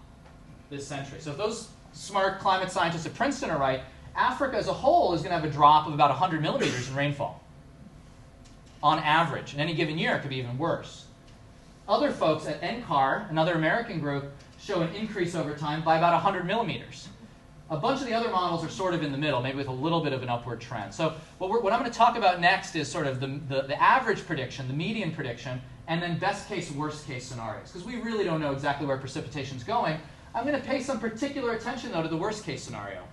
this 0.72 0.88
century. 0.88 1.20
So 1.20 1.32
if 1.32 1.38
those 1.38 1.70
smart 1.94 2.40
climate 2.40 2.72
scientists 2.72 3.06
at 3.06 3.14
Princeton 3.14 3.50
are 3.50 3.58
right, 3.58 3.82
Africa 4.16 4.58
as 4.58 4.68
a 4.68 4.74
whole 4.74 5.14
is 5.14 5.22
going 5.22 5.32
to 5.32 5.40
have 5.40 5.50
a 5.50 5.54
drop 5.54 5.88
of 5.88 5.94
about 5.94 6.10
100 6.10 6.42
millimeters 6.42 6.90
in 6.90 6.96
rainfall 6.96 7.44
on 8.82 9.00
average. 9.00 9.54
In 9.54 9.60
any 9.60 9.74
given 9.74 9.98
year, 9.98 10.16
it 10.16 10.22
could 10.22 10.30
be 10.30 10.38
even 10.38 10.58
worse. 10.58 11.06
Other 11.88 12.12
folks 12.12 12.46
at 12.46 12.62
NCAR, 12.62 13.30
another 13.30 13.54
American 13.54 14.00
group, 14.00 14.32
show 14.60 14.82
an 14.82 14.94
increase 14.94 15.36
over 15.36 15.56
time 15.56 15.84
by 15.84 15.98
about 15.98 16.14
100 16.14 16.46
millimeters. 16.46 17.08
A 17.72 17.78
bunch 17.78 18.02
of 18.02 18.08
the 18.08 18.14
other 18.14 18.30
models 18.30 18.64
are 18.66 18.70
sort 18.70 18.94
of 18.94 19.04
in 19.04 19.12
the 19.12 19.18
middle, 19.18 19.42
maybe 19.42 19.58
with 19.58 19.68
a 19.68 19.72
little 19.72 20.02
bit 20.02 20.12
of 20.12 20.24
an 20.24 20.30
upward 20.30 20.60
trend. 20.60 20.94
So 20.94 21.14
what, 21.38 21.64
what 21.64 21.72
I'm 21.72 21.80
going 21.80 21.92
to 21.92 21.98
talk 21.98 22.18
about 22.18 22.40
next 22.40 22.76
is 22.76 22.92
sort 22.92 23.06
of 23.06 23.20
the, 23.20 23.40
the, 23.48 23.62
the 23.64 23.82
average 23.82 24.26
prediction, 24.26 24.68
the 24.68 24.74
median 24.74 25.12
prediction, 25.12 25.62
and 25.88 26.02
then 26.02 26.18
best 26.18 26.48
case, 26.48 26.72
worst 26.72 27.06
case 27.06 27.26
scenarios. 27.26 27.72
Because 27.72 27.86
we 27.86 27.98
really 27.98 28.24
don't 28.24 28.40
know 28.40 28.52
exactly 28.52 28.88
where 28.88 28.98
precipitation 28.98 29.58
is 29.58 29.64
going. 29.64 30.00
I'm 30.40 30.48
going 30.48 30.58
to 30.58 30.66
pay 30.66 30.82
some 30.82 31.02
particular 31.02 31.52
attention, 31.52 31.92
though, 31.92 32.02
to 32.02 32.08
the 32.08 32.16
worst 32.16 32.46
case 32.46 32.64
scenario. 32.64 33.04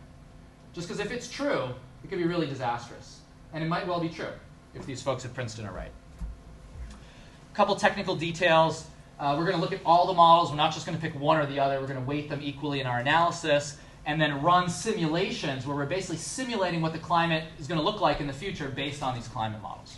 Just 0.75 0.87
because 0.87 1.05
if 1.05 1.11
it's 1.11 1.29
true, 1.29 1.71
it 2.05 2.09
could 2.09 2.19
be 2.19 2.25
really 2.25 2.47
disastrous. 2.47 3.19
And 3.53 3.65
it 3.65 3.67
might 3.67 3.85
well 3.85 3.99
be 3.99 4.09
true 4.09 4.31
if 4.77 4.87
these 4.87 5.03
folks 5.03 5.25
at 5.25 5.35
Princeton 5.35 5.67
are 5.67 5.73
right. 5.73 5.91
A 6.93 7.57
couple 7.57 7.75
technical 7.75 8.15
details. 8.15 8.87
Uh, 9.19 9.35
we're 9.37 9.45
going 9.45 9.57
to 9.57 9.61
look 9.61 9.73
at 9.73 9.81
all 9.85 10.07
the 10.07 10.15
models. 10.15 10.51
We're 10.51 10.57
not 10.57 10.73
just 10.73 10.87
going 10.87 10.97
to 10.97 11.03
pick 11.03 11.19
one 11.19 11.37
or 11.37 11.47
the 11.47 11.59
other. 11.59 11.81
We're 11.81 11.89
going 11.89 11.99
to 11.99 12.07
weight 12.07 12.29
them 12.31 12.39
equally 12.45 12.79
in 12.79 12.87
our 12.87 13.01
analysis 13.01 13.77
and 14.05 14.21
then 14.21 14.41
run 14.41 14.71
simulations 14.71 15.67
where 15.67 15.75
we're 15.75 15.85
basically 15.85 16.19
simulating 16.19 16.81
what 16.81 16.93
the 16.93 17.01
climate 17.01 17.43
is 17.59 17.67
going 17.67 17.81
to 17.81 17.85
look 17.85 18.01
like 18.01 18.21
in 18.21 18.29
the 18.29 18.33
future 18.33 18.69
based 18.69 19.03
on 19.03 19.17
these 19.17 19.27
climate 19.27 19.61
models. 19.61 19.97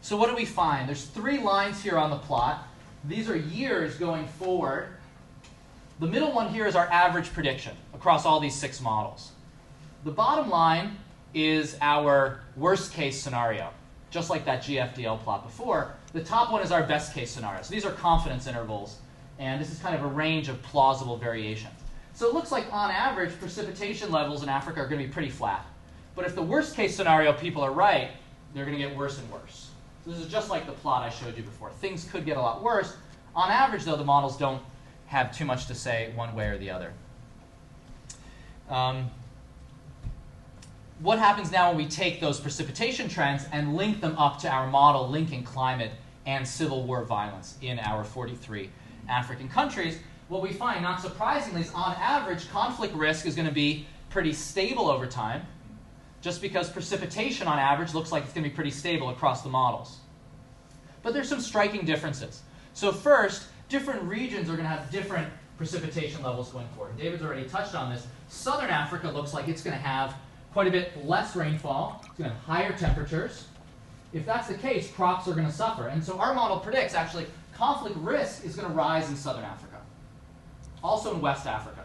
So 0.00 0.16
what 0.16 0.30
do 0.30 0.34
we 0.34 0.46
find? 0.46 0.88
There's 0.88 1.04
three 1.04 1.38
lines 1.38 1.80
here 1.80 1.96
on 1.96 2.10
the 2.10 2.18
plot. 2.18 2.66
These 3.04 3.30
are 3.30 3.36
years 3.36 3.94
going 3.94 4.26
forward 4.26 4.95
the 5.98 6.06
middle 6.06 6.32
one 6.32 6.52
here 6.52 6.66
is 6.66 6.76
our 6.76 6.86
average 6.88 7.32
prediction 7.32 7.74
across 7.94 8.26
all 8.26 8.38
these 8.38 8.54
six 8.54 8.80
models. 8.80 9.32
The 10.04 10.10
bottom 10.10 10.50
line 10.50 10.98
is 11.32 11.76
our 11.80 12.40
worst 12.54 12.92
case 12.92 13.20
scenario, 13.20 13.70
just 14.10 14.28
like 14.28 14.44
that 14.44 14.62
GFDL 14.62 15.22
plot 15.22 15.44
before. 15.44 15.94
The 16.12 16.22
top 16.22 16.52
one 16.52 16.62
is 16.62 16.70
our 16.70 16.82
best 16.82 17.14
case 17.14 17.30
scenario. 17.30 17.62
So 17.62 17.72
these 17.72 17.86
are 17.86 17.92
confidence 17.92 18.46
intervals, 18.46 18.98
and 19.38 19.60
this 19.60 19.72
is 19.72 19.78
kind 19.78 19.94
of 19.94 20.02
a 20.02 20.06
range 20.06 20.48
of 20.48 20.60
plausible 20.62 21.16
variation. 21.16 21.70
So 22.12 22.28
it 22.28 22.34
looks 22.34 22.52
like 22.52 22.70
on 22.72 22.90
average, 22.90 23.38
precipitation 23.38 24.10
levels 24.10 24.42
in 24.42 24.48
Africa 24.48 24.80
are 24.80 24.86
going 24.86 25.00
to 25.00 25.06
be 25.06 25.12
pretty 25.12 25.30
flat. 25.30 25.66
But 26.14 26.26
if 26.26 26.34
the 26.34 26.42
worst 26.42 26.76
case 26.76 26.94
scenario 26.94 27.32
people 27.32 27.62
are 27.62 27.72
right, 27.72 28.10
they're 28.54 28.64
going 28.64 28.76
to 28.76 28.82
get 28.82 28.96
worse 28.96 29.18
and 29.18 29.30
worse. 29.30 29.70
So 30.04 30.10
this 30.10 30.20
is 30.20 30.30
just 30.30 30.50
like 30.50 30.66
the 30.66 30.72
plot 30.72 31.02
I 31.02 31.10
showed 31.10 31.36
you 31.36 31.42
before. 31.42 31.70
Things 31.70 32.04
could 32.10 32.24
get 32.24 32.36
a 32.36 32.40
lot 32.40 32.62
worse. 32.62 32.96
On 33.34 33.50
average, 33.50 33.84
though, 33.84 33.96
the 33.96 34.04
models 34.04 34.38
don't 34.38 34.62
have 35.06 35.36
too 35.36 35.44
much 35.44 35.66
to 35.66 35.74
say 35.74 36.12
one 36.14 36.34
way 36.34 36.48
or 36.48 36.58
the 36.58 36.70
other. 36.70 36.92
Um, 38.68 39.10
what 41.00 41.18
happens 41.18 41.52
now 41.52 41.68
when 41.68 41.76
we 41.76 41.86
take 41.86 42.20
those 42.20 42.40
precipitation 42.40 43.08
trends 43.08 43.44
and 43.52 43.76
link 43.76 44.00
them 44.00 44.16
up 44.16 44.38
to 44.40 44.48
our 44.48 44.66
model 44.66 45.08
linking 45.08 45.44
climate 45.44 45.92
and 46.24 46.46
civil 46.46 46.84
war 46.84 47.04
violence 47.04 47.56
in 47.60 47.78
our 47.80 48.02
43 48.02 48.70
African 49.08 49.48
countries? 49.48 49.98
What 50.28 50.42
we 50.42 50.52
find, 50.52 50.82
not 50.82 51.00
surprisingly, 51.00 51.60
is 51.60 51.72
on 51.72 51.94
average, 51.98 52.48
conflict 52.50 52.94
risk 52.94 53.26
is 53.26 53.36
going 53.36 53.46
to 53.46 53.54
be 53.54 53.86
pretty 54.08 54.32
stable 54.32 54.88
over 54.90 55.06
time, 55.06 55.42
just 56.20 56.40
because 56.40 56.68
precipitation 56.68 57.46
on 57.46 57.58
average 57.58 57.94
looks 57.94 58.10
like 58.10 58.24
it's 58.24 58.32
going 58.32 58.42
to 58.42 58.50
be 58.50 58.54
pretty 58.54 58.70
stable 58.70 59.10
across 59.10 59.42
the 59.42 59.48
models. 59.48 59.98
But 61.02 61.12
there's 61.14 61.28
some 61.28 61.40
striking 61.40 61.84
differences. 61.84 62.42
So, 62.72 62.90
first, 62.90 63.44
different 63.68 64.02
regions 64.02 64.48
are 64.48 64.56
going 64.56 64.68
to 64.68 64.68
have 64.68 64.90
different 64.90 65.28
precipitation 65.56 66.22
levels 66.22 66.50
going 66.50 66.68
forward. 66.76 66.96
David's 66.96 67.22
already 67.22 67.48
touched 67.48 67.74
on 67.74 67.92
this. 67.92 68.06
Southern 68.28 68.70
Africa 68.70 69.08
looks 69.10 69.32
like 69.32 69.48
it's 69.48 69.62
going 69.62 69.76
to 69.76 69.82
have 69.82 70.14
quite 70.52 70.66
a 70.66 70.70
bit 70.70 71.04
less 71.06 71.34
rainfall. 71.36 72.02
It's 72.06 72.18
going 72.18 72.30
to 72.30 72.36
have 72.36 72.44
higher 72.44 72.72
temperatures. 72.76 73.46
If 74.12 74.24
that's 74.24 74.48
the 74.48 74.54
case, 74.54 74.90
crops 74.90 75.28
are 75.28 75.34
going 75.34 75.46
to 75.46 75.52
suffer. 75.52 75.88
And 75.88 76.02
so 76.02 76.18
our 76.18 76.34
model 76.34 76.58
predicts 76.58 76.94
actually 76.94 77.26
conflict 77.54 77.96
risk 77.96 78.44
is 78.44 78.56
going 78.56 78.68
to 78.68 78.74
rise 78.74 79.08
in 79.08 79.16
Southern 79.16 79.44
Africa, 79.44 79.80
also 80.82 81.14
in 81.14 81.20
West 81.20 81.46
Africa. 81.46 81.84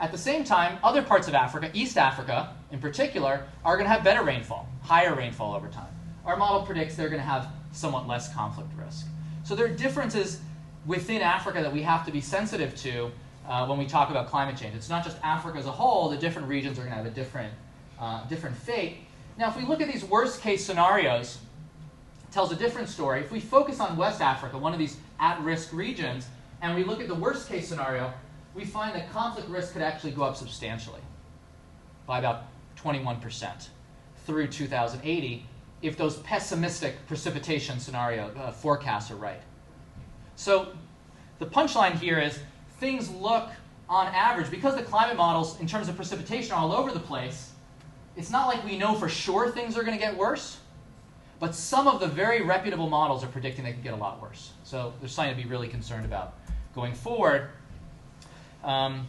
At 0.00 0.12
the 0.12 0.18
same 0.18 0.44
time, 0.44 0.78
other 0.84 1.02
parts 1.02 1.26
of 1.26 1.34
Africa, 1.34 1.70
East 1.74 1.98
Africa 1.98 2.54
in 2.70 2.78
particular, 2.78 3.44
are 3.64 3.76
going 3.76 3.86
to 3.86 3.92
have 3.92 4.04
better 4.04 4.22
rainfall, 4.22 4.68
higher 4.82 5.14
rainfall 5.14 5.54
over 5.54 5.68
time. 5.68 5.92
Our 6.24 6.36
model 6.36 6.62
predicts 6.62 6.94
they're 6.94 7.08
going 7.08 7.20
to 7.20 7.26
have 7.26 7.48
somewhat 7.72 8.06
less 8.06 8.32
conflict 8.34 8.70
risk. 8.76 9.06
So 9.44 9.54
there 9.54 9.66
are 9.66 9.74
differences 9.74 10.40
within 10.86 11.22
Africa 11.22 11.62
that 11.62 11.72
we 11.72 11.82
have 11.82 12.04
to 12.06 12.12
be 12.12 12.20
sensitive 12.20 12.74
to 12.76 13.10
uh, 13.46 13.66
when 13.66 13.78
we 13.78 13.86
talk 13.86 14.10
about 14.10 14.28
climate 14.28 14.56
change. 14.56 14.74
It's 14.74 14.88
not 14.88 15.04
just 15.04 15.16
Africa 15.22 15.58
as 15.58 15.66
a 15.66 15.72
whole, 15.72 16.08
the 16.08 16.16
different 16.16 16.48
regions 16.48 16.78
are 16.78 16.82
going 16.82 16.92
to 16.92 16.96
have 16.96 17.06
a 17.06 17.10
different, 17.10 17.52
uh, 17.98 18.26
different 18.28 18.56
fate. 18.56 18.98
Now, 19.38 19.48
if 19.48 19.56
we 19.56 19.64
look 19.64 19.80
at 19.80 19.90
these 19.90 20.04
worst 20.04 20.42
case 20.42 20.64
scenarios, 20.64 21.38
tells 22.30 22.52
a 22.52 22.56
different 22.56 22.88
story. 22.88 23.20
If 23.20 23.32
we 23.32 23.40
focus 23.40 23.80
on 23.80 23.96
West 23.96 24.20
Africa, 24.20 24.58
one 24.58 24.72
of 24.72 24.78
these 24.78 24.96
at 25.18 25.40
risk 25.40 25.72
regions, 25.72 26.26
and 26.60 26.74
we 26.74 26.84
look 26.84 27.00
at 27.00 27.08
the 27.08 27.14
worst 27.14 27.48
case 27.48 27.68
scenario, 27.68 28.12
we 28.54 28.64
find 28.64 28.94
that 28.94 29.10
conflict 29.12 29.48
risk 29.48 29.72
could 29.72 29.82
actually 29.82 30.12
go 30.12 30.22
up 30.22 30.36
substantially 30.36 31.00
by 32.06 32.18
about 32.18 32.44
21% 32.76 33.68
through 34.26 34.48
2080 34.48 35.46
if 35.80 35.96
those 35.96 36.16
pessimistic 36.18 37.06
precipitation 37.06 37.78
scenario 37.78 38.30
uh, 38.36 38.50
forecasts 38.50 39.10
are 39.10 39.16
right. 39.16 39.40
So 40.38 40.68
the 41.40 41.46
punchline 41.46 41.98
here 41.98 42.20
is 42.20 42.38
things 42.78 43.10
look 43.10 43.50
on 43.88 44.06
average, 44.06 44.50
because 44.52 44.76
the 44.76 44.84
climate 44.84 45.16
models 45.16 45.58
in 45.60 45.66
terms 45.66 45.88
of 45.88 45.96
precipitation 45.96 46.52
are 46.52 46.60
all 46.60 46.72
over 46.72 46.92
the 46.92 47.00
place, 47.00 47.50
it's 48.16 48.30
not 48.30 48.46
like 48.46 48.64
we 48.64 48.78
know 48.78 48.94
for 48.94 49.08
sure 49.08 49.50
things 49.50 49.76
are 49.76 49.82
going 49.82 49.98
to 49.98 50.00
get 50.00 50.16
worse, 50.16 50.58
but 51.40 51.56
some 51.56 51.88
of 51.88 51.98
the 51.98 52.06
very 52.06 52.42
reputable 52.42 52.88
models 52.88 53.24
are 53.24 53.26
predicting 53.26 53.64
they 53.64 53.72
could 53.72 53.82
get 53.82 53.94
a 53.94 53.96
lot 53.96 54.22
worse. 54.22 54.52
So 54.62 54.92
there's 55.00 55.12
something 55.12 55.36
to 55.36 55.42
be 55.42 55.48
really 55.48 55.66
concerned 55.66 56.04
about 56.04 56.34
going 56.72 56.94
forward. 56.94 57.48
Um, 58.62 59.08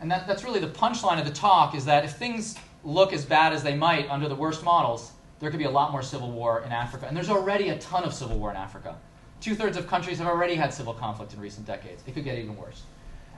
and 0.00 0.08
that, 0.12 0.28
that's 0.28 0.44
really 0.44 0.60
the 0.60 0.68
punchline 0.68 1.18
of 1.18 1.26
the 1.26 1.32
talk 1.32 1.74
is 1.74 1.84
that 1.86 2.04
if 2.04 2.12
things 2.12 2.56
look 2.84 3.12
as 3.12 3.24
bad 3.24 3.52
as 3.52 3.64
they 3.64 3.74
might 3.74 4.08
under 4.10 4.28
the 4.28 4.36
worst 4.36 4.62
models, 4.62 5.10
there 5.40 5.50
could 5.50 5.58
be 5.58 5.64
a 5.64 5.70
lot 5.70 5.90
more 5.90 6.02
civil 6.02 6.30
war 6.30 6.62
in 6.64 6.70
Africa. 6.70 7.06
And 7.08 7.16
there's 7.16 7.30
already 7.30 7.70
a 7.70 7.78
ton 7.78 8.04
of 8.04 8.14
civil 8.14 8.38
war 8.38 8.52
in 8.52 8.56
Africa. 8.56 8.96
Two 9.44 9.54
thirds 9.54 9.76
of 9.76 9.86
countries 9.86 10.16
have 10.16 10.26
already 10.26 10.54
had 10.54 10.72
civil 10.72 10.94
conflict 10.94 11.34
in 11.34 11.38
recent 11.38 11.66
decades. 11.66 12.02
It 12.06 12.14
could 12.14 12.24
get 12.24 12.38
even 12.38 12.56
worse. 12.56 12.80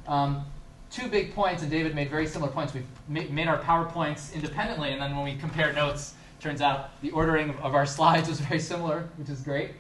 Um, 0.07 0.47
two 0.89 1.09
big 1.09 1.35
points, 1.35 1.63
and 1.63 1.71
David 1.71 1.97
made 1.97 2.09
very 2.11 2.29
similar 2.29 2.49
points. 2.53 2.73
We've 2.73 2.87
made 3.09 3.49
our 3.49 3.59
PowerPoints 3.59 4.33
independently, 4.33 4.93
and 4.93 5.03
then 5.03 5.17
when 5.17 5.25
we 5.25 5.35
compare 5.35 5.73
notes, 5.73 6.15
turns 6.39 6.61
out 6.61 6.91
the 7.03 7.11
ordering 7.11 7.51
of 7.59 7.75
our 7.75 7.85
slides 7.87 8.29
was 8.29 8.39
very 8.39 8.61
similar, 8.61 9.09
which 9.17 9.29
is 9.29 9.41
great. 9.41 9.73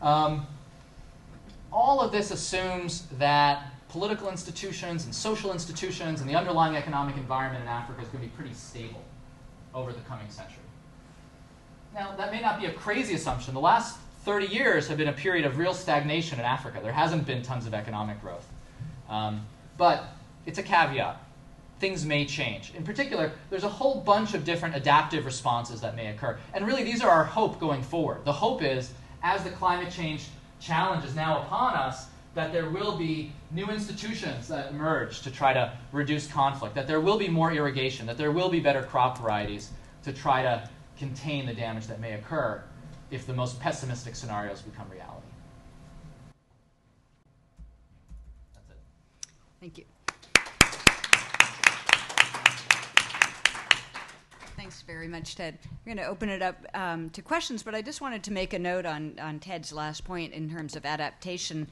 Um, 0.00 0.46
all 1.70 2.00
of 2.00 2.10
this 2.10 2.30
assumes 2.30 3.02
that 3.18 3.66
political 3.90 4.30
institutions 4.30 5.04
and 5.04 5.14
social 5.14 5.52
institutions 5.52 6.22
and 6.22 6.30
the 6.30 6.36
underlying 6.36 6.74
economic 6.74 7.18
environment 7.18 7.62
in 7.62 7.68
Africa 7.68 8.00
is 8.00 8.08
going 8.08 8.24
to 8.24 8.30
be 8.30 8.34
pretty 8.34 8.54
stable 8.54 9.04
over 9.74 9.92
the 9.92 10.00
coming 10.08 10.30
century. 10.30 10.56
Now, 11.92 12.16
that 12.16 12.32
may 12.32 12.40
not 12.40 12.58
be 12.58 12.64
a 12.64 12.72
crazy 12.72 13.12
assumption. 13.12 13.52
The 13.52 13.60
last 13.60 13.98
30 14.26 14.48
years 14.48 14.88
have 14.88 14.98
been 14.98 15.06
a 15.06 15.12
period 15.12 15.46
of 15.46 15.56
real 15.56 15.72
stagnation 15.72 16.40
in 16.40 16.44
Africa. 16.44 16.80
There 16.82 16.92
hasn't 16.92 17.26
been 17.26 17.42
tons 17.42 17.64
of 17.64 17.72
economic 17.72 18.20
growth. 18.20 18.44
Um, 19.08 19.46
but 19.78 20.02
it's 20.46 20.58
a 20.58 20.64
caveat. 20.64 21.22
Things 21.78 22.04
may 22.04 22.24
change. 22.24 22.72
In 22.74 22.82
particular, 22.82 23.30
there's 23.50 23.62
a 23.62 23.68
whole 23.68 24.00
bunch 24.00 24.34
of 24.34 24.44
different 24.44 24.74
adaptive 24.74 25.26
responses 25.26 25.80
that 25.80 25.94
may 25.94 26.08
occur. 26.08 26.40
And 26.54 26.66
really, 26.66 26.82
these 26.82 27.02
are 27.02 27.10
our 27.10 27.22
hope 27.22 27.60
going 27.60 27.84
forward. 27.84 28.24
The 28.24 28.32
hope 28.32 28.64
is, 28.64 28.92
as 29.22 29.44
the 29.44 29.50
climate 29.50 29.92
change 29.92 30.26
challenge 30.60 31.04
is 31.04 31.14
now 31.14 31.42
upon 31.42 31.74
us, 31.74 32.06
that 32.34 32.52
there 32.52 32.68
will 32.68 32.98
be 32.98 33.30
new 33.52 33.66
institutions 33.66 34.48
that 34.48 34.72
emerge 34.72 35.22
to 35.22 35.30
try 35.30 35.52
to 35.52 35.72
reduce 35.92 36.26
conflict, 36.26 36.74
that 36.74 36.88
there 36.88 37.00
will 37.00 37.16
be 37.16 37.28
more 37.28 37.52
irrigation, 37.52 38.06
that 38.06 38.18
there 38.18 38.32
will 38.32 38.48
be 38.48 38.58
better 38.58 38.82
crop 38.82 39.18
varieties 39.18 39.70
to 40.02 40.12
try 40.12 40.42
to 40.42 40.68
contain 40.98 41.46
the 41.46 41.54
damage 41.54 41.86
that 41.86 42.00
may 42.00 42.14
occur 42.14 42.60
if 43.10 43.26
the 43.26 43.34
most 43.34 43.60
pessimistic 43.60 44.16
scenarios 44.16 44.62
become 44.62 44.88
reality. 44.90 45.26
That's 48.54 48.70
it. 48.70 48.76
Thank 49.60 49.78
you. 49.78 49.84
Thanks 54.56 54.82
very 54.82 55.06
much, 55.06 55.36
Ted. 55.36 55.58
We're 55.84 55.94
going 55.94 56.04
to 56.04 56.10
open 56.10 56.28
it 56.28 56.42
up 56.42 56.56
um, 56.74 57.10
to 57.10 57.22
questions, 57.22 57.62
but 57.62 57.74
I 57.74 57.82
just 57.82 58.00
wanted 58.00 58.24
to 58.24 58.32
make 58.32 58.52
a 58.52 58.58
note 58.58 58.84
on, 58.84 59.16
on 59.20 59.38
Ted's 59.38 59.72
last 59.72 60.04
point 60.04 60.32
in 60.32 60.50
terms 60.50 60.74
of 60.74 60.84
adaptation. 60.84 61.68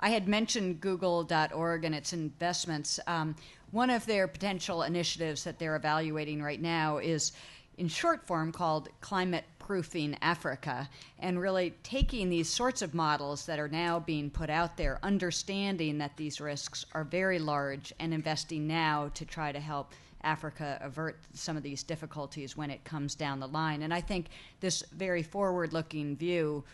I 0.00 0.10
had 0.10 0.28
mentioned 0.28 0.80
Google.org 0.80 1.84
and 1.84 1.94
its 1.94 2.12
investments. 2.12 3.00
Um, 3.06 3.36
one 3.70 3.90
of 3.90 4.06
their 4.06 4.28
potential 4.28 4.82
initiatives 4.82 5.44
that 5.44 5.58
they're 5.58 5.76
evaluating 5.76 6.42
right 6.42 6.60
now 6.60 6.98
is 6.98 7.32
in 7.76 7.88
short 7.88 8.26
form 8.26 8.52
called 8.52 8.88
Climate 9.00 9.44
Proofing 9.68 10.16
Africa, 10.22 10.88
and 11.18 11.38
really 11.38 11.74
taking 11.82 12.30
these 12.30 12.48
sorts 12.48 12.80
of 12.80 12.94
models 12.94 13.44
that 13.44 13.58
are 13.58 13.68
now 13.68 14.00
being 14.00 14.30
put 14.30 14.48
out 14.48 14.78
there, 14.78 14.98
understanding 15.02 15.98
that 15.98 16.16
these 16.16 16.40
risks 16.40 16.86
are 16.94 17.04
very 17.04 17.38
large, 17.38 17.92
and 18.00 18.14
investing 18.14 18.66
now 18.66 19.10
to 19.12 19.26
try 19.26 19.52
to 19.52 19.60
help 19.60 19.92
Africa 20.22 20.78
avert 20.80 21.18
some 21.34 21.54
of 21.54 21.62
these 21.62 21.82
difficulties 21.82 22.56
when 22.56 22.70
it 22.70 22.82
comes 22.84 23.14
down 23.14 23.40
the 23.40 23.46
line. 23.46 23.82
And 23.82 23.92
I 23.92 24.00
think 24.00 24.28
this 24.60 24.82
very 24.90 25.22
forward 25.22 25.74
looking 25.74 26.16
view 26.16 26.64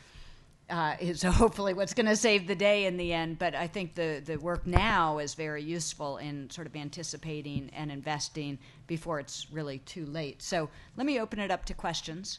uh, 0.71 0.95
is 1.01 1.23
hopefully 1.25 1.75
what's 1.75 1.95
going 1.95 2.07
to 2.07 2.15
save 2.15 2.47
the 2.47 2.55
day 2.55 2.87
in 2.87 2.97
the 2.97 3.13
end. 3.13 3.41
But 3.41 3.57
I 3.57 3.67
think 3.67 3.97
the, 3.97 4.23
the 4.25 4.37
work 4.37 4.69
now 4.69 5.19
is 5.19 5.35
very 5.35 5.65
useful 5.65 6.19
in 6.19 6.49
sort 6.49 6.69
of 6.69 6.77
anticipating 6.77 7.71
and 7.75 7.91
investing 7.91 8.57
before 8.87 9.19
it's 9.19 9.49
really 9.51 9.79
too 9.81 10.07
late. 10.07 10.43
So 10.43 10.71
let 10.97 11.07
me 11.07 11.19
open 11.19 11.41
it 11.41 11.51
up 11.51 11.65
to 11.65 11.75
questions. 11.75 12.39